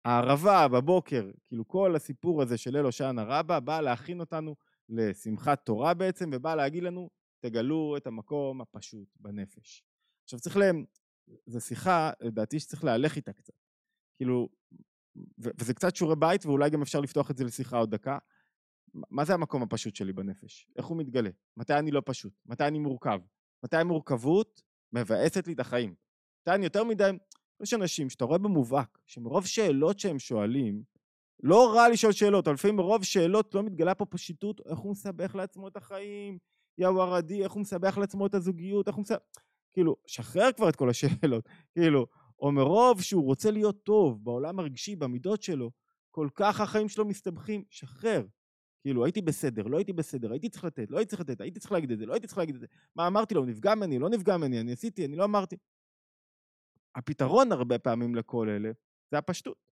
הערבה 0.06 0.68
בבוקר, 0.68 1.32
כאילו 1.48 1.68
כל 1.68 1.96
הסיפור 1.96 2.42
הזה 2.42 2.58
של 2.58 2.72
ליל 2.72 2.86
הושענא 2.86 3.22
רבה, 3.28 3.60
בא 3.60 3.82
להכין 3.82 4.20
אותנו 4.20 4.56
לשמחת 4.90 5.66
תורה 5.66 5.94
בעצם, 5.94 6.30
ובא 6.34 6.56
להגיד 6.56 6.84
לנו, 6.84 7.10
תגלו 7.40 7.98
את 7.98 8.08
המקום 8.08 8.62
הפשוט 8.62 9.08
בנפש. 9.20 9.84
עכשיו 10.24 10.40
צריך 10.40 10.58
להם, 10.58 10.86
זו 11.46 11.62
שיחה, 11.62 12.12
לדעתי 12.22 12.60
שצריך 12.60 12.84
להלך 12.84 13.16
איתה 13.16 13.34
קצת. 13.34 13.54
כאילו, 14.18 14.50
וזה 15.38 15.74
קצת 15.74 15.96
שיעורי 15.96 16.16
בית, 16.16 16.46
ואולי 16.46 16.70
גם 16.70 16.82
אפשר 16.82 17.00
לפתוח 17.00 17.32
את 17.32 17.38
זה 17.38 17.44
לשיחה 17.44 17.78
עוד 17.78 17.92
דקה. 17.92 18.18
מה 18.94 19.26
זה 19.26 19.34
המקום 19.34 19.64
הפשוט 19.64 19.96
שלי 19.96 20.14
בנפש? 20.14 20.68
איך 20.78 20.86
הוא 20.86 20.98
מתגלה? 20.98 21.30
מתי 21.58 21.74
אני 21.74 21.92
לא 21.92 22.02
פשוט? 22.06 22.34
מתי 22.46 22.68
אני 22.68 22.80
מורכב? 22.80 23.20
מתי 23.64 23.78
המורכבות 23.78 24.62
מבאסת 24.94 25.48
לי 25.48 25.54
את 25.54 25.60
החיים? 25.60 25.94
מתי 26.42 26.56
אני 26.56 26.64
יותר 26.64 26.84
מדי... 26.84 27.12
יש 27.64 27.74
אנשים 27.74 28.10
שאתה 28.10 28.26
רואה 28.26 28.38
במובהק, 28.38 29.00
שמרוב 29.06 29.46
שאלות 29.46 30.00
שהם 30.00 30.20
שואלים, 30.20 30.84
לא 31.44 31.74
רע 31.76 31.90
לשאול 31.90 32.12
שאלות, 32.12 32.48
אבל 32.48 32.54
לפעמים 32.54 32.76
מרוב 32.76 33.04
שאלות 33.04 33.56
לא 33.56 33.64
מתגלה 33.64 33.96
פה 33.96 34.06
פשיטות, 34.06 34.62
איך 34.66 34.80
הוא 34.80 34.92
מסבך 34.92 35.36
לעצמו 35.36 35.68
את 35.68 35.78
החיים, 35.78 36.38
יא 36.78 36.88
ווארדי, 36.88 37.44
איך 37.44 37.52
הוא 37.52 37.62
מסבך 37.62 37.98
לעצמו 37.98 38.26
את 38.26 38.34
הזוגיות, 38.34 38.88
איך 38.88 38.96
הוא 38.96 39.02
מסבך... 39.02 39.18
כאילו, 39.74 39.96
שחרר 40.06 40.52
כבר 40.52 40.70
את 40.70 40.76
כל 40.76 40.90
השאלות, 40.90 41.50
כאילו, 41.74 42.08
או 42.40 42.52
מרוב 42.52 43.02
שהוא 43.02 43.24
רוצה 43.24 43.52
להיות 43.52 43.84
טוב 43.84 44.24
בעולם 44.24 44.60
הרגשי, 44.60 44.96
במידות 44.96 45.44
שלו, 45.44 45.72
כל 46.12 46.28
כך 46.36 46.62
החיים 46.62 46.90
שלו 46.90 47.06
מסתבכים, 47.06 47.64
שחרר. 47.70 48.26
כאילו, 48.82 49.06
הייתי 49.06 49.22
בסדר, 49.22 49.64
לא 49.64 49.78
הייתי 49.78 49.94
בסדר, 49.94 50.32
הייתי 50.32 50.50
צריך 50.50 50.64
לתת, 50.64 50.92
לא 50.92 50.98
הייתי 50.98 51.10
צריך 51.10 51.22
לתת, 51.22 51.42
הייתי 51.42 51.60
צריך 51.60 51.72
להגיד 51.72 51.92
את 51.92 52.00
זה, 52.00 52.06
לא 52.06 52.14
הייתי 52.14 52.28
צריך 52.28 52.38
להגיד 52.38 52.56
את 52.56 52.62
זה. 52.62 52.68
מה 52.96 53.08
אמרתי 53.08 53.34
לו, 53.34 53.46
נפגע 53.46 53.76
ממני, 53.76 54.00
לא 54.00 54.10
נפגע 54.10 54.38
ממני, 54.38 54.60
אני 54.62 54.72
עשיתי, 54.72 55.06
אני 55.06 55.16
לא 55.16 55.24
אמרתי. 55.24 55.58
הפתרון 56.96 57.52
הרבה 57.52 57.80
פעמים 57.80 58.16
לכל 58.16 58.50
אלה 58.50 58.72
זה 59.12 59.18
הפשטות. 59.18 59.70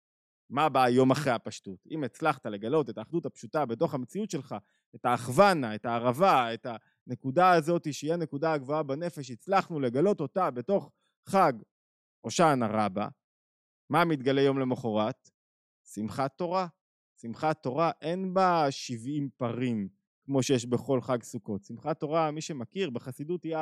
מה 0.49 0.70
בא 0.70 0.89
יום 0.89 1.12
אחרי 1.12 1.34
הפשטות? 1.34 1.88
אם 1.91 2.04
הצלחת 2.04 2.45
לגלות 2.45 2.89
את 2.89 2.97
האחדות 2.97 3.26
הפשוטה 3.26 3.66
בתוך 3.66 3.93
המציאות 3.93 4.32
שלך, 4.32 4.56
את 4.95 5.06
האחוונה, 5.06 5.76
את 5.76 5.86
הערבה, 5.86 6.54
את 6.54 6.68
הנקודה 7.08 7.52
הזאת 7.52 7.93
שהיא 7.93 8.14
הנקודה 8.14 8.54
הגבוהה 8.54 8.84
בנפש, 8.84 9.32
הצלחנו 9.32 9.80
לגלות 9.80 10.20
אותה 10.20 10.52
בתוך 10.52 10.91
חג 11.30 11.54
הושענא 12.22 12.66
רבה, 12.70 13.08
מה 13.89 14.06
מתגלה 14.06 14.41
יום 14.41 14.60
למחרת? 14.60 15.30
שמחת 15.84 16.38
תורה. 16.38 16.68
שמחת 17.22 17.63
תורה 17.63 17.91
אין 18.01 18.34
בה 18.34 18.67
70 18.72 19.30
פרים 19.38 19.88
כמו 20.26 20.43
שיש 20.43 20.65
בכל 20.65 21.01
חג 21.01 21.24
סוכות. 21.24 21.63
שמחת 21.63 21.99
תורה, 21.99 22.32
מי 22.32 22.41
שמכיר, 22.41 22.89
בחסידות 22.89 23.43
היא, 23.43 23.55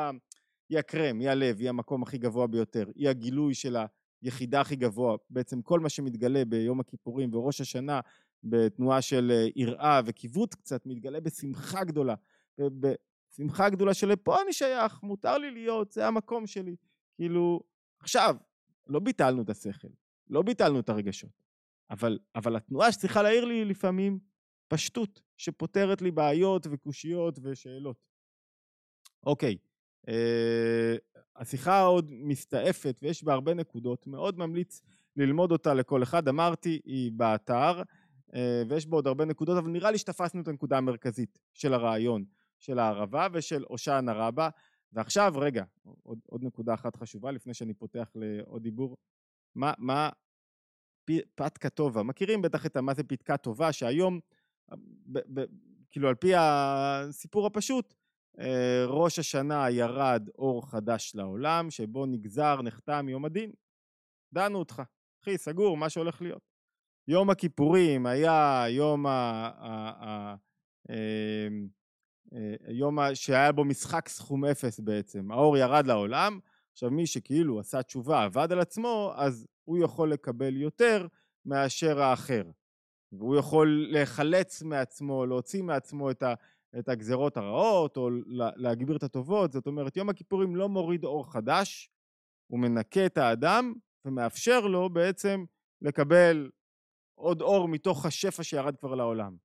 היא 0.70 0.80
הקרם, 0.80 1.20
היא 1.20 1.30
הלב, 1.30 1.60
היא 1.60 1.70
המקום 1.70 2.04
הכי 2.04 2.18
גבוה 2.18 2.48
ביותר, 2.48 2.86
היא 2.96 3.10
הגילוי 3.10 3.54
של 3.54 3.78
היחידה 4.22 4.62
הכי 4.62 4.76
גבוה. 4.76 5.18
בעצם 5.30 5.62
כל 5.62 5.80
מה 5.80 5.90
שמתגלה 5.90 6.46
ביום 6.46 6.80
הכיפורים 6.80 7.34
וראש 7.34 7.62
השנה 7.62 8.00
בתנועה 8.44 9.02
של 9.02 9.32
אה, 9.32 9.48
יראה 9.56 10.02
וקיווט 10.06 10.54
קצת, 10.54 10.86
מתגלה 10.86 11.20
בשמחה 11.20 11.84
גדולה. 11.84 12.16
בשמחה 12.58 13.70
גדולה 13.70 13.94
של 13.94 14.16
פה 14.16 14.42
אני 14.42 14.54
שייך, 14.54 15.04
מותר 15.04 15.38
לי 15.38 15.52
להיות, 15.52 15.92
זה 15.92 16.08
המקום 16.08 16.48
שלי. 16.48 16.76
כאילו, 17.16 17.62
עכשיו, 18.00 18.36
לא 18.88 19.00
ביטלנו 19.00 19.42
את 19.42 19.50
השכל, 19.50 19.88
לא 20.30 20.42
ביטלנו 20.42 20.80
את 20.80 20.90
הרגשות, 20.90 21.49
אבל, 21.92 22.20
אבל 22.36 22.56
התנועה 22.56 22.92
שצריכה 22.92 23.22
להעיר 23.22 23.46
לי 23.46 23.66
לפעמים 23.66 24.20
פשטות, 24.68 25.22
שפותרת 25.38 26.02
לי 26.02 26.12
בעיות 26.12 26.68
וקושיות 26.72 27.40
ושאלות. 27.42 27.98
אוקיי, 29.26 29.58
אה, 30.08 30.96
השיחה 31.36 31.82
עוד 31.82 32.12
מסתעפת 32.12 33.00
ויש 33.02 33.24
בה 33.24 33.34
הרבה 33.34 33.54
נקודות, 33.54 34.08
מאוד 34.08 34.40
ממליץ 34.40 34.82
ללמוד 35.16 35.52
אותה 35.52 35.74
לכל 35.74 36.04
אחד, 36.04 36.28
אמרתי, 36.28 36.80
היא 36.86 37.12
באתר, 37.12 37.82
אה, 38.36 38.64
ויש 38.70 38.88
בה 38.88 38.96
עוד 38.96 39.08
הרבה 39.08 39.26
נקודות, 39.26 39.58
אבל 39.58 39.70
נראה 39.70 39.92
לי 39.92 39.98
שתפסנו 39.98 40.42
את 40.42 40.48
הנקודה 40.48 40.78
המרכזית 40.78 41.40
של 41.54 41.74
הרעיון 41.74 42.26
של 42.60 42.80
הערבה 42.80 43.28
ושל 43.34 43.64
הושענא 43.68 44.12
רבה. 44.12 44.50
ועכשיו, 44.94 45.34
רגע, 45.38 45.64
עוד, 46.04 46.20
עוד 46.26 46.44
נקודה 46.44 46.74
אחת 46.74 46.96
חשובה 46.96 47.32
לפני 47.32 47.54
שאני 47.54 47.74
פותח 47.74 48.12
לעוד 48.16 48.64
דיבור. 48.64 48.98
מה, 49.56 49.74
מה 49.78 50.10
פתקה 51.36 51.70
טובה? 51.70 52.04
מכירים 52.04 52.42
בטח 52.42 52.66
את 52.66 52.78
מה 52.78 52.94
זה 52.94 53.04
פתקה 53.04 53.38
טובה, 53.38 53.74
שהיום, 53.74 54.20
ב, 55.06 55.20
ב, 55.34 55.44
כאילו 55.90 56.10
על 56.10 56.16
פי 56.16 56.32
הסיפור 56.36 57.46
הפשוט, 57.46 57.94
אה, 58.40 58.86
ראש 58.88 59.20
השנה 59.20 59.70
ירד 59.70 60.30
אור 60.38 60.70
חדש 60.70 61.12
לעולם, 61.16 61.72
שבו 61.72 62.06
נגזר, 62.06 62.62
נחתם 62.62 63.10
יום 63.10 63.26
הדין. 63.26 63.52
דנו 64.34 64.60
אותך, 64.60 64.82
אחי, 65.24 65.38
סגור, 65.38 65.78
מה 65.78 65.90
שהולך 65.90 66.22
להיות. 66.22 66.50
יום 67.08 67.30
הכיפורים 67.30 68.06
היה 68.06 68.66
יום 68.70 69.06
ה... 69.06 69.10
ה, 69.58 69.92
ה 70.06 70.36
אמ, 70.90 71.68
אה, 72.34 72.56
יום 72.68 72.98
שהיה 73.14 73.52
בו 73.52 73.66
משחק 73.66 74.10
סכום 74.10 74.46
אפס 74.46 74.80
בעצם, 74.80 75.32
האור 75.32 75.58
ירד 75.58 75.88
לעולם, 75.88 76.40
עכשיו 76.80 76.92
מי 76.92 77.08
שכאילו 77.08 77.60
עשה 77.60 77.84
תשובה, 77.84 78.24
עבד 78.24 78.52
על 78.52 78.60
עצמו, 78.60 79.12
אז 79.16 79.48
הוא 79.66 79.78
יכול 79.84 80.12
לקבל 80.12 80.58
יותר 80.58 81.08
מאשר 81.46 82.02
האחר. 82.02 82.44
והוא 83.12 83.36
יכול 83.36 83.88
להיחלץ 83.92 84.64
מעצמו, 84.64 85.26
להוציא 85.26 85.64
מעצמו 85.64 86.12
את, 86.12 86.24
ה, 86.24 86.34
את 86.80 86.90
הגזרות 86.90 87.38
הרעות, 87.38 87.98
או 87.98 88.10
להגביר 88.56 88.98
את 88.98 89.04
הטובות. 89.04 89.52
זאת 89.52 89.68
אומרת, 89.68 89.98
יום 89.98 90.10
הכיפורים 90.10 90.56
לא 90.56 90.70
מוריד 90.70 91.04
אור 91.04 91.32
חדש, 91.32 91.90
הוא 92.52 92.60
מנקה 92.60 93.06
את 93.06 93.18
האדם 93.18 93.74
ומאפשר 94.06 94.60
לו 94.60 94.90
בעצם 94.90 95.46
לקבל 95.82 96.52
עוד 97.16 97.42
אור 97.42 97.68
מתוך 97.68 98.06
השפע 98.06 98.44
שירד 98.44 98.76
כבר 98.78 98.96
לעולם. 98.96 99.36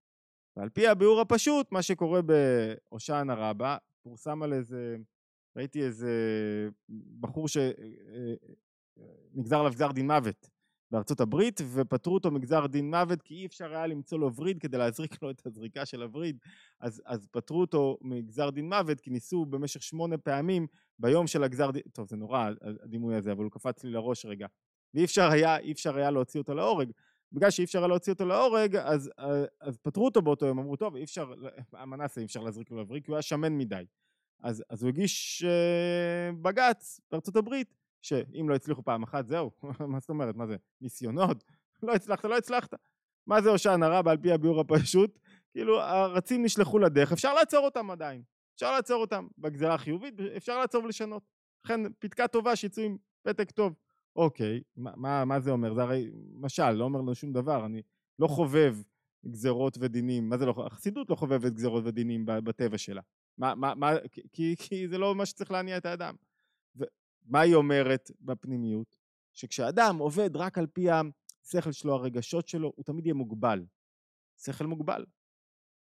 ועל 0.57 0.68
פי 0.68 0.89
הביאור 0.89 1.20
הפשוט, 1.20 1.72
מה 1.72 1.82
שקורה 1.82 2.20
בהושענא 2.22 3.32
רבה, 3.32 3.76
פורסם 4.03 4.43
על 4.43 4.53
איזה, 4.53 4.97
ראיתי 5.57 5.83
איזה 5.83 6.11
בחור 7.21 7.47
שנגזר 7.49 7.79
עליו 9.59 9.73
גזר 9.73 9.93
דין 9.93 10.07
מוות 10.07 10.51
בארצות 10.91 11.21
הברית, 11.21 11.61
ופטרו 11.73 12.15
אותו 12.15 12.31
מגזר 12.31 12.67
דין 12.67 12.91
מוות 12.91 13.23
כי 13.23 13.35
אי 13.35 13.47
אפשר 13.47 13.75
היה 13.75 13.87
למצוא 13.87 14.19
לו 14.19 14.35
וריד 14.35 14.59
כדי 14.59 14.79
להזריק 14.79 15.23
לו 15.23 15.31
את 15.31 15.47
הזריקה 15.47 15.87
של 15.87 16.03
הווריד, 16.03 16.39
אז, 16.81 17.03
אז 17.07 17.27
פטרו 17.31 17.61
אותו 17.61 17.99
מגזר 18.01 18.51
דין 18.51 18.69
מוות 18.69 19.01
כי 19.01 19.11
ניסו 19.11 19.45
במשך 19.45 19.83
שמונה 19.83 20.19
פעמים 20.19 20.67
ביום 20.99 21.27
של 21.27 21.45
הגזר 21.45 21.71
דין, 21.71 21.83
טוב 21.93 22.09
זה 22.09 22.17
נורא 22.17 22.51
הדימוי 22.85 23.15
הזה, 23.15 23.33
אבל 23.33 23.45
הוא 23.45 23.53
קפץ 23.53 23.85
לי 23.85 23.91
לראש 23.91 24.27
רגע, 24.27 24.47
ואי 24.95 25.05
אפשר 25.05 25.31
היה, 25.31 25.59
אי 25.59 25.73
אפשר 25.73 25.97
היה 25.97 26.11
להוציא 26.11 26.41
אותו 26.41 26.55
להורג, 26.55 26.91
בגלל 27.33 27.51
שאי 27.51 27.65
אפשר 27.65 27.87
להוציא 27.87 28.13
אותו 28.13 28.25
להורג, 28.25 28.77
אז, 28.77 29.11
אז 29.61 29.79
פטרו 29.83 30.05
אותו 30.05 30.23
באותו 30.23 30.47
יום, 30.47 30.59
אמרו, 30.59 30.77
טוב, 30.77 30.97
אי 30.97 31.05
אפשר, 31.05 31.33
המנסה 31.73 32.21
אי 32.21 32.27
אפשר 32.27 32.41
להזריק 32.41 32.71
לו 32.71 32.77
להבריק, 32.77 33.05
כי 33.05 33.11
הוא 33.11 33.17
היה 33.17 33.23
שמן 33.23 33.59
מדי. 33.59 33.85
אז, 34.45 34.65
אז 34.71 34.83
הוא 34.83 34.89
הגיש 34.89 35.45
uh, 35.45 36.37
בג"ץ 36.43 37.01
בארצות 37.11 37.37
הברית, 37.37 37.75
שאם 38.03 38.49
לא 38.49 38.55
הצליחו 38.55 38.83
פעם 38.83 39.03
אחת, 39.03 39.27
זהו, 39.27 39.51
מה 39.93 40.01
זאת 40.01 40.09
אומרת, 40.09 40.37
מה 40.37 40.47
זה, 40.47 40.57
ניסיונות? 40.81 41.45
לא 41.83 41.95
הצלחת, 41.95 42.25
לא 42.25 42.37
הצלחת. 42.37 42.75
מה 43.27 43.43
זה 43.43 43.51
הושענא 43.51 43.85
רבה 43.85 44.11
על 44.11 44.17
פי 44.17 44.33
הביאור 44.33 44.61
הפשוט? 44.61 45.19
כאילו, 45.53 45.81
הרצים 45.81 46.45
נשלחו 46.45 46.79
לדרך, 46.79 47.13
אפשר 47.13 47.35
לעצור 47.35 47.65
אותם 47.65 47.91
עדיין. 47.91 48.23
אפשר 48.55 48.73
לעצור 48.73 49.01
אותם 49.01 49.27
בגזרה 49.39 49.75
החיובית, 49.75 50.15
אפשר 50.37 50.59
לעצור 50.59 50.85
ולשנות. 50.85 51.23
לכן, 51.65 51.81
פתקה 51.99 52.29
טובה 52.29 52.57
שיצאו 52.57 52.83
עם 52.83 52.97
פתק 53.23 53.51
טוב. 53.51 53.75
אוקיי, 54.17 54.63
מה, 54.77 54.93
מה, 54.97 55.25
מה 55.25 55.41
זה 55.41 55.51
אומר? 55.51 55.75
זה 55.75 55.83
הרי 55.83 56.11
משל, 56.35 56.71
לא 56.71 56.85
אומר 56.85 57.01
לנו 57.01 57.15
שום 57.15 57.33
דבר, 57.33 57.67
אני 57.67 57.83
לא 58.19 58.27
חובב 58.27 58.77
גזרות 59.27 59.77
ודינים, 59.81 60.29
מה 60.29 60.39
זה 60.39 60.47
לא, 60.47 60.55
החסידות 60.67 61.11
לא 61.11 61.15
חובבת 61.15 61.53
גזרות 61.53 61.85
ודינים 61.87 62.27
בטבע 62.27 62.79
שלה, 62.79 63.03
מה, 63.39 63.55
מה, 63.55 63.74
מה, 63.74 63.93
כי, 64.32 64.57
כי 64.62 64.89
זה 64.89 64.99
לא 64.99 65.14
מה 65.14 65.26
שצריך 65.26 65.51
להניע 65.51 65.76
את 65.76 65.87
האדם. 65.87 66.14
ומה 66.76 67.41
היא 67.41 67.55
אומרת 67.55 68.11
בפנימיות? 68.20 68.97
שכשאדם 69.32 69.99
עובד 69.99 70.37
רק 70.37 70.59
על 70.59 70.66
פי 70.66 70.87
השכל 70.91 71.72
שלו, 71.72 71.95
הרגשות 71.95 72.49
שלו, 72.49 72.72
הוא 72.76 72.85
תמיד 72.85 73.07
יהיה 73.07 73.14
מוגבל. 73.14 73.64
שכל 74.37 74.66
מוגבל, 74.66 75.05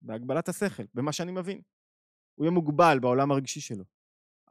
בהגבלת 0.01 0.49
השכל, 0.49 0.83
במה 0.93 1.11
שאני 1.11 1.31
מבין. 1.31 1.61
הוא 2.35 2.45
יהיה 2.45 2.51
מוגבל 2.51 2.99
בעולם 3.01 3.31
הרגשי 3.31 3.61
שלו. 3.61 3.83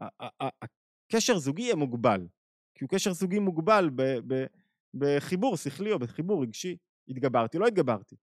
הקשר 0.00 1.38
זוגי 1.38 1.62
יהיה 1.62 1.74
מוגבל, 1.74 2.26
כי 2.74 2.84
הוא 2.84 2.90
קשר 2.90 3.12
זוגי 3.12 3.38
מוגבל 3.38 3.90
בחיבור 4.94 5.56
שכלי 5.56 5.92
או 5.92 5.98
בחיבור 5.98 6.42
רגשי. 6.42 6.76
התגברתי, 7.08 7.58
לא 7.58 7.66
התגברתי. 7.66 8.16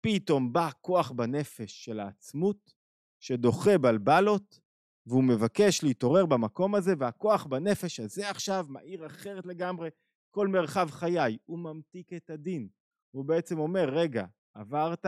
פתאום 0.00 0.52
בא 0.52 0.70
כוח 0.80 1.10
בנפש 1.10 1.84
של 1.84 2.00
העצמות, 2.00 2.74
שדוחה 3.20 3.78
בלבלות, 3.78 4.60
והוא 5.06 5.24
מבקש 5.24 5.82
להתעורר 5.82 6.26
במקום 6.26 6.74
הזה, 6.74 6.94
והכוח 6.98 7.46
בנפש 7.46 8.00
הזה 8.00 8.30
עכשיו 8.30 8.66
מאיר 8.68 9.06
אחרת 9.06 9.46
לגמרי 9.46 9.88
כל 10.30 10.48
מרחב 10.48 10.90
חיי. 10.90 11.38
הוא 11.44 11.58
ממתיק 11.58 12.12
את 12.12 12.30
הדין. 12.30 12.68
הוא 13.10 13.24
בעצם 13.24 13.58
אומר, 13.58 13.88
רגע, 13.88 14.26
עברת, 14.54 15.06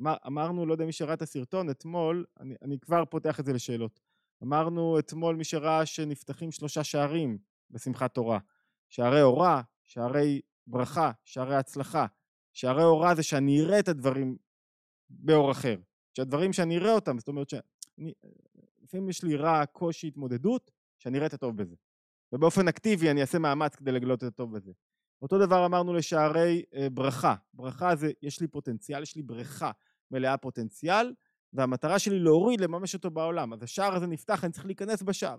אמר, 0.00 0.16
אמרנו, 0.26 0.66
לא 0.66 0.72
יודע 0.72 0.84
מי 0.84 0.92
שראה 0.92 1.14
את 1.14 1.22
הסרטון, 1.22 1.70
אתמול, 1.70 2.24
אני, 2.40 2.54
אני 2.62 2.78
כבר 2.78 3.04
פותח 3.04 3.40
את 3.40 3.44
זה 3.44 3.52
לשאלות. 3.52 4.00
אמרנו 4.42 4.98
אתמול, 4.98 5.36
מי 5.36 5.44
שראה 5.44 5.86
שנפתחים 5.86 6.52
שלושה 6.52 6.84
שערים 6.84 7.38
בשמחת 7.70 8.14
תורה. 8.14 8.38
שערי 8.88 9.22
אורה, 9.22 9.62
שערי 9.84 10.40
ברכה, 10.66 11.10
שערי 11.24 11.56
הצלחה. 11.56 12.06
שערי 12.52 12.84
אורה 12.84 13.14
זה 13.14 13.22
שאני 13.22 13.60
אראה 13.60 13.78
את 13.78 13.88
הדברים 13.88 14.36
באור 15.10 15.50
אחר. 15.50 15.76
שהדברים 16.16 16.52
שאני 16.52 16.78
אראה 16.78 16.92
אותם, 16.92 17.18
זאת 17.18 17.28
אומרת 17.28 17.48
שאני... 17.48 18.12
לפעמים 18.82 19.08
יש 19.08 19.22
לי 19.22 19.36
רע, 19.36 19.66
קושי, 19.66 20.06
התמודדות, 20.06 20.70
שאני 20.98 21.18
אראה 21.18 21.26
את 21.26 21.34
הטוב 21.34 21.56
בזה. 21.56 21.74
ובאופן 22.32 22.68
אקטיבי 22.68 23.10
אני 23.10 23.20
אעשה 23.20 23.38
מאמץ 23.38 23.74
כדי 23.74 23.92
לגלות 23.92 24.24
את 24.24 24.28
הטוב 24.28 24.56
בזה. 24.56 24.72
אותו 25.22 25.38
דבר 25.46 25.66
אמרנו 25.66 25.94
לשערי 25.94 26.62
אה, 26.74 26.90
ברכה. 26.90 27.34
ברכה 27.54 27.96
זה, 27.96 28.10
יש 28.22 28.40
לי 28.40 28.48
פוטנציאל, 28.48 29.02
יש 29.02 29.16
לי 29.16 29.22
בריכה 29.22 29.70
מלאה 30.10 30.36
פוטנציאל, 30.36 31.14
והמטרה 31.52 31.98
שלי 31.98 32.18
להוריד, 32.18 32.60
לממש 32.60 32.94
אותו 32.94 33.10
בעולם. 33.10 33.52
אז 33.52 33.62
השער 33.62 33.94
הזה 33.94 34.06
נפתח, 34.06 34.44
אני 34.44 34.52
צריך 34.52 34.66
להיכנס 34.66 35.02
בשער. 35.02 35.36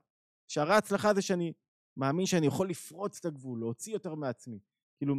שערי 0.48 0.74
ההצלחה 0.74 1.14
זה 1.14 1.22
שאני 1.22 1.54
מאמין 1.98 2.26
שאני 2.26 2.48
יכול 2.48 2.70
לפרוץ 2.70 3.18
את 3.20 3.26
הגבול, 3.26 3.60
להוציא 3.60 3.94
יותר 3.94 4.16
מעצמי. 4.16 4.60
כאילו, 4.98 5.16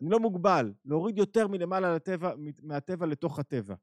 אני 0.00 0.10
לא 0.10 0.20
מוגבל, 0.20 0.72
להוריד 0.84 1.18
יותר 1.18 1.48
מלמעלה 1.48 1.94
לטבע, 1.94 2.32
מהטבע 2.62 3.06
לתוך 3.06 3.38
הטבע. 3.38 3.74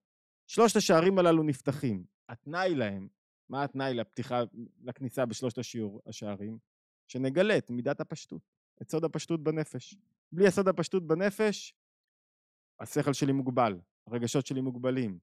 שלושת 0.51 0.75
השערים 0.75 1.19
הללו 1.19 1.43
נפתחים. 1.43 2.05
התנאי 2.29 2.75
להם, 2.75 3.07
מה 3.49 3.63
התנאי 3.63 3.93
לפתיחה, 3.93 4.43
לכניסה 4.83 5.25
בשלושת 5.25 5.57
השיעור, 5.57 6.01
השערים? 6.05 6.57
שנגלה 7.07 7.57
את 7.57 7.69
מידת 7.69 8.01
הפשטות, 8.01 8.41
את 8.81 8.89
סוד 8.89 9.03
הפשטות 9.03 9.43
בנפש. 9.43 9.95
בלי 10.31 10.47
הסוד 10.47 10.67
הפשטות 10.67 11.07
בנפש, 11.07 11.73
השכל 12.79 13.13
שלי 13.13 13.31
מוגבל, 13.31 13.79
הרגשות 14.07 14.45
שלי 14.45 14.61
מוגבלים, 14.61 15.19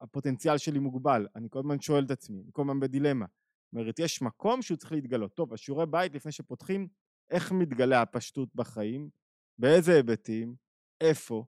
הפוטנציאל 0.00 0.58
שלי 0.58 0.78
מוגבל, 0.78 1.26
אני 1.36 1.48
כל 1.50 1.58
הזמן 1.58 1.80
שואל 1.80 2.04
את 2.04 2.10
עצמי, 2.10 2.40
אני 2.42 2.50
כל 2.52 2.62
הזמן 2.62 2.80
בדילמה. 2.80 3.26
זאת 3.26 3.72
אומרת, 3.72 3.98
יש 3.98 4.22
מקום 4.22 4.62
שהוא 4.62 4.76
צריך 4.76 4.92
להתגלות. 4.92 5.34
טוב, 5.34 5.52
השיעורי 5.52 5.86
בית 5.86 6.14
לפני 6.14 6.32
שפותחים, 6.32 6.88
איך 7.30 7.52
מתגלה 7.52 8.02
הפשטות 8.02 8.54
בחיים, 8.54 9.10
באיזה 9.58 9.96
היבטים, 9.96 10.56
איפה, 11.00 11.44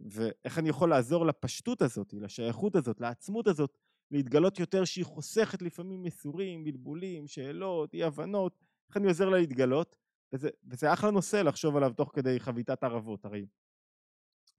ואיך 0.00 0.58
אני 0.58 0.68
יכול 0.68 0.90
לעזור 0.90 1.26
לפשטות 1.26 1.82
הזאת, 1.82 2.12
לשייכות 2.12 2.76
הזאת, 2.76 3.00
לעצמות 3.00 3.46
הזאת, 3.46 3.78
להתגלות 4.10 4.58
יותר 4.58 4.84
שהיא 4.84 5.04
חוסכת 5.04 5.62
לפעמים 5.62 6.02
מסורים, 6.02 6.64
בלבולים, 6.64 7.26
שאלות, 7.26 7.94
אי 7.94 8.04
הבנות, 8.04 8.64
איך 8.88 8.96
אני 8.96 9.06
עוזר 9.06 9.28
לה 9.28 9.38
להתגלות, 9.38 9.96
וזה, 10.32 10.48
וזה 10.64 10.92
אחלה 10.92 11.10
נושא 11.10 11.36
לחשוב 11.36 11.76
עליו 11.76 11.92
תוך 11.96 12.10
כדי 12.14 12.40
חביתת 12.40 12.84
ערבות, 12.84 13.24
הרי 13.24 13.46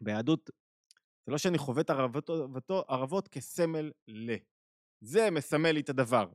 ביהדות 0.01 0.49
זה 1.25 1.31
לא 1.31 1.37
שאני 1.37 1.57
חווה 1.57 1.81
את 1.81 1.89
ערבות, 1.89 2.29
ערבות 2.87 3.27
כסמל 3.27 3.91
ל. 4.07 4.35
זה 5.01 5.31
מסמל 5.31 5.71
לי 5.71 5.79
את 5.79 5.89
הדבר, 5.89 6.31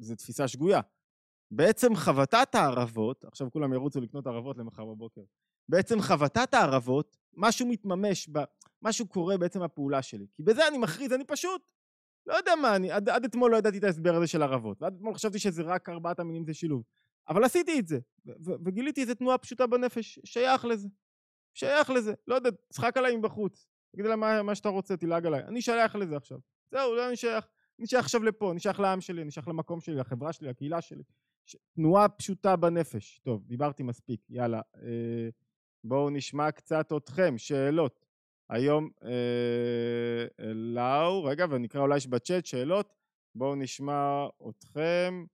זו 0.00 0.14
תפיסה 0.14 0.48
שגויה. 0.48 0.80
בעצם 1.50 1.94
חבטת 1.94 2.54
הערבות, 2.54 3.24
עכשיו 3.24 3.50
כולם 3.50 3.72
ירוצו 3.72 4.00
לקנות 4.00 4.26
ערבות 4.26 4.58
למחר 4.58 4.84
בבוקר, 4.84 5.22
בעצם 5.68 6.00
חבטת 6.00 6.54
הערבות, 6.54 7.16
משהו 7.36 7.66
מתממש, 7.66 8.28
ב, 8.32 8.38
משהו 8.82 9.08
קורה 9.08 9.38
בעצם 9.38 9.60
בפעולה 9.60 10.02
שלי, 10.02 10.26
כי 10.34 10.42
בזה 10.42 10.68
אני 10.68 10.78
מכריז, 10.78 11.12
אני 11.12 11.24
פשוט 11.24 11.72
לא 12.26 12.34
יודע 12.34 12.54
מה, 12.62 12.76
אני 12.76 12.90
עד, 12.90 13.08
עד 13.08 13.24
אתמול 13.24 13.52
לא 13.52 13.56
ידעתי 13.56 13.78
את 13.78 13.84
ההסבר 13.84 14.14
הזה 14.14 14.26
של 14.26 14.42
ערבות, 14.42 14.82
ועד 14.82 14.94
אתמול 14.94 15.14
חשבתי 15.14 15.38
שזה 15.38 15.62
רק 15.62 15.88
ארבעת 15.88 16.20
המינים 16.20 16.44
זה 16.44 16.54
שילוב, 16.54 16.82
אבל 17.28 17.44
עשיתי 17.44 17.78
את 17.78 17.86
זה, 17.86 17.98
וגיליתי 18.64 19.00
איזה 19.00 19.14
תנועה 19.14 19.38
פשוטה 19.38 19.66
בנפש, 19.66 20.18
שייך 20.24 20.64
לזה, 20.64 20.88
שייך 21.54 21.90
לזה, 21.90 22.14
לא 22.26 22.34
יודע, 22.34 22.50
צחק 22.72 22.96
עליי 22.96 23.16
מבחוץ, 23.16 23.66
תגיד 23.92 24.06
לה 24.06 24.16
מה, 24.16 24.42
מה 24.42 24.54
שאתה 24.54 24.68
רוצה, 24.68 24.96
תלעג 24.96 25.26
עליי, 25.26 25.44
אני 25.44 25.62
שייך 25.62 25.96
לזה 25.96 26.16
עכשיו, 26.16 26.38
זהו, 26.70 26.94
לא 26.94 27.08
אני 27.08 27.16
שייך, 27.16 27.46
אני 27.78 27.86
שייך 27.86 28.04
עכשיו 28.04 28.22
לפה, 28.22 28.52
אני 28.52 28.60
שייך 28.60 28.80
לעם 28.80 29.00
שלי, 29.00 29.22
אני 29.22 29.30
שייך 29.30 29.48
למקום 29.48 29.80
שלי, 29.80 29.94
לחברה 29.94 30.32
שלי, 30.32 30.48
לקהילה 30.48 30.80
שלי, 30.80 31.02
ש... 31.46 31.56
תנועה 31.74 32.08
פשוטה 32.08 32.56
בנפש, 32.56 33.20
טוב, 33.24 33.44
דיברתי 33.46 33.82
מספיק, 33.82 34.20
יאללה, 34.30 34.60
אה, 34.76 35.28
בואו 35.84 36.10
נשמע 36.10 36.50
קצת 36.50 36.92
אתכם, 36.96 37.38
שאלות. 37.38 38.06
היום 38.50 38.90
אה, 39.04 40.52
לאו, 40.54 41.24
רגע 41.24 41.46
ונקרא 41.50 41.80
אולי 41.80 41.96
יש 41.96 42.06
בצ'אט 42.06 42.46
שאלות, 42.46 42.94
בואו 43.34 43.54
נשמע 43.54 44.26
אתכם 44.48 45.24